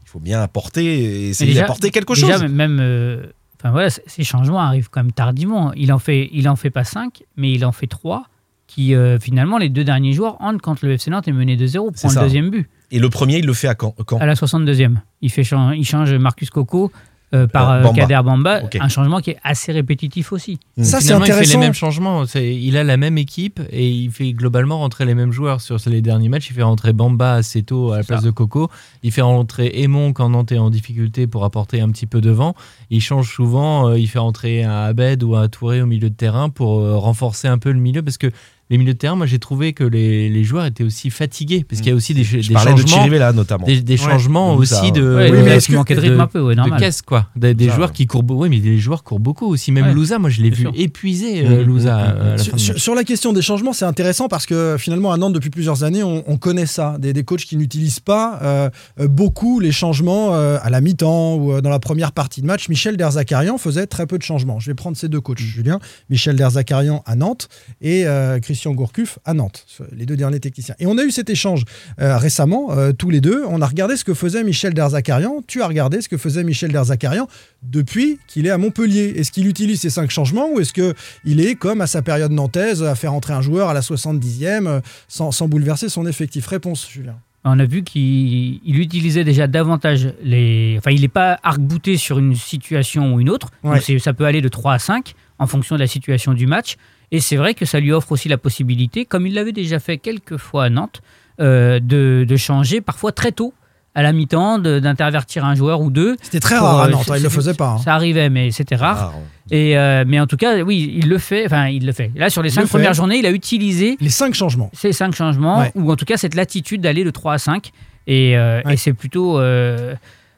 il 0.06 0.10
faut 0.10 0.20
bien 0.20 0.42
apporter, 0.42 0.84
et 0.86 1.30
essayer 1.30 1.54
d'apporter 1.56 1.90
quelque 1.90 2.14
Déjà, 2.14 2.34
chose. 2.40 2.44
même, 2.50 2.78
euh, 2.80 3.24
enfin 3.64 3.72
voilà, 3.72 3.90
c- 3.90 4.02
ces 4.06 4.24
changements 4.26 4.60
arrivent 4.60 4.90
quand 4.90 5.02
même 5.02 5.12
tardivement. 5.14 5.72
Il 5.74 5.94
en 5.94 6.00
fait, 6.00 6.30
il 6.34 6.50
en 6.50 6.56
fait 6.58 6.70
pas 6.70 6.84
5, 6.84 7.24
mais 7.38 7.52
il 7.54 7.66
en 7.66 7.72
fait 7.72 7.88
3 7.88 8.26
qui 8.68 8.94
euh, 8.96 9.20
finalement 9.20 9.58
les 9.58 9.70
deux 9.70 9.84
derniers 9.84 10.14
jours 10.14 10.38
entrent 10.42 10.62
quand 10.62 10.82
le 10.82 10.92
FC 10.94 11.10
Nantes 11.12 11.28
est 11.28 11.32
mené 11.34 11.56
de 11.56 11.66
0 11.66 11.92
C'est 11.96 12.08
prend 12.08 12.22
le 12.22 12.26
deuxième 12.26 12.50
but 12.50 12.70
Et 12.92 13.00
le 13.00 13.10
premier, 13.10 13.38
il 13.40 13.46
le 13.46 13.54
fait 13.54 13.68
à 13.68 13.76
quand, 13.76 13.94
quand? 14.06 14.18
À 14.20 14.26
la 14.26 14.34
62e. 14.36 14.96
Il 15.22 15.30
fait 15.32 15.44
chan- 15.44 15.72
il 15.72 15.86
change 15.86 16.14
Marcus 16.14 16.50
Coco 16.50 16.92
euh, 17.34 17.48
par 17.48 17.72
Euh, 17.72 17.80
euh, 17.80 17.84
Bamba. 17.84 17.94
Kader 18.02 18.20
Bamba, 18.24 18.62
un 18.80 18.90
changement 18.90 19.20
qui 19.20 19.32
est 19.32 19.38
assez 19.44 19.72
répétitif 19.72 20.32
aussi. 20.32 20.60
ça 20.82 21.00
c'est 21.00 21.08
Finalement, 21.08 21.26
il 21.26 21.28
fait 21.28 21.34
les 21.34 21.38
intéressant. 21.40 21.60
mêmes 21.60 21.74
changements. 21.74 22.24
Il 22.36 22.78
a 22.78 22.84
la 22.84 22.98
même 22.98 23.18
équipe 23.18 23.60
et 23.72 23.90
il 23.90 24.12
fait 24.12 24.34
globalement 24.34 24.80
rentrer 24.80 25.06
les 25.06 25.16
mêmes 25.16 25.32
joueurs 25.32 25.62
sur 25.62 25.78
les 25.88 26.02
derniers 26.02 26.30
matchs. 26.30 26.50
Il 26.50 26.54
fait 26.54 26.64
rentrer 26.64 26.94
Bamba, 26.94 27.42
Seto 27.44 27.92
à 27.92 27.98
la 27.98 28.04
place 28.04 28.20
ça. 28.22 28.26
de 28.26 28.32
Coco. 28.32 28.70
Il 29.04 29.12
fait 29.12 29.22
rentrer 29.22 29.72
Aimon 29.82 30.14
quand 30.14 30.30
Nantes 30.30 30.52
est 30.52 30.58
en 30.58 30.70
difficulté 30.70 31.28
pour 31.28 31.44
apporter 31.46 31.82
un 31.82 31.90
petit 31.90 32.06
peu 32.06 32.22
de 32.22 32.30
vent. 32.32 32.56
Il 32.90 33.02
change 33.02 33.32
souvent. 33.34 33.90
euh, 33.90 34.00
il 34.00 34.08
fait 34.08 34.20
rentrer 34.20 34.64
un 34.64 34.84
Abed 34.84 35.24
ou 35.24 35.36
un 35.36 35.48
Touré 35.48 35.82
au 35.82 35.86
milieu 35.86 36.10
de 36.10 36.16
terrain 36.16 36.50
pour 36.50 36.80
euh, 36.80 36.98
renforcer 36.98 37.48
un 37.48 37.58
peu 37.58 37.72
le 37.72 37.80
milieu 37.80 38.02
parce 38.02 38.18
que 38.18 38.28
les 38.74 38.78
milieux 38.80 38.94
de 38.94 38.98
terrain, 38.98 39.16
moi 39.16 39.26
j'ai 39.28 39.40
trouvé 39.40 39.74
que 39.74 39.84
les, 39.84 40.30
les 40.30 40.44
joueurs 40.44 40.66
étaient 40.66 40.84
aussi 40.84 41.10
fatigués 41.10 41.64
parce 41.68 41.80
qu'il 41.82 41.90
y 41.90 41.94
a 41.94 41.96
aussi 41.96 42.14
des, 42.14 42.24
Je 42.24 42.40
des 42.48 42.54
parlais 42.54 42.74
de 42.74 42.80
changements. 42.80 42.98
Chirivella 43.04 43.32
notamment. 43.32 43.66
Des, 43.66 43.82
des 43.82 43.94
Ouais. 43.94 43.98
changements 43.98 44.54
ça, 44.66 44.82
aussi 44.82 44.92
de, 44.92 45.02
Ouais, 45.16 45.30
Oui, 45.32 45.38
il 45.38 45.44
mais 45.46 45.52
a 45.52 45.56
est-ce 45.56 45.68
que- 45.68 45.74
de 45.74 46.00
rythme 46.00 46.16
de- 46.16 46.20
un 46.20 46.28
peu, 46.28 46.42
ouais, 46.42 46.56
de 46.56 46.60
normal. 46.60 46.80
caisse 46.80 47.02
quoi 47.04 47.28
des, 47.36 47.54
des 47.54 47.68
Ça, 47.70 47.76
joueurs 47.76 47.90
ouais. 47.90 47.96
qui 47.96 48.08
courent 48.08 48.24
beaucoup 48.24 48.42
oui 48.44 48.50
mais 48.50 48.58
les 48.58 48.80
joueurs 48.80 49.04
courent 49.04 49.20
beaucoup 49.20 49.46
aussi 49.48 49.72
même 49.72 49.86
Ouais. 49.86 49.94
Louza 49.94 50.18
moi 50.20 50.30
je 50.32 50.42
l'ai 50.42 50.50
vu 50.50 50.64
sûr. 50.64 50.72
épuisé 50.76 51.46
euh. 51.46 51.64
Louza 51.64 51.98
euh, 52.00 52.34
à 52.34 52.38
la 52.38 52.44
fin 52.44 52.58
Sur, 52.58 52.96
la 52.96 53.04
question 53.04 53.32
des 53.34 53.42
changements, 53.44 53.74
c'est 53.74 53.86
intéressant 53.86 54.28
parce 54.28 54.46
que 54.48 54.76
finalement 54.80 55.12
à 55.12 55.18
Nantes 55.18 55.34
depuis 55.34 55.50
plusieurs 55.52 55.84
années, 55.84 56.04
on, 56.04 56.24
on 56.28 56.38
connaît 56.38 56.66
ça, 56.66 56.98
des, 57.00 57.14
des 57.14 57.24
coachs 57.24 57.42
qui 57.46 57.56
n'utilisent 57.58 58.00
pas 58.00 58.40
euh, 58.42 58.70
euh, 59.00 59.08
beaucoup 59.08 59.60
les 59.60 59.72
changements 59.72 60.34
euh, 60.34 60.58
à 60.64 60.70
la 60.72 60.82
mi-temps 60.82 61.36
ou 61.36 61.54
euh, 61.54 61.62
dans 61.62 61.70
la 61.70 61.80
première 61.80 62.12
partie 62.12 62.42
de 62.42 62.48
match. 62.48 62.70
Michel 62.70 62.98
Derzakarian 62.98 63.58
faisait 63.60 63.86
très 63.88 64.08
peu 64.08 64.18
de 64.18 64.24
changements. 64.24 64.60
Je 64.60 64.72
vais 64.72 64.76
prendre 64.76 64.98
ces 64.98 65.10
deux 65.10 65.22
coachs, 65.22 65.38
Julien. 65.40 65.80
Michel 66.10 66.36
Derzakarian 66.36 67.04
à 67.06 67.16
Nantes 67.16 67.48
et 67.82 68.08
euh, 68.08 68.40
Christian 68.64 68.76
Gourcuff 68.76 69.20
à 69.26 69.34
Nantes, 69.34 69.66
les 69.92 70.06
deux 70.06 70.16
derniers 70.16 70.40
techniciens. 70.40 70.76
Et 70.80 70.86
on 70.86 70.98
a 70.98 71.04
eu 71.04 71.12
cet 71.12 71.30
échange 71.30 71.66
euh, 72.00 72.18
récemment, 72.18 72.72
euh, 72.72 72.94
tous 72.94 73.10
les 73.10 73.20
deux. 73.20 73.44
On 73.50 73.62
a 73.62 73.68
regardé 73.68 73.98
ce 73.98 74.06
que 74.06 74.14
faisait 74.14 74.42
Michel 74.42 74.74
Derzakarian. 74.74 75.44
Tu 75.48 75.62
as 75.62 75.68
regardé 75.68 76.02
ce 76.02 76.08
que 76.08 76.16
faisait 76.16 76.46
Michel 76.46 76.72
Derzakarian 76.72 77.28
depuis 77.62 78.20
qu'il 78.26 78.48
est 78.48 78.52
à 78.52 78.58
Montpellier. 78.58 79.16
Est-ce 79.18 79.34
qu'il 79.34 79.48
utilise 79.48 79.82
ces 79.82 79.90
cinq 79.90 80.12
changements 80.12 80.50
ou 80.50 80.62
est-ce 80.62 80.72
qu'il 80.72 81.42
est, 81.42 81.56
comme 81.56 81.82
à 81.82 81.88
sa 81.88 82.02
période 82.02 82.32
nantaise, 82.32 82.82
à 82.84 82.96
faire 82.96 83.14
entrer 83.14 83.34
un 83.34 83.42
joueur 83.42 83.68
à 83.68 83.74
la 83.74 83.82
70e 83.82 84.68
euh, 84.68 84.80
sans, 85.10 85.34
sans 85.34 85.50
bouleverser 85.50 85.90
son 85.90 86.08
effectif? 86.08 86.48
Réponse, 86.48 86.88
Julien. 86.90 87.18
On 87.44 87.60
a 87.60 87.66
vu 87.66 87.84
qu'il 87.84 88.62
il 88.64 88.80
utilisait 88.80 89.26
déjà 89.26 89.48
davantage 89.48 90.14
les. 90.24 90.76
Enfin, 90.78 90.92
il 90.92 91.02
n'est 91.02 91.10
pas 91.10 91.38
arc-bouté 91.44 91.98
sur 91.98 92.18
une 92.18 92.36
situation 92.36 93.14
ou 93.14 93.20
une 93.20 93.30
autre. 93.30 93.50
Ouais. 93.66 93.82
ça 94.00 94.14
peut 94.14 94.24
aller 94.24 94.40
de 94.40 94.48
3 94.48 94.76
à 94.76 94.80
5 94.80 95.16
en 95.40 95.48
fonction 95.48 95.76
de 95.76 95.82
la 95.82 95.88
situation 95.88 96.34
du 96.34 96.48
match. 96.48 96.78
Et 97.14 97.20
c'est 97.22 97.36
vrai 97.38 97.54
que 97.54 97.64
ça 97.66 97.80
lui 97.80 97.92
offre 97.94 98.12
aussi 98.12 98.28
la 98.28 98.38
possibilité, 98.38 99.06
comme 99.06 99.26
il 99.28 99.34
l'avait 99.36 99.52
déjà 99.54 99.80
fait 99.80 99.98
quelques 100.00 100.36
fois 100.38 100.66
à 100.66 100.70
Nantes, 100.70 101.02
euh, 101.40 101.80
de, 101.80 102.26
de 102.28 102.36
changer 102.36 102.82
parfois 102.82 103.12
très 103.14 103.32
tôt 103.32 103.54
à 103.96 104.02
la 104.02 104.12
mi-temps, 104.12 104.58
d'intervertir 104.58 105.46
un 105.46 105.54
joueur 105.54 105.80
ou 105.82 105.92
deux. 105.92 106.18
C'était 106.24 106.40
très 106.40 106.58
Pour, 106.58 106.66
rare 106.66 106.80
à 106.82 106.86
euh, 106.88 106.90
Nantes, 106.90 107.02
hein, 107.10 107.14
il 107.14 107.18
c'est- 107.20 107.24
le 107.24 107.30
faisait 107.30 107.54
pas. 107.54 107.68
hein. 107.70 107.78
Ça 107.78 107.94
arrivait, 107.94 108.32
mais 108.32 108.50
c'était 108.50 108.76
rare. 108.76 109.14
Ah, 109.16 109.20
Et, 109.52 109.78
euh, 109.78 110.04
mais 110.08 110.20
en 110.20 110.26
tout 110.26 110.38
cas, 110.38 110.64
oui, 110.64 110.92
il 110.98 111.08
le 111.08 111.20
fait. 111.20 111.46
Enfin, 111.46 111.68
il 111.68 111.86
le 111.86 111.92
fait. 111.92 112.10
Là, 112.16 112.32
sur 112.32 112.42
les 112.42 112.50
cinq 112.50 112.62
le 112.62 112.68
fait. 112.68 112.72
premières 112.72 112.96
journées, 112.96 113.18
il 113.20 113.26
a 113.28 113.32
utilisé 113.32 113.96
Les 114.02 114.10
cinq 114.10 114.34
changements. 114.34 114.72
ces 114.74 114.92
cinq 114.94 115.14
changements, 115.14 115.60
Ouais. 115.60 115.72
ou 115.76 115.92
en 115.92 115.96
tout 115.96 116.06
cas 116.06 116.18
cette 116.18 116.34
latitude 116.34 116.82
d'aller 116.82 117.04
de 117.04 117.12
3 117.12 117.34
à 117.34 117.38
5. 117.38 117.72
Et, 118.08 118.36
euh, 118.36 118.62
Ouais. 118.66 118.74
et 118.74 118.78
c'est 118.78 118.94
plutôt. 118.94 119.40
euh, 119.40 119.94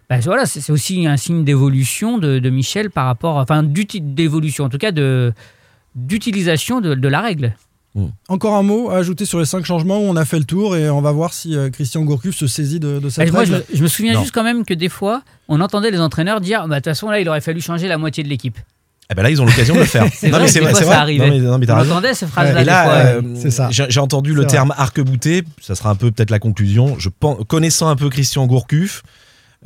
bah, 0.09 0.19
voilà, 0.19 0.45
c'est 0.45 0.69
aussi 0.71 1.07
un 1.07 1.15
signe 1.15 1.45
d'évolution 1.45 2.17
de, 2.17 2.39
de 2.39 2.49
Michel 2.49 2.89
par 2.91 3.05
rapport. 3.05 3.37
Enfin, 3.37 3.63
d'évolution, 3.63 4.65
en 4.65 4.69
tout 4.69 4.77
cas, 4.77 4.91
de 4.91 5.33
d'utilisation 5.95 6.81
de, 6.81 6.93
de 6.95 7.07
la 7.07 7.21
règle. 7.21 7.55
Encore 8.27 8.55
un 8.55 8.61
mot 8.63 8.89
à 8.89 8.97
ajouter 8.97 9.23
sur 9.23 9.39
les 9.39 9.45
cinq 9.45 9.63
changements 9.65 9.99
où 9.99 10.03
on 10.03 10.17
a 10.17 10.25
fait 10.25 10.37
le 10.37 10.43
tour 10.43 10.75
et 10.75 10.89
on 10.89 10.99
va 10.99 11.13
voir 11.13 11.33
si 11.33 11.55
euh, 11.55 11.69
Christian 11.69 12.01
Gourcuff 12.03 12.35
se 12.35 12.45
saisit 12.45 12.81
de, 12.81 12.99
de 12.99 13.07
cette 13.09 13.27
Bah, 13.27 13.31
moi, 13.31 13.45
je, 13.45 13.53
règle. 13.53 13.65
me- 13.71 13.77
je 13.77 13.83
me 13.83 13.87
souviens 13.87 14.13
Non. 14.15 14.19
juste 14.19 14.33
quand 14.35 14.43
même 14.43 14.65
que 14.65 14.73
des 14.73 14.89
fois, 14.89 15.21
on 15.47 15.61
entendait 15.61 15.91
les 15.91 16.01
entraîneurs 16.01 16.41
dire 16.41 16.67
bah, 16.67 16.75
de 16.75 16.79
toute 16.81 16.85
façon, 16.91 17.09
là, 17.09 17.21
il 17.21 17.29
aurait 17.29 17.39
fallu 17.39 17.61
changer 17.61 17.87
la 17.87 17.97
moitié 17.97 18.21
de 18.21 18.27
l'équipe. 18.27 18.57
Eh 19.09 19.15
ben 19.15 19.23
là, 19.23 19.29
ils 19.29 19.41
ont 19.41 19.45
l'occasion 19.45 19.75
de 19.75 19.79
le 19.79 19.85
faire. 19.85 20.07
C'est 20.13 20.29
vrai, 20.29 20.47
c'est 20.49 20.61
ça 20.73 20.83
vrai. 20.83 20.95
arrivait. 20.95 21.25
Non, 21.29 21.33
mais, 21.35 21.39
non, 21.39 21.57
mais 21.57 21.65
t'as 21.67 21.75
On 21.75 21.79
raison. 21.79 21.91
entendait 21.93 22.13
ces 22.15 22.27
phrases-là 22.27 22.63
là, 22.65 22.95
euh, 23.05 23.21
c'est 23.35 23.51
ça. 23.51 23.69
j'ai 23.71 23.99
entendu 24.01 24.33
le 24.33 24.45
terme 24.45 24.73
arc-bouté. 24.75 25.43
Ça 25.61 25.75
sera 25.75 25.89
un 25.91 25.95
peu 25.95 26.11
peut-être 26.11 26.31
la 26.31 26.39
conclusion. 26.39 26.95
Je 26.99 27.07
pense, 27.07 27.37
connaissant 27.47 27.87
un 27.87 27.95
peu 27.95 28.09
Christian 28.09 28.45
Gourcuff, 28.45 29.03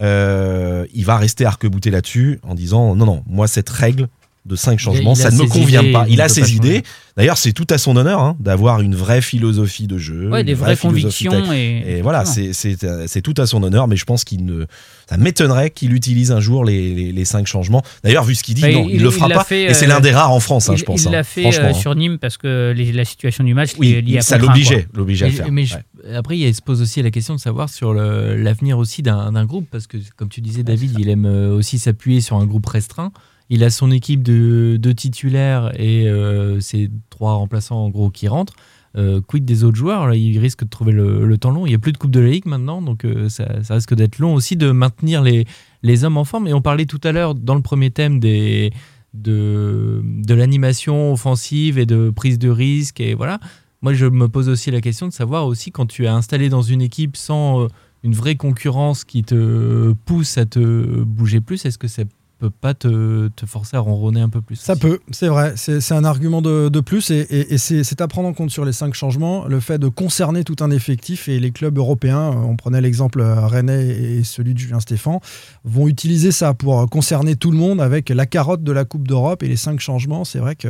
euh, 0.02 0.86
il 0.94 1.04
va 1.06 1.18
rester 1.18 1.46
arc-bouté 1.46 1.90
là-dessus 1.90 2.40
en 2.44 2.54
disant 2.54 2.96
non, 2.96 3.06
non, 3.06 3.24
moi 3.28 3.48
cette 3.48 3.70
règle 3.70 4.08
de 4.46 4.56
cinq 4.56 4.80
changements, 4.80 5.14
il 5.14 5.20
a 5.22 5.24
ça 5.24 5.32
ne 5.32 5.38
me 5.42 5.48
convient 5.48 5.82
idées, 5.82 5.92
pas. 5.92 6.06
il 6.08 6.14
Il 6.14 6.22
a 6.22 6.30
ses 6.30 6.42
pas 6.42 6.48
idées. 6.50 6.84
D'ailleurs, 7.18 7.38
c'est 7.38 7.52
tout 7.52 7.68
à 7.70 7.78
son 7.78 7.98
honneur 7.98 8.22
hein, 8.22 8.38
d'avoir 8.40 8.80
une 8.80 8.96
vraie 8.96 9.22
philosophie 9.22 9.86
de 9.88 9.98
jeu, 9.98 10.30
Ouais, 10.30 10.44
des 10.46 10.54
vraie 10.54 10.76
vraies 10.76 10.76
philosophie 10.94 11.26
convictions. 11.26 11.54
Et, 11.54 11.98
et 11.98 12.02
voilà, 12.02 12.24
c'est- 12.24 12.52
euh, 12.86 13.04
c'est 13.08 13.22
tout 13.22 13.34
à 13.38 13.46
son 13.46 13.62
honneur, 13.64 13.88
mais 13.90 13.98
je 13.98 14.06
pense 14.06 14.24
qu'il 14.24 14.46
ne. 14.46 14.66
Ça 15.10 15.18
m'étonnerait 15.18 15.70
qu'il 15.72 15.94
utilise 15.94 16.32
un 16.32 16.40
jour 16.40 16.64
les, 16.64 16.94
les, 16.96 17.12
les 17.12 17.26
cinq 17.26 17.46
changements. 17.48 17.84
D'ailleurs, 18.04 18.24
vu 18.24 18.36
ce 18.36 18.44
qu'il 18.44 18.56
dit, 18.56 18.62
Bah, 18.62 18.72
non, 18.72 18.86
il, 18.88 18.96
il- 18.96 19.02
le 19.04 19.12
fera 19.12 19.28
pas. 19.28 19.44
fait, 19.44 19.64
et 19.64 19.74
c'est 19.74 19.86
euh, 19.86 19.90
l'un 19.90 20.00
des 20.00 20.12
rares 20.12 20.32
en 20.32 20.40
France, 20.40 20.70
hein, 20.70 20.74
il 20.76 20.80
je 20.80 20.86
pense. 20.86 21.04
il 21.04 21.08
hein, 21.10 21.12
l'a 21.12 21.24
fait 21.26 21.42
franchement, 21.42 21.66
euh, 21.66 21.70
hein. 21.72 21.74
sur 21.74 21.94
Nîmes 21.96 22.18
parce 22.20 22.38
que 22.38 22.74
les- 22.76 22.94
la 22.94 23.06
situation 23.06 23.44
du 23.44 23.54
match 23.54 23.72
Oui, 23.78 23.92
est 23.92 24.02
liée 24.02 24.18
à 24.20 24.22
ça 24.22 24.38
l'obligeait, 24.38 24.88
l'obligeait 24.94 25.26
à 25.26 25.30
faire. 25.32 25.52
mais 25.52 25.66
je- 25.66 25.76
Ouais. 25.76 26.16
après, 26.16 26.38
il 26.38 26.56
se 26.56 26.62
pose 26.62 26.82
aussi 26.82 27.02
la 27.02 27.12
question 27.12 27.36
de 27.36 27.40
savoir 27.40 27.68
sur 27.70 27.94
l'avenir 27.94 28.78
aussi 28.78 29.02
d'un 29.02 29.32
d'un 29.34 29.46
groupe, 29.46 29.68
parce 29.70 29.88
que 29.88 29.98
comme 30.16 30.30
tu 30.30 30.40
disais, 30.42 30.64
David, 30.64 30.96
il 30.98 31.10
aime 31.10 31.26
aussi 31.26 31.80
s'appuyer 31.80 32.22
sur 32.22 32.38
un 32.38 32.46
groupe 32.46 32.66
restreint. 32.68 33.12
Il 33.50 33.64
a 33.64 33.70
son 33.70 33.92
équipe 33.92 34.24
de, 34.24 34.92
titulaires 34.92 35.72
et 35.80 36.08
euh, 36.08 36.60
ses 36.60 36.90
trois 37.10 37.34
remplaçants 37.34 37.84
en 37.86 37.90
gros 37.90 38.10
qui 38.10 38.28
rentrent. 38.28 38.56
Euh, 38.98 39.22
quid 39.22 39.46
des 39.46 39.64
autres 39.64 39.78
joueurs? 39.78 40.14
Il 40.14 40.40
risque 40.40 40.64
de 40.64 40.70
trouver 40.70 40.92
le, 40.92 41.38
temps 41.38 41.52
long. 41.52 41.66
Il 41.66 41.70
n'y 41.70 41.76
a 41.76 41.80
plus 41.80 41.92
de 41.92 41.98
Coupe 41.98 42.12
de 42.12 42.20
la 42.20 42.30
Ligue 42.30 42.46
maintenant, 42.46 42.82
donc 42.82 43.06
euh, 43.06 43.30
ça, 43.30 43.46
risque 43.70 43.94
d'être 43.94 44.20
long 44.20 44.34
aussi 44.34 44.56
de 44.56 44.72
maintenir 44.72 45.24
les, 45.24 46.04
hommes 46.04 46.18
en 46.18 46.26
forme. 46.26 46.48
Et 46.48 46.54
on 46.54 46.62
parlait 46.62 46.86
tout 46.86 47.02
à 47.04 47.12
l'heure 47.12 47.36
dans 47.36 47.56
le 47.56 47.62
premier 47.62 47.92
thème 47.92 48.20
des, 48.20 48.72
de, 49.14 50.02
l'animation 50.30 51.14
offensive 51.14 51.78
et 51.78 51.86
de 51.86 52.10
prise 52.10 52.40
de 52.40 52.50
risque. 52.50 53.00
Et 53.00 53.14
voilà. 53.14 53.40
Moi, 53.82 53.94
je 53.94 54.06
me 54.06 54.28
pose 54.28 54.50
aussi 54.50 54.72
la 54.72 54.82
question 54.82 55.08
de 55.08 55.14
savoir 55.14 55.46
aussi 55.46 55.72
quand 55.72 55.86
tu 55.86 56.06
es 56.06 56.10
installé 56.10 56.50
dans 56.50 56.62
une 56.62 56.82
équipe 56.82 57.16
sans 57.16 57.62
euh, 57.62 57.68
une 58.04 58.14
vraie 58.14 58.36
concurrence 58.36 59.04
qui 59.04 59.24
te 59.24 59.94
pousse 60.06 60.38
à 60.38 60.46
te 60.46 61.04
bouger 61.04 61.42
plus, 61.42 61.66
est-ce 61.66 61.78
que 61.78 61.88
ça 61.88 62.04
peut 62.40 62.50
pas 62.50 62.74
te, 62.74 63.28
te 63.30 63.46
forcer 63.46 63.76
à 63.78 63.80
ronronner 63.82 64.22
un 64.22 64.30
peu 64.30 64.42
plus 64.42 64.56
Ça 64.56 64.74
aussi 64.74 64.82
peut, 64.82 65.00
c'est 65.12 65.28
vrai. 65.28 65.54
C'est 65.58 65.82
c'est 65.82 65.94
un 65.94 66.06
argument 66.06 66.42
de, 66.42 66.70
de 66.70 66.80
plus 66.80 67.12
et, 67.12 67.20
et- 67.30 67.54
et 67.54 67.58
c'est 67.58 67.84
c'est 67.84 68.00
à 68.02 68.08
prendre 68.08 68.28
en 68.30 68.34
compte 68.34 68.50
sur 68.50 68.64
les 68.66 68.72
cinq 68.72 68.94
changements, 68.94 69.46
le 69.46 69.60
fait 69.60 69.78
de 69.78 69.88
concerner 69.90 70.44
tout 70.44 70.56
un 70.62 70.72
effectif 70.72 71.28
et 71.28 71.40
les 71.40 71.52
clubs 71.52 71.78
européens, 71.78 72.30
on 72.32 72.56
prenait 72.56 72.82
l'exemple 72.82 73.22
euh, 73.22 73.46
Rennais 73.46 73.88
et 73.88 74.24
celui 74.24 74.54
de 74.54 74.60
Julien 74.60 74.80
Stéphan, 74.80 75.20
vont 75.66 75.88
utiliser 75.88 76.32
ça 76.32 76.54
pour 76.54 76.80
euh, 76.80 76.86
concerner 76.86 77.36
tout 77.36 77.52
le 77.52 77.58
monde 77.58 77.82
avec 77.82 78.10
la 78.10 78.26
carotte 78.26 78.64
de 78.64 78.72
la 78.72 78.86
Coupe 78.86 79.08
d'Europe 79.08 79.44
et 79.44 79.48
les 79.48 79.58
cinq 79.58 79.80
changements. 79.80 80.24
C'est 80.24 80.40
vrai 80.40 80.56
que 80.56 80.70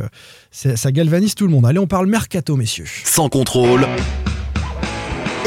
ça 0.50 0.90
galvanise 0.92 1.34
tout 1.34 1.46
le 1.46 1.52
monde. 1.52 1.66
Allez, 1.66 1.78
on 1.78 1.86
parle 1.86 2.06
mercato, 2.08 2.56
messieurs. 2.56 2.86
Sans 3.04 3.28
contrôle, 3.28 3.86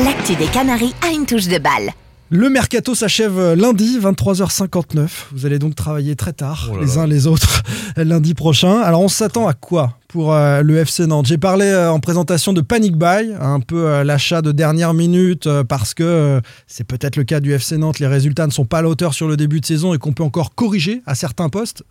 L'actu 0.04 0.36
des 0.36 0.48
Canaries 0.48 0.96
a 1.08 1.12
une 1.14 1.26
touche 1.26 1.48
de 1.48 1.60
balle. 1.60 1.92
Le 2.36 2.50
mercato 2.50 2.96
s'achève 2.96 3.54
lundi, 3.54 4.00
23h59. 4.00 5.08
Vous 5.34 5.46
allez 5.46 5.60
donc 5.60 5.76
travailler 5.76 6.16
très 6.16 6.34
tard, 6.34 6.70
Oh 6.72 6.78
là 6.78 6.82
les 6.82 6.96
là. 6.96 7.02
uns 7.04 7.06
les 7.08 7.28
autres, 7.28 7.62
lundi 7.96 8.34
prochain. 8.34 8.80
Alors 8.82 9.02
on 9.02 9.08
s'attend 9.08 9.48
à 9.48 9.54
quoi? 9.54 10.00
Pour 10.14 10.32
euh, 10.32 10.62
le 10.62 10.78
FC 10.78 11.08
Nantes. 11.08 11.26
J'ai 11.26 11.40
parlé 11.40 11.66
euh, 11.66 11.92
en 11.92 12.00
présentation 12.00 12.54
de 12.54 12.62
panic 12.62 12.96
buy, 12.96 13.34
un 13.42 13.60
peu 13.60 13.88
euh, 13.88 14.04
l'achat 14.04 14.44
de 14.44 14.52
dernière 14.52 14.94
minute 14.94 15.50
parce 15.68 15.96
que 15.96 16.40
c'est 16.68 16.84
peut-être 16.84 17.16
le 17.16 17.24
cas 17.24 17.40
du 17.40 17.52
FC 17.52 17.78
Nantes. 17.78 17.98
Les 17.98 18.06
résultats 18.06 18.46
ne 18.46 18.52
sont 18.52 18.66
pas 18.66 18.78
à 18.78 18.82
la 18.84 18.90
hauteur 18.90 19.16
sur 19.16 19.28
le 19.28 19.38
début 19.38 19.60
de 19.60 19.66
saison 19.66 19.92
et 19.92 19.98
qu'on 19.98 20.14
peut 20.14 20.22
encore 20.22 20.54
corriger 20.54 21.02
à 21.08 21.16
certains 21.16 21.50
postes 21.50 21.84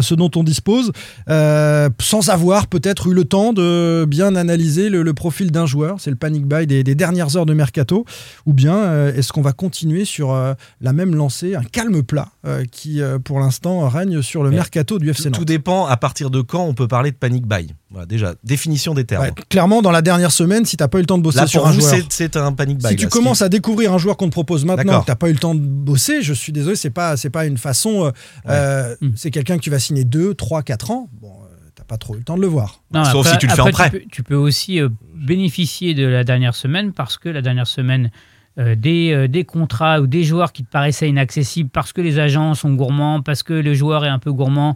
ce 0.00 0.14
dont 0.14 0.30
on 0.36 0.44
dispose, 0.44 0.92
sans 1.26 2.28
avoir 2.28 2.68
peut-être 2.68 3.08
eu 3.08 3.14
le 3.14 3.24
temps 3.24 3.52
de 3.52 4.04
bien 4.08 4.36
analyser 4.36 4.88
le, 4.88 5.02
le 5.02 5.14
profil 5.14 5.50
d'un 5.50 5.66
joueur. 5.66 5.96
C'est 5.98 6.10
le 6.10 6.16
panic 6.16 6.46
buy 6.46 6.66
des, 6.66 6.84
des 6.84 6.94
dernières 6.94 7.36
heures 7.36 7.46
de 7.46 7.54
mercato. 7.54 8.04
Ou 8.46 8.52
bien 8.52 9.08
est-ce 9.08 9.32
qu'on 9.32 9.42
va 9.42 9.52
continuer 9.52 10.04
sur 10.04 10.32
la 10.80 10.92
même 10.92 11.16
lancée, 11.16 11.56
un 11.56 11.64
calme 11.64 12.04
plat 12.04 12.28
qui 12.70 13.00
pour 13.24 13.40
l'instant 13.40 13.88
règne 13.88 14.22
sur 14.22 14.44
le 14.44 14.50
Mais 14.50 14.56
mercato 14.56 14.98
du 14.98 15.10
FC 15.10 15.30
Nantes 15.30 15.38
tout 15.38 15.44
dépend 15.44 15.86
à 15.86 15.96
partir 15.96 16.30
de 16.30 16.40
quand 16.40 16.64
on 16.64 16.74
peut 16.74 16.88
parler 16.88 17.10
de 17.10 17.16
panic 17.16 17.47
buy. 17.48 17.74
Voilà, 17.90 18.06
déjà, 18.06 18.34
définition 18.44 18.94
des 18.94 19.04
termes. 19.04 19.24
Ouais, 19.24 19.32
clairement, 19.48 19.82
dans 19.82 19.90
la 19.90 20.02
dernière 20.02 20.30
semaine, 20.30 20.64
si 20.64 20.76
tu 20.76 20.82
n'as 20.82 20.88
pas 20.88 20.98
eu 20.98 21.02
le 21.02 21.06
temps 21.06 21.18
de 21.18 21.22
bosser 21.22 21.38
Là, 21.38 21.46
sur 21.46 21.62
pour 21.62 21.68
un 21.68 21.72
vous, 21.72 21.80
joueur, 21.80 21.94
c'est- 22.10 22.36
un 22.36 22.52
panic 22.52 22.78
buy. 22.78 22.88
si 22.90 22.96
tu 22.96 23.04
là, 23.04 23.08
commences 23.10 23.38
qui- 23.38 23.44
à 23.44 23.48
découvrir 23.48 23.92
un 23.92 23.98
joueur 23.98 24.16
qu'on 24.16 24.26
te 24.26 24.32
propose 24.32 24.64
maintenant, 24.64 25.00
que 25.00 25.06
tu 25.06 25.10
n'as 25.10 25.16
pas 25.16 25.28
eu 25.30 25.32
le 25.32 25.38
temps 25.38 25.54
de 25.54 25.60
bosser, 25.60 26.22
je 26.22 26.32
suis 26.34 26.52
désolé, 26.52 26.76
c'est 26.76 26.90
pas 26.90 27.16
c'est 27.16 27.30
pas 27.30 27.46
une 27.46 27.58
façon. 27.58 28.04
euh, 28.04 28.10
euh, 28.48 28.94
Mm. 29.00 29.08
C'est 29.16 29.30
quelqu'un 29.30 29.56
que 29.56 29.62
tu 29.62 29.70
vas 29.70 29.78
signer 29.78 30.04
2, 30.04 30.34
3, 30.34 30.62
4 30.62 30.90
ans. 30.90 31.08
Bon, 31.20 31.28
euh, 31.42 31.54
t'as 31.74 31.84
pas 31.84 31.96
trop 31.96 32.14
eu 32.14 32.18
le 32.18 32.24
temps 32.24 32.36
de 32.36 32.42
le 32.42 32.46
voir. 32.46 32.82
Non, 32.92 33.04
Sauf 33.04 33.26
après- 33.26 33.32
si 33.32 33.38
tu 33.38 33.46
le 33.46 33.52
fais 33.54 33.60
en 33.62 33.70
prêt. 33.70 33.90
Tu 33.90 33.98
peux, 33.98 34.04
tu 34.10 34.22
peux 34.22 34.34
aussi 34.36 34.80
euh, 34.80 34.88
bénéficier 35.14 35.94
de 35.94 36.06
la 36.06 36.24
dernière 36.24 36.54
semaine 36.54 36.92
parce 36.92 37.16
que 37.18 37.28
la 37.28 37.42
dernière 37.42 37.66
semaine, 37.66 38.10
euh, 38.58 38.74
des, 38.74 39.12
euh, 39.12 39.28
des 39.28 39.44
contrats 39.44 40.00
ou 40.00 40.06
des 40.06 40.24
joueurs 40.24 40.52
qui 40.52 40.64
te 40.64 40.70
paraissaient 40.70 41.08
inaccessibles 41.08 41.70
parce 41.70 41.92
que 41.92 42.00
les 42.00 42.18
agents 42.18 42.54
sont 42.54 42.72
gourmands, 42.74 43.22
parce 43.22 43.42
que 43.42 43.52
le 43.54 43.74
joueur 43.74 44.04
est 44.04 44.08
un 44.08 44.18
peu 44.18 44.32
gourmand, 44.32 44.74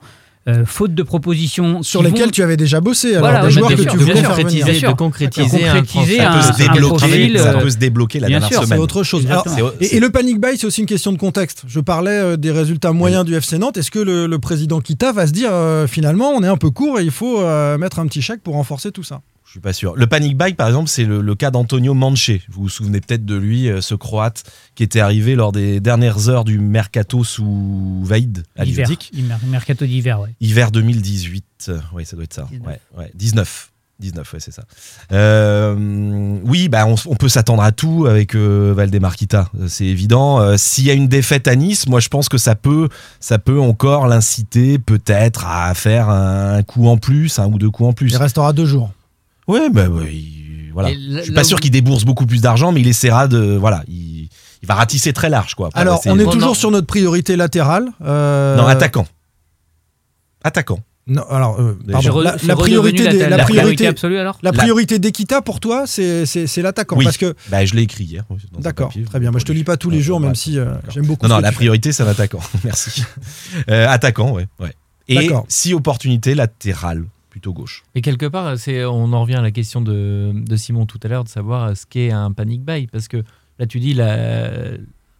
euh, 0.48 0.64
faute 0.66 0.94
de 0.94 1.02
propositions. 1.02 1.82
Sur 1.82 2.02
vont- 2.02 2.08
tu 2.32 2.42
avais 2.42 2.56
déjà 2.56 2.80
bossé. 2.80 3.10
Alors, 3.14 3.20
Voilà, 3.30 3.42
des 3.46 3.50
joueurs 3.52 3.70
que 3.70 3.82
sûr, 3.82 3.92
tu 3.92 3.98
voulais 3.98 4.14
faire 4.16 4.34
venir. 4.34 4.64
Concrétiser, 4.64 4.86
de 4.86 4.92
concrétiser 4.92 5.68
un 5.68 5.74
Concrétiser 5.82 6.16
ça 6.18 6.22
peut 6.24 6.38
un- 6.38 6.42
se 6.42 6.62
un 6.62 6.72
débloquer, 6.74 6.96
profil, 6.96 7.38
ça 7.38 7.48
euh, 7.50 7.60
peut 7.60 7.70
se 7.70 7.76
débloquer 7.76 8.20
la 8.20 8.26
bien 8.26 8.38
dernière 8.40 8.48
sûr, 8.48 8.58
c'est 8.60 8.64
C'est 8.64 8.68
semaine. 8.70 8.80
autre 8.82 9.02
chose. 9.04 9.26
Alors, 9.30 9.46
et, 9.80 9.96
et 9.96 10.00
le 10.00 10.10
panic 10.10 10.40
buy, 10.40 10.56
c'est 10.58 10.66
aussi 10.66 10.80
une 10.80 10.86
question 10.86 11.12
de 11.12 11.18
contexte. 11.18 11.62
Je 11.68 11.80
parlais 11.80 12.10
euh, 12.10 12.36
des 12.36 12.50
résultats 12.50 12.92
moyens 12.92 13.24
du 13.24 13.34
FC 13.36 13.58
Nantes. 13.58 13.76
Est-ce 13.76 13.90
que 13.90 13.98
le, 14.00 14.26
le 14.26 14.38
président 14.38 14.80
Kita 14.80 15.12
va 15.12 15.26
se 15.26 15.32
dire 15.32 15.50
euh, 15.52 15.86
finalement, 15.86 16.30
on 16.30 16.42
est 16.42 16.48
un 16.48 16.56
peu 16.56 16.70
court 16.70 16.98
et 16.98 17.04
il 17.04 17.10
faut 17.12 17.40
euh, 17.40 17.78
mettre 17.78 17.98
un 18.00 18.06
petit 18.06 18.22
chèque 18.22 18.42
pour 18.42 18.54
renforcer 18.54 18.90
tout 18.90 19.04
ça? 19.04 19.20
Je 19.52 19.58
suis 19.58 19.60
pas 19.60 19.74
sûr. 19.74 19.94
Le 19.96 20.06
panic 20.06 20.34
buy, 20.38 20.54
par 20.54 20.66
exemple, 20.66 20.88
c'est 20.88 21.04
le, 21.04 21.20
le 21.20 21.34
cas 21.34 21.50
d'Antonio 21.50 21.92
Manche. 21.92 22.30
Vous 22.48 22.62
vous 22.62 22.68
souvenez 22.70 23.02
peut-être 23.02 23.26
de 23.26 23.34
lui, 23.34 23.68
euh, 23.68 23.82
ce 23.82 23.94
Croate 23.94 24.44
qui 24.74 24.82
était 24.82 25.00
arrivé 25.00 25.34
lors 25.34 25.52
des 25.52 25.78
dernières 25.78 26.30
heures 26.30 26.44
du 26.44 26.58
mercato 26.58 27.22
sous 27.22 28.00
Vaïd 28.02 28.44
à. 28.56 28.64
Hiver- 28.64 28.88
Mercato 29.46 29.84
d'hiver, 29.84 30.20
ouais. 30.20 30.30
Hiver 30.40 30.70
2018. 30.70 31.44
euh, 31.68 31.78
Oui, 31.92 32.06
ça 32.06 32.16
doit 32.16 32.24
être 32.24 32.32
ça. 32.32 32.48
19. 32.50 32.66
Ouais, 32.66 32.80
ouais, 32.96 33.10
19. 33.14 33.68
19, 34.00 34.32
ouais, 34.32 34.40
c'est 34.40 34.54
ça. 34.54 34.62
Euh, 35.12 36.38
oui, 36.44 36.70
bah, 36.70 36.86
on, 36.86 37.14
peut 37.14 37.28
s'attendre 37.28 37.62
à 37.62 37.72
tout 37.72 38.06
avec 38.06 38.34
euh, 38.34 38.72
Valdemarquita, 38.74 39.50
euh, 39.60 39.66
c'est 39.68 39.84
évident. 39.84 40.40
Euh, 40.40 40.56
S'il 40.56 40.84
y 40.86 40.90
a 40.90 40.94
une 40.94 41.08
défaite 41.08 41.46
à 41.46 41.54
Nice, 41.56 41.86
moi 41.86 42.00
je 42.00 42.08
pense 42.08 42.30
que 42.30 42.38
ça 42.38 42.54
peut, 42.54 42.88
ça 43.20 43.38
peut 43.38 43.60
encore 43.60 44.06
l'inciter 44.06 44.78
peut-être 44.78 45.44
à 45.46 45.72
faire 45.74 46.08
un 46.08 46.62
coup 46.62 46.88
en 46.88 46.96
plus, 46.96 47.38
un 47.38 47.46
ou 47.48 47.58
deux 47.58 47.70
coups 47.70 47.90
en 47.90 47.92
plus. 47.92 48.08
Il 48.10 48.16
restera 48.16 48.54
deux 48.54 48.66
jours. 48.66 48.90
Ouais, 49.48 49.70
bah, 49.70 49.88
bah, 49.88 50.02
il- 50.10 50.70
voilà. 50.72 50.90
Je 50.92 51.22
suis 51.22 51.32
pas 51.32 51.44
sûr 51.44 51.56
où- 51.58 51.60
qu'il 51.60 51.70
débourse 51.70 52.04
beaucoup 52.04 52.26
plus 52.26 52.40
d'argent, 52.40 52.72
mais 52.72 52.80
il 52.80 52.88
essaiera 52.88 53.28
de. 53.28 53.56
Voilà, 53.56 53.82
il, 53.88 54.28
il 54.62 54.66
va 54.68 54.74
ratisser 54.74 55.12
très 55.12 55.28
large, 55.28 55.54
quoi. 55.54 55.68
Alors, 55.74 55.98
essayer 55.98 56.14
on 56.14 56.18
est 56.18 56.24
toujours 56.24 56.40
non. 56.50 56.54
sur 56.54 56.70
notre 56.70 56.86
priorité 56.86 57.36
latérale. 57.36 57.88
euh, 58.04 58.56
Non, 58.56 58.66
attaquant. 58.66 59.06
Attaquant. 60.44 60.80
Non, 61.08 61.24
alors, 61.28 61.60
euh, 61.60 61.76
pardon, 61.90 62.20
re- 62.22 62.46
la, 62.46 62.54
priorité, 62.56 63.08
des- 63.08 63.28
la, 63.28 63.38
priorité, 63.38 63.88
absolue 63.88 64.18
alors 64.18 64.38
la 64.40 64.52
La- 64.52 64.56
priorité 64.58 65.00
d'Equita 65.00 65.42
pour 65.42 65.58
toi, 65.58 65.84
c'est 65.86 66.24
l'attaquant. 66.58 66.96
Oui. 66.96 67.04
Parce 67.04 67.16
que 67.16 67.34
Bah, 67.50 67.64
je 67.64 67.74
l'ai 67.74 67.82
écrit 67.82 68.04
hier. 68.04 68.24
D'accord, 68.60 68.92
très 69.06 69.18
bien. 69.18 69.32
Moi, 69.32 69.40
je 69.40 69.44
te 69.44 69.50
lis 69.52 69.64
pas 69.64 69.76
tous 69.76 69.90
les 69.90 70.00
jours, 70.00 70.20
même 70.20 70.36
si 70.36 70.58
euh, 70.58 70.74
j'aime 70.88 71.06
beaucoup. 71.06 71.26
Non, 71.26 71.30
ce 71.36 71.40
non, 71.40 71.40
la 71.40 71.50
priorité, 71.52 71.90
c'est 71.92 72.04
un 72.04 72.08
attaquant. 72.08 72.38
Merci. 72.64 73.02
Euh, 73.68 73.88
attaquant, 73.88 74.30
ouais. 74.30 74.46
ouais. 74.60 74.72
Et 75.08 75.16
D'accord. 75.16 75.44
si 75.48 75.74
opportunité, 75.74 76.36
latéral, 76.36 77.04
plutôt 77.42 77.52
gauche. 77.52 77.82
Et 77.96 78.02
quelque 78.02 78.26
part, 78.26 78.56
c'est, 78.56 78.84
on 78.84 79.12
en 79.12 79.20
revient 79.22 79.34
à 79.34 79.42
la 79.42 79.50
question 79.50 79.80
de, 79.80 80.32
de 80.32 80.56
Simon 80.56 80.86
tout 80.86 81.00
à 81.02 81.08
l'heure, 81.08 81.24
de 81.24 81.28
savoir 81.28 81.76
ce 81.76 81.86
qu'est 81.86 82.12
un 82.12 82.30
panic 82.30 82.62
buy. 82.64 82.86
Parce 82.86 83.08
que 83.08 83.18
là, 83.58 83.66
tu 83.66 83.80
dis 83.80 83.94
la, 83.94 84.48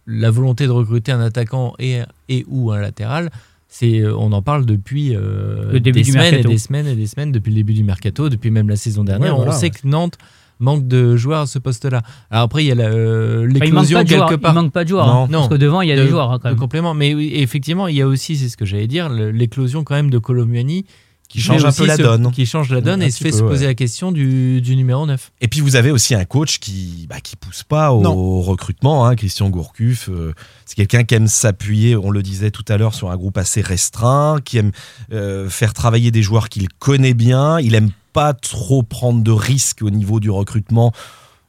la 0.07 0.31
volonté 0.31 0.65
de 0.65 0.71
recruter 0.71 1.11
un 1.11 1.19
attaquant 1.19 1.73
et, 1.79 1.99
et 2.29 2.45
ou 2.47 2.71
un 2.71 2.79
latéral. 2.79 3.29
C'est, 3.67 4.05
on 4.05 4.31
en 4.31 4.41
parle 4.41 4.65
depuis 4.65 5.15
euh, 5.15 5.71
Le 5.73 5.79
début 5.81 5.99
des 5.99 6.05
du 6.05 6.11
semaines 6.11 6.31
mercato. 6.31 6.49
et 6.49 6.53
des 6.53 6.57
semaines 6.59 6.87
et 6.87 6.95
des 6.95 7.07
semaines, 7.07 7.31
depuis 7.31 7.49
le 7.49 7.55
début 7.55 7.73
du 7.73 7.83
mercato, 7.83 8.29
depuis 8.29 8.51
même 8.51 8.69
la 8.69 8.75
saison 8.77 9.03
dernière. 9.03 9.31
Ouais, 9.31 9.35
voilà, 9.37 9.51
on 9.51 9.59
sait 9.59 9.69
que 9.71 9.85
Nantes 9.87 10.17
manque 10.59 10.87
de 10.87 11.17
joueurs 11.17 11.41
à 11.41 11.45
ce 11.47 11.57
poste-là. 11.59 12.03
Alors 12.31 12.43
après, 12.45 12.63
il 12.63 12.67
y 12.67 12.71
a 12.71 12.75
la, 12.75 12.85
euh, 12.85 13.47
il 13.49 13.53
l'éclosion 13.59 13.97
pas 13.97 14.03
de 14.03 14.09
joueurs. 14.09 14.29
quelque 14.29 14.39
Il 14.39 14.41
part. 14.41 14.53
manque 14.53 14.71
pas 14.71 14.83
de 14.85 14.89
joueurs. 14.89 15.07
Non. 15.07 15.23
hein, 15.23 15.27
Non. 15.29 15.39
Parce 15.39 15.49
que 15.49 15.55
devant, 15.55 15.81
il 15.81 15.89
y 15.89 15.91
a 15.91 15.97
de- 15.97 16.03
des 16.03 16.07
joueurs 16.07 16.31
hein, 16.31 16.37
quand 16.41 16.49
de 16.49 16.53
même. 16.53 16.59
complément. 16.59 16.93
Mais 16.93 17.15
oui, 17.15 17.31
effectivement, 17.33 17.87
il 17.87 17.95
y 17.95 18.01
a 18.01 18.07
aussi, 18.07 18.37
c'est 18.37 18.47
ce 18.47 18.55
que 18.55 18.63
j'allais 18.63 18.87
dire, 18.87 19.09
l'éclosion 19.09 19.83
quand 19.83 19.95
même 19.95 20.11
de 20.11 20.19
Colomuani 20.19 20.85
Qui 21.33 21.41
change 21.41 21.65
un 21.65 21.71
peu 21.71 21.85
la 21.87 21.97
donne. 21.97 22.31
Qui 22.31 22.45
change 22.45 22.69
la 22.69 22.79
donne 22.79 23.01
Un 23.01 23.05
et 23.05 23.09
se 23.11 23.17
fait 23.17 23.31
peu, 23.31 23.37
se 23.37 23.41
poser 23.41 23.61
ouais. 23.61 23.67
la 23.67 23.73
question 23.73 24.11
du, 24.11 24.61
du 24.61 24.75
numéro 24.75 25.05
9. 25.07 25.31
Et 25.41 25.47
puis 25.47 25.61
vous 25.61 25.75
avez 25.75 25.89
aussi 25.89 26.13
un 26.13 26.25
coach 26.25 26.59
qui 26.59 27.07
bah, 27.09 27.19
qui 27.21 27.35
pousse 27.35 27.63
pas 27.63 27.91
au 27.91 28.01
Non. 28.01 28.39
recrutement, 28.41 29.07
hein, 29.07 29.15
Christian 29.15 29.49
Gourcuff. 29.49 30.09
euh, 30.09 30.33
c'est 30.65 30.75
quelqu'un 30.75 31.03
qui 31.03 31.15
aime 31.15 31.27
s'appuyer, 31.27 31.95
on 31.95 32.11
le 32.11 32.21
disait 32.21 32.51
tout 32.51 32.63
à 32.67 32.77
l'heure, 32.77 32.93
sur 32.93 33.09
un 33.09 33.17
groupe 33.17 33.37
assez 33.39 33.61
restreint, 33.61 34.37
qui 34.45 34.59
aime 34.59 34.71
euh, 35.11 35.49
faire 35.49 35.73
travailler 35.73 36.11
des 36.11 36.21
joueurs 36.21 36.49
qu'il 36.49 36.69
connaît 36.69 37.15
bien. 37.15 37.59
Il 37.59 37.73
aime 37.73 37.89
pas 38.13 38.33
trop 38.33 38.83
prendre 38.83 39.23
de 39.23 39.31
risques 39.31 39.81
au 39.81 39.89
niveau 39.89 40.19
du 40.19 40.29
recrutement, 40.29 40.91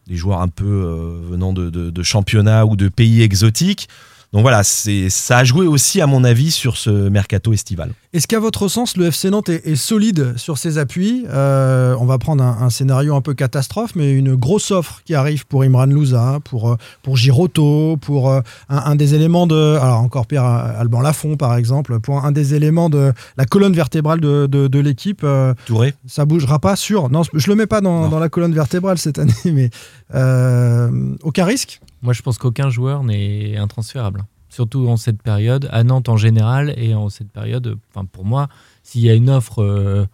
des 0.06 0.16
joueurs 0.16 0.40
un 0.40 0.48
peu 0.48 0.64
euh, 0.64 1.18
venant 1.30 1.52
de, 1.52 1.68
de, 1.68 1.90
de 1.90 2.02
championnats 2.02 2.64
ou 2.64 2.74
de 2.76 2.88
pays 2.88 3.20
exotiques. 3.20 3.88
Donc 4.34 4.42
voilà, 4.42 4.64
c'est 4.64 5.10
ça 5.10 5.38
a 5.38 5.44
joué 5.44 5.66
aussi 5.68 6.00
à 6.00 6.06
mon 6.08 6.24
avis 6.24 6.50
sur 6.50 6.76
ce 6.76 6.90
mercato 6.90 7.52
estival. 7.52 7.92
Est-ce 8.12 8.26
qu'à 8.26 8.40
votre 8.40 8.66
sens, 8.66 8.96
le 8.96 9.06
FC 9.06 9.30
Nantes 9.30 9.48
est, 9.48 9.64
est 9.64 9.76
solide 9.76 10.34
sur 10.36 10.58
ses 10.58 10.76
appuis 10.78 11.24
Euh, 11.30 11.94
On 12.00 12.04
va 12.04 12.18
prendre 12.18 12.42
un, 12.42 12.58
un 12.62 12.68
scénario 12.68 13.14
un 13.14 13.20
peu 13.20 13.32
catastrophe, 13.34 13.92
mais 13.94 14.12
une 14.12 14.34
grosse 14.34 14.72
offre 14.72 15.02
qui 15.04 15.14
arrive 15.14 15.46
pour 15.46 15.62
Imran 15.62 15.86
Louza, 15.86 16.40
pour, 16.44 16.72
euh, 16.72 16.76
pour 17.04 17.16
Giroto, 17.16 17.96
pour 18.00 18.28
euh, 18.30 18.40
un, 18.68 18.78
un 18.78 18.96
des 18.96 19.14
éléments 19.14 19.46
de. 19.46 19.78
Alors, 19.80 20.00
encore 20.00 20.26
Pierre 20.26 20.44
Alban 20.44 21.00
Lafont, 21.00 21.36
par 21.36 21.54
exemple, 21.56 22.00
pour 22.00 22.24
un 22.24 22.32
des 22.32 22.54
éléments 22.54 22.90
de 22.90 23.12
la 23.36 23.46
colonne 23.46 23.74
vertébrale 23.74 24.20
de, 24.20 24.46
de- 24.46 24.66
de 24.66 24.78
l'équipe. 24.80 25.22
euh, 25.22 25.54
Touré 25.66 25.94
ça 26.08 26.24
bougera 26.24 26.58
pas 26.58 26.74
sur. 26.74 27.08
Non, 27.08 27.22
je 27.32 27.48
le 27.48 27.54
mets 27.54 27.66
pas 27.68 27.80
dans, 27.80 28.18
la 28.18 28.28
colonne 28.28 28.52
vertébrale 28.54 28.98
cette 28.98 29.20
année, 29.20 29.32
mais 29.44 29.70
euh, 30.14 30.90
aucun 31.22 31.44
risque? 31.44 31.80
Moi, 32.04 32.12
je 32.12 32.22
pense 32.22 32.38
qu'aucun 32.38 32.68
joueur 32.70 33.02
n'est 33.02 33.56
intransférable. 33.56 34.24
Surtout 34.48 34.86
en 34.88 34.96
cette 34.96 35.20
période, 35.22 35.68
à 35.72 35.82
Nantes 35.82 36.08
en 36.08 36.16
général, 36.16 36.72
et 36.76 36.94
en 36.94 37.08
cette 37.08 37.30
période, 37.32 37.76
enfin, 37.92 38.04
pour 38.04 38.24
moi, 38.24 38.46
s'il 38.84 39.00
y 39.00 39.10
a 39.10 39.14
une 39.14 39.28
offre 39.30 39.62
euh, 39.62 40.06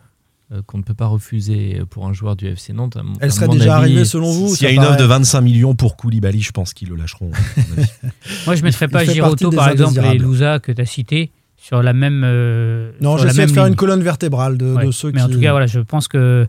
euh, 0.52 0.62
qu'on 0.66 0.78
ne 0.78 0.82
peut 0.82 0.94
pas 0.94 1.06
refuser 1.06 1.82
pour 1.90 2.06
un 2.06 2.12
joueur 2.14 2.36
du 2.36 2.46
FC 2.46 2.72
Nantes, 2.72 2.96
à 2.96 3.02
mon- 3.02 3.12
Elle 3.20 3.32
serait 3.32 3.48
déjà 3.48 3.74
avis, 3.76 3.84
arrivée 3.92 4.04
selon 4.06 4.30
vous 4.32 4.54
S'il 4.54 4.66
y 4.66 4.70
a 4.70 4.72
une 4.72 4.80
offre 4.82 4.96
de 4.96 5.04
25 5.04 5.40
millions 5.42 5.74
pour 5.74 5.96
Koulibaly, 5.96 6.40
je 6.40 6.52
pense 6.52 6.72
qu'ils 6.72 6.88
le 6.88 6.96
lâcheront. 6.96 7.30
Moi, 8.46 8.54
je 8.54 8.60
ne 8.60 8.64
mettrais 8.66 8.88
pas 8.88 9.04
Giroto, 9.04 9.50
par 9.50 9.68
exemple, 9.68 10.00
et. 10.04 10.16
Louza 10.18 10.58
que 10.58 10.72
tu 10.72 10.80
as 10.80 10.86
cité 10.86 11.30
sur 11.56 11.82
la 11.82 11.92
même. 11.92 12.22
euh, 12.24 12.92
Non, 13.02 13.18
j'essaie 13.18 13.34
de 13.34 13.38
même 13.38 13.48
faire 13.50 13.64
ligne. 13.64 13.72
une 13.72 13.76
colonne 13.76 14.02
vertébrale 14.02 14.56
de, 14.56 14.72
Ouais. 14.74 14.86
de 14.86 14.90
ceux 14.90 15.12
Mais 15.12 15.18
qui. 15.20 15.26
en 15.26 15.28
tout 15.28 15.40
cas, 15.40 15.50
voilà, 15.50 15.66
je 15.66 15.80
pense 15.80 16.08
que. 16.08 16.46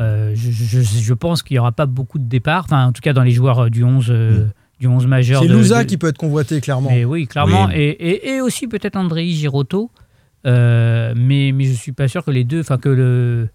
Euh, 0.00 0.32
je, 0.34 0.50
je- 0.50 0.80
je 0.80 1.14
pense 1.14 1.42
qu'il 1.42 1.54
n'y 1.54 1.58
aura 1.58 1.72
pas 1.72 1.84
beaucoup 1.86 2.18
de 2.18 2.24
départs. 2.28 2.64
Enfin, 2.64 2.86
en 2.86 2.92
tout 2.92 3.02
cas, 3.02 3.12
dans 3.12 3.22
les 3.22 3.32
joueurs 3.32 3.70
du 3.70 3.84
11, 3.84 4.06
euh, 4.10 4.44
Mm. 4.46 4.50
Du 4.84 4.88
11 4.94 5.06
majeur. 5.06 5.42
c'est 5.42 5.48
Louza 5.48 5.82
de- 5.82 5.88
qui 5.88 5.96
peut 5.96 6.08
être 6.08 6.18
convoité, 6.18 6.60
clairement. 6.60 6.90
Mais 6.90 7.04
oui, 7.06 7.26
clairement. 7.26 7.66
Oui. 7.68 7.74
Et, 7.74 7.88
et- 7.88 8.28
et 8.34 8.40
aussi 8.42 8.66
peut-être 8.68 8.96
Andrei 8.96 9.26
Giroto. 9.28 9.90
Euh, 10.46 11.14
mais, 11.16 11.52
mais 11.54 11.64
je 11.64 11.72
suis 11.72 11.92
pas 11.92 12.06
sûr 12.06 12.22
que 12.24 12.30
les 12.30 12.44
deux. 12.44 12.60
Enfin, 12.60 12.76
que 12.76 12.90
le. 12.90 13.48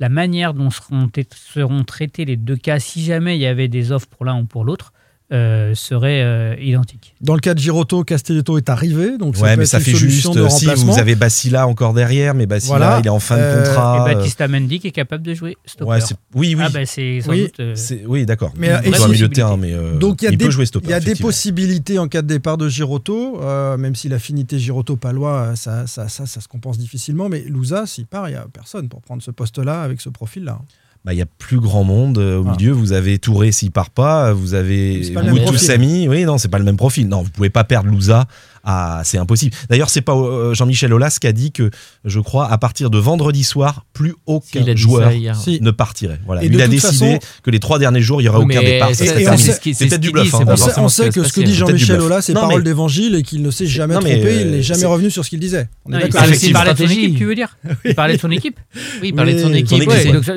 La 0.00 0.08
manière 0.10 0.52
dont 0.54 0.68
seront, 0.70 1.08
seront 1.34 1.82
traités 1.84 2.24
les 2.26 2.36
deux 2.36 2.56
cas, 2.56 2.78
si 2.78 3.02
jamais 3.04 3.36
il 3.36 3.40
y 3.40 3.46
avait 3.46 3.68
des 3.68 3.90
offres 3.92 4.08
pour 4.08 4.24
l'un 4.26 4.38
ou 4.40 4.44
pour 4.44 4.64
l'autre, 4.64 4.92
euh, 5.32 5.74
serait 5.74 6.22
euh, 6.22 6.54
identique. 6.60 7.14
Dans 7.20 7.34
le 7.34 7.40
cas 7.40 7.54
de 7.54 7.58
Giroto, 7.58 8.04
Castelletto 8.04 8.58
est 8.58 8.68
arrivé, 8.68 9.16
donc 9.18 9.36
ça 9.36 9.42
Ouais, 9.42 9.50
peut 9.52 9.56
mais 9.58 9.62
être 9.64 9.70
ça 9.70 9.78
une 9.78 9.84
fait 9.84 9.94
juste. 9.94 10.30
de 10.34 10.48
Si 10.48 10.66
vous 10.66 10.98
avez 10.98 11.14
Bacilla 11.14 11.66
encore 11.66 11.94
derrière, 11.94 12.34
mais 12.34 12.46
Bacilla, 12.46 12.76
Voilà. 12.76 12.98
il 13.00 13.06
est 13.06 13.10
en 13.10 13.18
fin 13.18 13.36
de 13.36 13.40
Euh, 13.42 13.64
contrat. 13.64 14.06
et 14.10 14.14
Baptista 14.14 14.46
Mendy 14.48 14.80
qui 14.80 14.88
est 14.88 14.92
capable 14.92 15.22
de 15.24 15.32
jouer 15.34 15.56
stopper. 15.64 15.90
Ouais, 15.90 15.98
oui, 16.34 16.54
oui. 16.54 16.62
Ah, 16.64 16.68
bah, 16.68 16.84
c'est 16.84 17.20
sans 17.22 17.30
Oui. 17.30 17.50
euh, 17.58 17.74
oui, 18.06 18.26
d'accord. 18.26 18.52
Mais, 18.56 18.66
il 18.68 18.70
euh, 18.72 18.80
et 18.82 18.92
joue 18.92 19.02
un 19.02 19.06
si- 19.06 19.12
milieu 19.12 19.28
de 19.28 19.34
terrain, 19.34 19.56
mais 19.56 19.72
euh, 19.72 19.96
Donc 19.96 20.20
il 20.20 20.26
y 20.26 20.28
a 20.28 20.30
il 20.32 20.36
des, 20.36 20.44
peut 20.44 20.50
jouer 20.50 20.66
stopper. 20.66 20.88
il 20.88 20.90
y 20.90 20.94
a 20.94 21.00
des 21.00 21.14
possibilités 21.14 21.98
en 21.98 22.06
cas 22.06 22.20
de 22.22 22.26
départ 22.28 22.58
de 22.58 22.68
Giroto, 22.68 23.40
euh, 23.42 23.76
même 23.78 23.94
si 23.94 24.08
l'affinité 24.10 24.58
Giroto-Palois, 24.58 25.56
ça, 25.56 25.86
ça, 25.86 26.08
ça, 26.08 26.26
ça 26.26 26.40
se 26.42 26.48
compense 26.48 26.78
difficilement. 26.78 27.28
Mais 27.30 27.40
Louza, 27.48 27.86
s'il 27.86 28.06
part, 28.06 28.28
il 28.28 28.32
n'y 28.32 28.38
a 28.38 28.46
personne 28.52 28.88
pour 28.90 29.00
prendre 29.00 29.22
ce 29.22 29.30
poste-là 29.30 29.82
avec 29.82 30.00
ce 30.02 30.10
profil-là. 30.10 30.58
Bah, 31.04 31.12
il 31.12 31.18
y 31.18 31.22
a 31.22 31.26
plus 31.26 31.60
grand 31.60 31.84
monde 31.84 32.16
euh, 32.18 32.38
au 32.40 32.46
Ah. 32.48 32.56
milieu. 32.56 32.72
Vous 32.72 32.92
avez 32.92 33.18
Touré 33.18 33.52
s'il 33.52 33.70
part 33.70 33.90
pas. 33.90 34.32
Vous 34.32 34.54
avez 34.54 35.12
Moutou. 35.28 35.56
Samy. 35.58 36.08
Oui, 36.08 36.24
non, 36.24 36.38
c'est 36.38 36.48
pas 36.48 36.58
le 36.58 36.64
même 36.64 36.78
profil. 36.78 37.08
Non, 37.08 37.22
vous 37.22 37.30
pouvez 37.30 37.50
pas 37.50 37.64
perdre 37.64 37.90
Louza 37.90 38.26
à 38.64 39.02
c'est 39.04 39.18
impossible. 39.18 39.54
D'ailleurs, 39.68 39.90
c'est 39.90 40.00
pas 40.00 40.14
euh, 40.14 40.54
Jean-Michel 40.54 40.92
Aulas 40.92 41.18
qui 41.20 41.26
a 41.26 41.32
dit 41.32 41.52
que, 41.52 41.70
je 42.04 42.20
crois, 42.20 42.50
à 42.50 42.58
partir 42.58 42.90
de 42.90 42.98
vendredi 42.98 43.44
soir, 43.44 43.84
plus 43.92 44.14
aucun 44.26 44.64
joueur. 44.76 45.10
Si. 45.34 45.60
ne 45.60 45.70
partirait. 45.70 46.20
Voilà. 46.26 46.42
Et 46.44 46.46
il 46.46 46.60
a 46.62 46.68
décidé 46.68 47.16
façon- 47.16 47.18
que 47.42 47.50
les 47.50 47.60
trois 47.60 47.78
derniers 47.78 48.00
jours, 48.00 48.20
il 48.20 48.24
y 48.24 48.28
aura 48.28 48.38
Oui, 48.40 48.46
aucun 48.46 48.62
départ. 48.62 48.90
c'est- 48.94 49.12
peut-être 49.12 49.94
ce 49.94 49.96
du 49.98 50.10
bluff. 50.10 50.34
hein, 50.34 50.44
On 50.46 50.88
sait, 50.88 51.06
on 51.06 51.10
que 51.10 51.24
ce 51.24 51.32
que 51.32 51.40
dit 51.42 51.54
Jean-Michel. 51.54 52.00
Aulas, 52.00 52.22
c'est 52.22 52.32
parole 52.34 52.58
mais- 52.58 52.64
d'évangile 52.64 53.14
et 53.14 53.22
qu'il 53.22 53.42
ne 53.42 53.50
s'est 53.50 53.66
jamais 53.66 53.94
trompé, 53.94 54.10
il 54.18 54.26
euh, 54.48 54.50
n'est 54.50 54.62
jamais 54.62 54.86
revenu 54.86 55.10
sur 55.10 55.24
ce 55.24 55.30
qu'il 55.30 55.40
disait. 55.40 55.68
On 55.84 55.92
est 55.92 55.96
Ah, 55.96 56.00
d'accord 56.00 56.22
Il 56.42 56.52
parlait 56.52 56.72
de 56.74 56.78
son 56.78 56.84
équipe, 56.88 57.16
tu 57.18 57.24
veux 57.26 57.34
dire 57.34 57.56
Il 57.84 57.94
parlait 57.94 58.16
de 58.16 58.20
son 58.20 58.30
équipe 58.30 58.58
Oui, 59.02 59.08
il 59.08 59.14
parlait 59.14 59.34
de 59.34 59.40
son 59.40 59.52
équipe. 59.52 59.78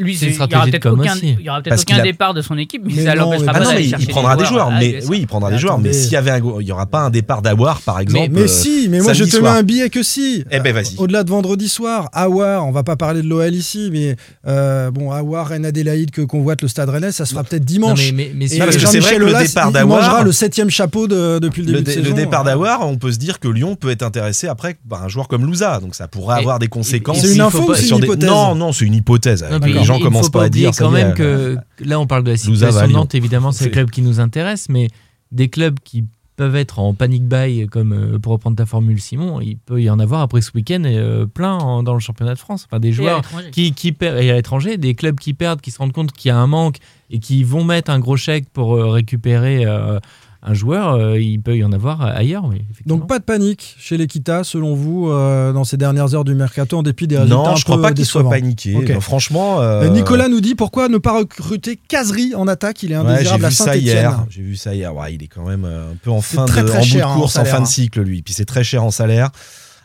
lui, 0.02 0.16
C'est 0.16 0.28
une 0.28 0.32
il 0.34 0.36
aura 0.42 0.46
stratégie 0.48 0.66
de 0.66 0.72
peut-être 0.72 0.84
com 0.84 1.00
aucun, 1.00 1.14
aussi. 1.16 1.36
il 1.40 1.46
y 1.46 1.50
aura 1.50 1.62
peut-être 1.62 1.70
Parce 1.70 1.82
aucun 1.82 1.94
qu'il 1.96 2.02
a- 2.02 2.04
départ 2.04 2.34
de 2.34 2.42
son 2.42 2.58
équipe, 2.58 2.82
mais, 2.86 3.04
ça 3.04 3.16
l'empêchera 3.16 3.52
Ah 3.56 3.60
pas 3.60 3.80
il- 3.80 4.08
prendra 4.08 4.36
des 4.36 4.46
joueurs. 4.46 4.70
Ah, 4.72 4.80
oui, 5.08 5.20
il 5.22 5.28
prendra 5.28 5.52
des 5.52 5.58
joueurs. 5.58 5.80
Mais 5.80 5.94
s'il 5.94 6.12
y 6.12 6.16
avait 6.16 6.32
il 6.62 6.68
y 6.68 6.72
aura 6.72 6.86
pas 6.86 7.02
un 7.02 7.10
départ 7.10 7.42
d'Awar, 7.42 7.82
par 7.82 8.00
exemple. 8.00 8.17
Mais 8.32 8.42
euh, 8.42 8.48
si, 8.48 8.88
mais 8.90 9.00
moi 9.00 9.14
je 9.14 9.24
te 9.24 9.30
soir. 9.30 9.54
mets 9.54 9.60
un 9.60 9.64
billet 9.64 9.90
que 9.90 10.04
si. 10.04 10.44
Eh 10.52 10.60
ben, 10.60 10.74
vas-y. 10.74 10.96
Au-delà 10.98 11.24
de 11.24 11.30
vendredi 11.30 11.70
soir, 11.70 12.10
Awar, 12.14 12.66
on 12.66 12.72
va 12.72 12.84
pas 12.84 12.96
parler 12.96 13.22
de 13.22 13.28
l'OL 13.28 13.54
ici, 13.54 13.90
mais 13.92 14.16
euh, 14.48 14.92
bon, 14.92 15.12
Awar, 15.12 15.48
Reine 15.48 15.66
Adélaïde 15.66 16.12
que 16.12 16.22
convoite 16.22 16.62
le 16.62 16.68
Stade 16.68 16.90
Rennais, 16.90 17.12
ça 17.12 17.26
se 17.26 17.32
fera 17.32 17.44
peut-être 17.44 17.62
Non, 17.64 17.66
dimanche. 17.94 18.12
mais, 18.12 18.12
mais, 18.12 18.32
mais 18.36 18.46
Et 18.46 18.48
si- 18.50 18.60
Non, 18.60 18.66
parce 18.66 18.78
que 18.78 18.88
c'est 18.88 19.00
vrai 19.00 19.16
que 19.18 19.24
le 19.24 19.34
départ 19.34 19.72
d'Aouar- 19.72 19.86
mangera 19.88 20.24
le 20.24 20.32
septième 20.32 20.70
chapeau 20.70 21.08
de- 21.08 21.40
depuis 21.40 21.62
le 21.64 21.72
Le, 21.74 21.82
début 21.82 21.92
de 21.96 21.98
le 22.00 22.04
saison. 22.06 22.16
départ 22.16 22.44
d'Awar, 22.44 22.88
on 22.88 22.98
peut 22.98 23.12
se 23.12 23.18
dire 23.18 23.40
que 23.40 23.48
Lyon 23.48 23.76
peut 23.76 23.90
être 23.92 24.04
intéressé 24.04 24.48
après 24.48 24.78
par 24.90 25.04
un 25.04 25.08
joueur 25.08 25.28
comme 25.28 25.46
Louza. 25.46 25.80
Donc 25.80 25.96
ça 25.96 26.08
pourrait 26.08 26.38
Et- 26.38 26.40
avoir 26.40 26.60
des 26.60 26.68
conséquences. 26.68 27.20
C'est 27.22 27.34
une 27.36 27.42
info 27.42 27.70
ou 27.70 27.74
c'est 27.76 27.84
sur 27.84 27.98
une 27.98 28.02
des- 28.02 28.08
hypothèse 28.08 28.30
Non, 28.30 28.56
non, 28.56 28.72
c'est 28.74 28.86
une 28.86 28.94
hypothèse. 28.96 29.46
Les 29.64 29.84
gens 29.84 30.00
commencent 30.00 30.30
pas 30.32 30.44
à 30.44 30.50
dire. 30.50 30.72
quand 30.78 30.92
même 30.92 31.14
que 31.14 31.58
là 31.84 32.00
on 32.00 32.08
parle 32.08 32.24
de 32.24 32.32
la 32.32 32.38
situation. 32.38 32.88
Nantes 32.88 33.16
évidemment 33.16 33.52
c'est 33.52 33.60
C'est- 33.60 33.66
le 33.66 33.72
club 33.72 33.90
qui 33.90 34.02
nous 34.02 34.20
intéresse 34.20 34.68
mais 34.70 34.88
des 35.32 35.50
clubs 35.50 35.78
qui 35.84 36.06
peuvent 36.38 36.56
être 36.56 36.80
en 36.80 36.94
panic 36.94 37.24
buy 37.24 37.68
comme 37.68 37.92
euh, 37.92 38.20
pour 38.20 38.32
reprendre 38.32 38.56
ta 38.56 38.66
formule 38.66 39.02
Simon 39.02 39.42
il 39.42 39.58
peut 39.58 39.82
y 39.82 39.90
en 39.90 40.00
avoir 40.00 40.22
après 40.22 40.40
ce 40.42 40.52
week-end 40.56 40.84
euh, 40.86 41.26
plein 41.26 41.56
en- 41.56 41.84
dans 41.84 41.94
le 41.94 42.00
championnat 42.00 42.34
de 42.36 42.40
France. 42.40 42.66
Enfin 42.70 42.80
des 42.80 42.94
joueurs 42.94 43.22
qui, 43.52 43.74
qui 43.74 43.92
perdent 43.92 44.20
et 44.20 44.30
à 44.32 44.36
l'étranger 44.36 44.78
des 44.78 44.96
clubs 44.96 45.20
qui 45.20 45.34
perdent 45.34 45.60
qui 45.60 45.72
se 45.72 45.80
rendent 45.80 45.92
compte 45.94 46.14
qu'il 46.14 46.30
y 46.30 46.32
a 46.32 46.38
un 46.38 46.48
manque 46.48 46.78
et 47.10 47.20
qui 47.20 47.44
vont 47.44 47.64
mettre 47.66 47.92
un 47.92 48.00
gros 48.00 48.18
chèque 48.18 48.46
pour 48.54 48.76
euh, 48.76 48.88
récupérer 48.90 49.66
euh, 49.66 50.00
un 50.44 50.54
joueur 50.54 50.94
euh, 50.94 51.20
il 51.20 51.42
peut 51.42 51.58
y 51.58 51.64
en 51.64 51.72
avoir 51.72 52.02
ailleurs 52.02 52.46
oui. 52.46 52.62
Donc 52.86 53.08
pas 53.08 53.20
de 53.20 53.24
panique 53.24 53.76
chez 53.80 53.98
l'Equita, 53.98 54.44
selon 54.44 54.76
vous, 54.76 55.10
euh, 55.10 55.52
dans 55.52 55.64
ces 55.64 55.78
dernières 55.78 56.14
heures 56.16 56.24
du 56.24 56.36
mercato, 56.36 56.78
en 56.78 56.84
dépit 56.84 57.08
des 57.08 57.18
résultats 57.18 57.36
Non, 57.36 57.48
un 57.50 57.56
je 57.56 57.64
crois 57.64 57.78
peu 57.78 57.82
pas 57.82 57.92
qu'il 57.94 58.06
soit 58.06 58.30
paniqué. 58.30 58.76
Franchement. 59.02 59.62
Euh, 59.62 59.88
Nicolas 59.90 60.28
nous 60.30 60.40
dit 60.42 60.56
pourquoi 60.56 60.90
ne 60.90 60.98
pas 61.00 61.18
recruter 61.18 61.80
Casery 61.88 62.36
en 62.36 62.48
attaque, 62.48 62.84
il 62.84 62.92
est 62.92 62.98
Ouais, 62.98 63.06
indésirable 63.06 63.46
à 63.46 63.50
vu 63.50 63.56
ça 63.56 63.64
Saint-Etienne. 63.66 63.84
hier. 63.84 64.26
J'ai 64.30 64.42
vu 64.44 64.56
ça 64.56 64.74
hier. 64.76 64.96
Ouais, 64.96 65.14
il 65.16 65.24
est 65.24 65.28
quand 65.28 65.46
même 65.46 65.66
un 65.66 65.96
peu 66.02 66.12
en 66.12 66.22
fin 66.22 66.46
très, 66.46 66.62
de, 66.64 66.68
très 66.68 66.78
en 66.78 66.82
bout 66.82 66.88
cher, 66.88 67.08
de 67.08 67.12
hein, 67.12 67.16
en 67.16 67.20
course, 67.20 67.36
en 67.38 67.46
fin 67.46 67.62
de 67.62 67.66
cycle, 67.68 68.02
lui. 68.02 68.22
Puis 68.22 68.34
c'est 68.34 68.46
très 68.46 68.64
cher 68.64 68.84
en 68.84 68.92
salaire. 68.92 69.32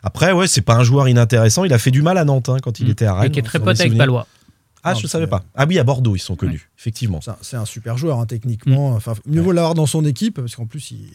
Après, 0.03 0.33
ouais, 0.33 0.47
c'est 0.47 0.61
pas 0.61 0.75
un 0.75 0.83
joueur 0.83 1.07
inintéressant. 1.07 1.63
Il 1.63 1.73
a 1.73 1.77
fait 1.77 1.91
du 1.91 2.01
mal 2.01 2.17
à 2.17 2.25
Nantes 2.25 2.49
hein, 2.49 2.57
quand 2.61 2.79
il 2.79 2.87
Mm. 2.87 2.91
était 2.91 3.05
à 3.05 3.13
Rennes. 3.15 3.27
Et 3.27 3.31
qui 3.31 3.39
est 3.39 3.43
très 3.43 3.59
pote 3.59 3.79
avec. 3.79 3.97
Palois. 3.97 4.27
Ah, 4.83 4.93
Non, 4.93 4.99
je 4.99 5.07
savais 5.07 5.25
c'est- 5.25 5.29
pas. 5.29 5.43
Ah 5.55 5.65
oui, 5.67 5.79
à 5.79 5.83
Bordeaux, 5.83 6.15
ils 6.15 6.19
sont 6.19 6.35
connus, 6.35 6.69
effectivement. 6.77 7.19
C'est 7.41 7.55
un- 7.57 7.65
super 7.65 7.97
joueur 7.97 8.19
hein, 8.19 8.25
techniquement. 8.25 8.89
Enfin, 8.95 9.13
mieux 9.25 9.41
vaut 9.41 9.51
l'avoir 9.53 9.73
dans 9.75 9.85
son 9.85 10.03
équipe 10.05 10.35
parce 10.41 10.55
qu'en 10.55 10.65
plus, 10.65 10.91
il- 10.91 11.09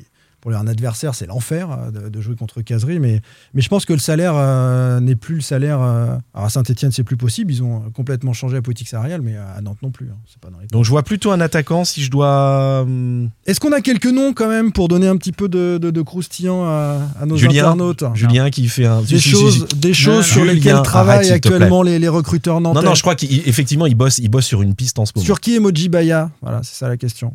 pour 0.51 0.59
un 0.59 0.67
adversaire, 0.67 1.15
c'est 1.15 1.27
l'enfer 1.27 1.69
euh, 1.71 1.91
de, 1.91 2.09
de 2.09 2.21
jouer 2.21 2.35
contre 2.37 2.63
Casery. 2.63 2.99
Mais, 2.99 3.21
mais 3.55 3.61
je 3.63 3.69
pense 3.69 3.85
que 3.85 3.93
le 3.93 3.99
salaire 3.99 4.33
euh, 4.37 4.99
n'est 5.01 5.17
plus 5.17 5.35
le 5.37 5.41
salaire. 5.41 5.81
euh, 5.83 6.17
alors 6.35 6.47
à 6.47 6.51
Saint-Etienne, 6.51 6.91
c'est 6.91 7.05
plus 7.05 7.17
possible. 7.17 7.53
Ils 7.53 7.63
ont 7.63 7.83
complètement 7.95 8.33
changé 8.33 8.55
la 8.57 8.63
politique 8.63 8.89
salariale, 8.89 9.21
mais 9.23 9.37
à 9.37 9.61
Nantes 9.61 9.79
non 9.83 9.91
plus. 9.91 10.07
hein. 10.11 10.17
C'est 10.27 10.41
pas 10.41 10.49
dans 10.51 10.59
les 10.59 10.67
Donc 10.69 10.85
je 10.85 10.91
vois 10.91 11.03
plutôt 11.03 11.31
un 11.33 11.41
attaquant 11.41 11.85
si 11.85 12.03
je 12.03 12.11
dois. 12.11 12.81
hum, 12.83 13.31
Est-ce 13.47 13.61
qu'on 13.61 13.73
a 13.73 13.81
quelques 13.81 14.07
noms 14.07 14.33
quand 14.33 14.49
même 14.49 14.73
pour 14.73 14.89
donner 14.89 15.07
un 15.09 15.17
petit 15.17 15.33
peu 15.33 15.49
de, 15.49 15.79
de- 15.81 15.91
de 15.91 16.03
croustillant 16.03 16.65
à, 16.65 16.99
à 17.21 17.27
nos 17.27 17.37
Julien, 17.37 17.65
internautes 17.65 18.05
Julien 18.15 18.51
qui 18.51 18.69
fait 18.69 18.87
un. 18.87 19.01
Des 19.03 19.07
si, 19.07 19.21
si, 19.21 19.21
si, 19.21 19.31
choses, 19.31 19.67
si. 19.71 19.79
des 19.79 19.95
choses 19.95 20.25
sur 20.27 20.41
Julien, 20.43 20.55
lesquelles 20.55 20.83
travaillent 20.83 21.31
actuellement 21.31 21.83
les, 21.83 21.99
les 21.99 22.09
recruteurs 22.09 22.61
nantais. 22.61 22.81
Non, 22.81 22.87
non, 22.91 22.95
je 22.95 23.03
crois 23.03 23.15
qu'effectivement, 23.15 23.87
il 23.87 23.95
bosse, 23.95 24.19
il 24.19 24.29
bosse 24.29 24.47
sur 24.47 24.63
une 24.63 24.75
piste 24.75 24.99
en 24.99 25.07
ce 25.07 25.13
moment. 25.15 25.25
Sur 25.25 25.41
qui 25.41 25.57
est 25.57 25.61
Mojibaya? 25.61 26.31
Voilà, 26.43 26.61
c'est 26.63 26.75
ça 26.77 26.89
la 26.89 26.97
question. 26.97 27.35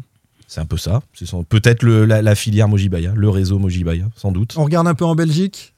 C'est 0.53 0.61
un 0.61 0.65
peu 0.65 0.77
ça. 0.77 1.01
C'est 1.15 1.25
sans- 1.25 1.41
peut-être 1.43 1.81
le- 1.81 2.05
la, 2.05 2.21
la 2.21 2.35
filière 2.35 2.67
Mojibaya, 2.67 3.11
le 3.15 3.27
réseau 3.29 3.57
Mojibaya, 3.57 4.05
sans 4.15 4.31
doute. 4.31 4.53
On 4.55 4.63
regarde 4.63 4.87
un 4.87 4.93
peu 4.93 5.03
en 5.03 5.15
Belgique. 5.15 5.73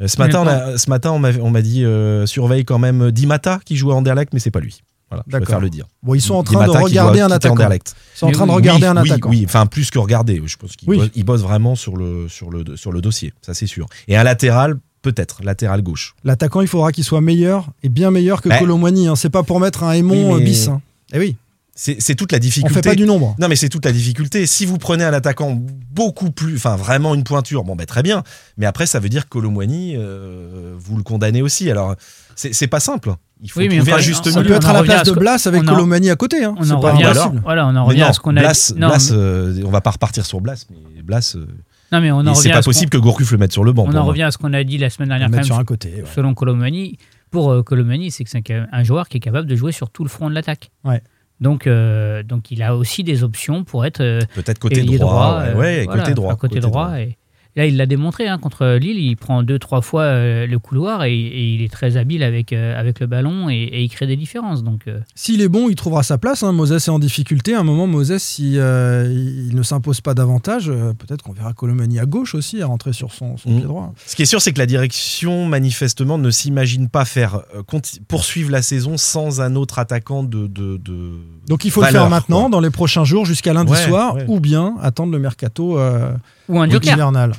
Euh, 0.00 0.08
Ce 0.08 0.18
matin, 0.18 0.42
on 0.42 0.48
a- 0.48 0.78
ce 0.78 0.90
matin, 0.90 1.12
on 1.12 1.50
m'a 1.50 1.62
dit 1.62 1.84
euh, 1.84 2.26
surveille 2.26 2.64
quand 2.64 2.80
même 2.80 3.12
Dimata 3.12 3.60
qui 3.64 3.76
joue 3.76 3.92
à 3.92 3.94
Anderlecht, 3.94 4.32
mais 4.32 4.40
c'est 4.40 4.50
pas 4.50 4.58
lui. 4.58 4.82
Voilà, 5.10 5.22
je 5.28 5.36
préfère 5.36 5.60
le 5.60 5.70
dire. 5.70 5.86
Bon, 6.02 6.14
ils 6.14 6.20
sont 6.20 6.34
en 6.34 6.42
train 6.42 6.64
Dimata 6.64 6.78
de 6.80 6.84
regarder 6.84 7.20
un 7.20 7.30
attaquant. 7.30 7.54
Anderlecht. 7.54 7.94
Ils 8.14 8.18
sont 8.18 8.26
en 8.26 8.32
train 8.32 8.46
de 8.46 8.50
Oui, 8.50 8.56
regarder 8.56 8.82
oui, 8.82 8.88
un 8.88 9.02
oui, 9.02 9.10
attaquant. 9.10 9.28
Oui, 9.30 9.42
enfin 9.44 9.66
plus 9.66 9.90
que 9.92 9.98
regarder. 10.00 10.42
Je 10.44 10.56
pense 10.56 10.74
qu'il 10.74 10.88
Oui. 10.88 10.96
bosse, 10.96 11.08
il 11.14 11.24
bosse 11.24 11.42
vraiment 11.42 11.76
sur 11.76 11.96
le, 11.96 12.28
sur, 12.28 12.50
le, 12.50 12.76
sur 12.76 12.90
le 12.90 13.00
dossier, 13.00 13.32
ça 13.42 13.54
c'est 13.54 13.68
sûr. 13.68 13.86
Et 14.08 14.16
un 14.16 14.24
latéral, 14.24 14.76
peut-être, 15.02 15.44
latéral 15.44 15.82
gauche. 15.82 16.14
L'attaquant, 16.24 16.62
il 16.62 16.66
faudra 16.68 16.90
qu'il 16.90 17.04
soit 17.04 17.20
meilleur 17.20 17.68
et 17.84 17.88
bien 17.90 18.10
meilleur 18.10 18.40
que 18.42 18.48
Ouais. 18.48 18.58
Colomwani. 18.58 19.06
Hein. 19.06 19.14
C'est 19.14 19.30
pas 19.30 19.44
pour 19.44 19.60
mettre 19.60 19.84
un 19.84 19.92
aimant 19.92 20.14
Oui, 20.32 20.38
mais- 20.40 20.44
bis. 20.46 20.66
Hein. 20.68 20.80
Eh 21.12 21.18
oui, 21.18 21.36
C'est 21.74 22.14
toute 22.14 22.32
la 22.32 22.36
on 22.36 22.40
difficulté. 22.40 22.74
fait 22.74 22.82
pas 22.90 22.94
du 22.94 23.04
nombre. 23.06 23.34
Non, 23.38 23.48
mais 23.48 23.56
c'est 23.56 23.70
toute 23.70 23.84
la 23.86 23.92
difficulté. 23.92 24.44
Si 24.46 24.66
vous 24.66 24.76
prenez 24.76 25.04
un 25.04 25.12
attaquant 25.14 25.58
beaucoup 25.90 26.30
plus, 26.30 26.56
enfin 26.56 26.76
vraiment 26.76 27.14
une 27.14 27.24
pointure, 27.24 27.64
bon, 27.64 27.76
ben 27.76 27.86
très 27.86 28.02
bien. 28.02 28.22
Mais 28.58 28.66
après, 28.66 28.84
ça 28.86 29.00
veut 29.00 29.08
dire 29.08 29.24
que 29.24 29.30
Colomwani, 29.30 29.94
euh, 29.96 30.74
vous 30.78 30.96
le 30.98 31.02
condamnez 31.02 31.40
aussi. 31.40 31.70
Alors, 31.70 31.96
c'est 32.36 32.66
pas 32.66 32.80
simple. 32.80 33.14
Il 33.40 33.50
faut 33.50 33.60
Oui, 33.60 33.68
mais 33.68 33.76
trouver 33.78 33.92
un 33.94 33.98
juste 33.98 34.26
on- 34.26 34.30
Ça 34.30 34.40
on- 34.40 34.44
peut 34.44 34.52
être 34.52 34.68
à 34.68 34.72
la 34.74 34.82
place 34.84 35.04
de 35.08 35.12
Blas 35.12 35.46
avec 35.46 35.62
on 35.62 35.66
Colomani 35.66 36.10
à 36.10 36.16
côté. 36.16 36.44
Hein. 36.44 36.54
On 36.58 36.62
C'est 36.62 36.72
en 36.72 36.80
pas 36.80 36.92
revient, 36.92 37.04
à, 37.04 37.32
voilà, 37.42 37.66
on 37.66 37.74
en 37.74 37.84
revient 37.86 38.00
non, 38.00 38.06
à 38.06 38.12
ce 38.12 38.20
qu'on 38.20 38.36
a 38.36 38.40
Blas, 38.40 38.72
dit. 38.74 38.80
Non, 38.80 38.88
Blas, 38.88 39.08
mais- 39.10 39.16
euh, 39.16 39.62
on 39.66 39.70
va 39.70 39.80
pas 39.80 39.90
repartir 39.90 40.24
sur 40.26 40.40
Blas, 40.40 40.66
mais 40.94 41.02
Blas, 41.02 41.34
euh, 41.36 41.46
non, 41.90 42.00
mais 42.00 42.12
on 42.12 42.18
en 42.26 42.34
c'est 42.34 42.50
pas 42.50 42.62
possible 42.62 42.90
que 42.90 42.98
Gourcuff 42.98 43.32
le 43.32 43.38
mette 43.38 43.52
sur 43.52 43.64
le 43.64 43.72
banc. 43.72 43.86
On 43.88 43.96
en 43.96 44.04
revient 44.04 44.22
à 44.24 44.30
ce 44.30 44.38
qu'on 44.38 44.52
a 44.52 44.62
dit 44.62 44.78
la 44.78 44.90
semaine 44.90 45.10
On 45.12 45.18
dernière. 45.18 45.40
quand 45.40 45.44
sur 45.46 45.58
un 45.58 45.64
côté. 45.64 45.88
ouais. 45.88 46.04
selon 46.14 46.34
Colomani, 46.34 46.98
pour 47.32 47.50
euh, 47.50 47.62
Colomani, 47.62 48.10
c'est 48.12 48.22
que 48.24 48.30
c'est 48.30 48.48
un, 48.52 48.66
un 48.70 48.84
joueur 48.84 49.08
qui 49.08 49.16
est 49.16 49.20
capable 49.20 49.48
de 49.48 49.56
jouer 49.56 49.72
sur 49.72 49.90
tout 49.90 50.04
le 50.04 50.08
front 50.10 50.28
de 50.30 50.34
l'attaque. 50.34 50.70
Ouais. 50.84 51.02
Donc, 51.42 51.66
euh, 51.66 52.22
donc 52.22 52.52
il 52.52 52.62
a 52.62 52.76
aussi 52.76 53.02
des 53.02 53.24
options 53.24 53.64
pour 53.64 53.84
être 53.84 53.98
Peut-être 54.34 54.60
côté 54.60 54.82
droit. 54.84 55.42
ouais, 55.56 55.84
voilà, 55.84 56.02
côté 56.02 56.14
droit. 56.14 56.36
côté, 56.36 56.60
droit. 56.60 57.00
Et 57.00 57.16
là, 57.56 57.66
il 57.66 57.76
l'a 57.76 57.86
démontré 57.86 58.28
hein, 58.28 58.38
contre 58.38 58.76
Lille. 58.80 58.98
Il 58.98 59.16
prend 59.16 59.42
deux, 59.42 59.58
trois 59.58 59.82
fois 59.82 60.02
euh, 60.04 60.46
le 60.46 60.58
couloir 60.58 61.04
et, 61.04 61.12
et 61.14 61.54
il 61.54 61.62
est 61.62 61.72
très 61.72 61.96
habile 61.96 62.22
avec, 62.22 62.52
euh, 62.52 62.78
avec 62.78 63.00
le 63.00 63.06
ballon 63.06 63.50
et, 63.50 63.54
et 63.54 63.82
il 63.82 63.88
crée 63.88 64.06
des 64.06 64.16
différences. 64.16 64.62
Donc, 64.64 64.82
euh, 64.88 65.00
S'il 65.14 65.40
est 65.42 65.48
bon, 65.48 65.68
il 65.68 65.74
trouvera 65.74 66.02
sa 66.02 66.18
place. 66.18 66.42
Hein. 66.42 66.52
Moses 66.52 66.72
est 66.72 66.88
en 66.90 66.98
difficulté. 66.98 67.54
À 67.54 67.60
un 67.60 67.64
moment, 67.64 67.86
Moses, 67.86 68.16
si 68.18 68.54
euh, 68.58 69.12
il 69.48 69.54
ne 69.54 69.62
s'impose 69.62 70.00
pas 70.00 70.14
davantage, 70.14 70.68
euh, 70.70 70.92
peut-être 70.94 71.22
qu'on 71.22 71.32
verra 71.32 71.52
Colomani 71.52 71.98
à 71.98 72.06
gauche 72.06 72.34
aussi, 72.34 72.62
à 72.62 72.66
rentrer 72.66 72.92
sur 72.92 73.12
son, 73.12 73.36
son 73.36 73.50
Mm. 73.50 73.56
pied 73.56 73.64
droit. 73.64 73.92
Ce 74.06 74.16
qui 74.16 74.22
est 74.22 74.26
sûr, 74.26 74.40
c'est 74.40 74.52
que 74.52 74.58
la 74.58 74.66
direction, 74.66 75.46
manifestement, 75.46 76.16
ne 76.18 76.30
s'imagine 76.30 76.88
pas 76.88 77.04
faire 77.04 77.42
euh, 77.54 77.62
poursuivre 78.08 78.50
la 78.50 78.62
saison 78.62 78.96
sans 78.96 79.40
un 79.40 79.56
autre 79.56 79.78
attaquant 79.78 80.22
de. 80.22 80.46
de, 80.46 80.76
de- 80.78 81.12
Donc 81.48 81.64
il 81.64 81.70
faut 81.70 81.80
valeur, 81.80 82.04
le 82.04 82.08
faire 82.08 82.10
maintenant, 82.10 82.40
quoi. 82.42 82.50
dans 82.50 82.60
les 82.60 82.70
prochains 82.70 83.04
jours, 83.04 83.24
jusqu'à 83.26 83.52
lundi 83.52 83.72
Ouais, 83.72 83.78
soir, 83.78 84.14
ouais. 84.16 84.24
ou 84.28 84.40
bien 84.40 84.74
attendre 84.82 85.12
le 85.12 85.18
mercato 85.18 85.78
euh, 85.78 86.12
ou 86.48 86.60
un 86.60 86.68
joker. 86.68 86.94
hivernal. 86.94 87.32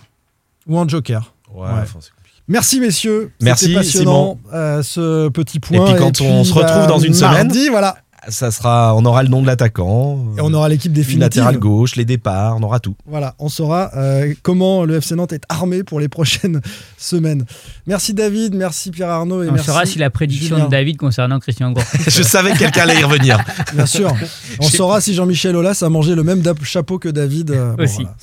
Ou 0.67 0.77
en 0.79 0.87
joker. 0.87 1.33
Ouais, 1.53 1.67
enfin. 1.81 1.99
Merci 2.47 2.79
messieurs. 2.81 3.31
Merci, 3.41 3.73
passionnant 3.73 4.37
euh, 4.53 4.83
ce 4.83 5.29
petit 5.29 5.59
point. 5.59 5.85
puis, 5.85 5.95
quand 5.97 6.19
on 6.21 6.43
se 6.43 6.53
retrouve 6.53 6.75
bah, 6.81 6.87
dans 6.87 6.99
une 6.99 7.13
semaine, 7.13 7.47
mardi, 7.47 7.69
voilà. 7.69 7.95
Ça 8.29 8.51
sera, 8.51 8.95
on 8.95 9.03
aura 9.05 9.21
le 9.23 9.27
nom 9.27 9.41
de 9.41 9.47
l'attaquant. 9.47 10.17
Et 10.37 10.41
on 10.41 10.53
aura 10.53 10.69
l'équipe 10.69 10.91
le 10.91 10.95
définitive. 10.95 11.19
latéral 11.21 11.57
gauche, 11.57 11.97
les 11.97 12.05
départs, 12.05 12.55
on 12.57 12.63
aura 12.63 12.79
tout. 12.79 12.95
Voilà, 13.05 13.35
on 13.37 13.49
saura 13.49 13.91
euh, 13.97 14.33
comment 14.43 14.85
le 14.85 14.95
FC 14.95 15.15
Nantes 15.15 15.33
est 15.33 15.43
armé 15.49 15.83
pour 15.83 15.99
les 15.99 16.07
prochaines 16.07 16.61
semaines. 16.97 17.45
Merci 17.85 18.13
David, 18.13 18.55
merci 18.55 18.91
Pierre 18.91 19.09
Arnaud 19.09 19.43
et 19.43 19.49
On 19.49 19.53
merci. 19.53 19.65
saura 19.67 19.85
si 19.85 19.99
la 19.99 20.09
prédiction 20.09 20.55
Julien. 20.55 20.65
de 20.67 20.71
David 20.71 20.95
concernant 20.97 21.39
Christian 21.39 21.71
Gourcuff. 21.71 22.09
Je 22.09 22.23
savais 22.23 22.51
que 22.53 22.59
quelqu'un 22.59 22.83
allait 22.83 22.99
y 23.01 23.03
revenir. 23.03 23.43
Bien 23.73 23.85
sûr. 23.85 24.13
On 24.59 24.69
saura 24.69 25.01
si 25.01 25.13
Jean-Michel 25.13 25.55
Aulas 25.57 25.79
a 25.81 25.89
mangé 25.89 26.15
le 26.15 26.23
même 26.23 26.41
chapeau 26.63 26.99
que 26.99 27.09
David. 27.09 27.51
euh, 27.51 27.75
bon, 27.75 27.83
Aussi. 27.83 28.03
voilà, 28.03 28.15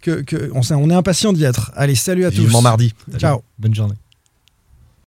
que, 0.00 0.22
que- 0.22 0.50
on, 0.54 0.90
est 0.90 0.94
impatient 0.94 1.32
d'y 1.32 1.44
être. 1.44 1.72
Allez, 1.74 1.94
salut 1.94 2.24
à 2.24 2.30
tous. 2.30 2.38
Vivement 2.38 2.62
mardi. 2.62 2.94
Ciao. 3.18 3.42
Bonne 3.58 3.74
journée. 3.74 3.94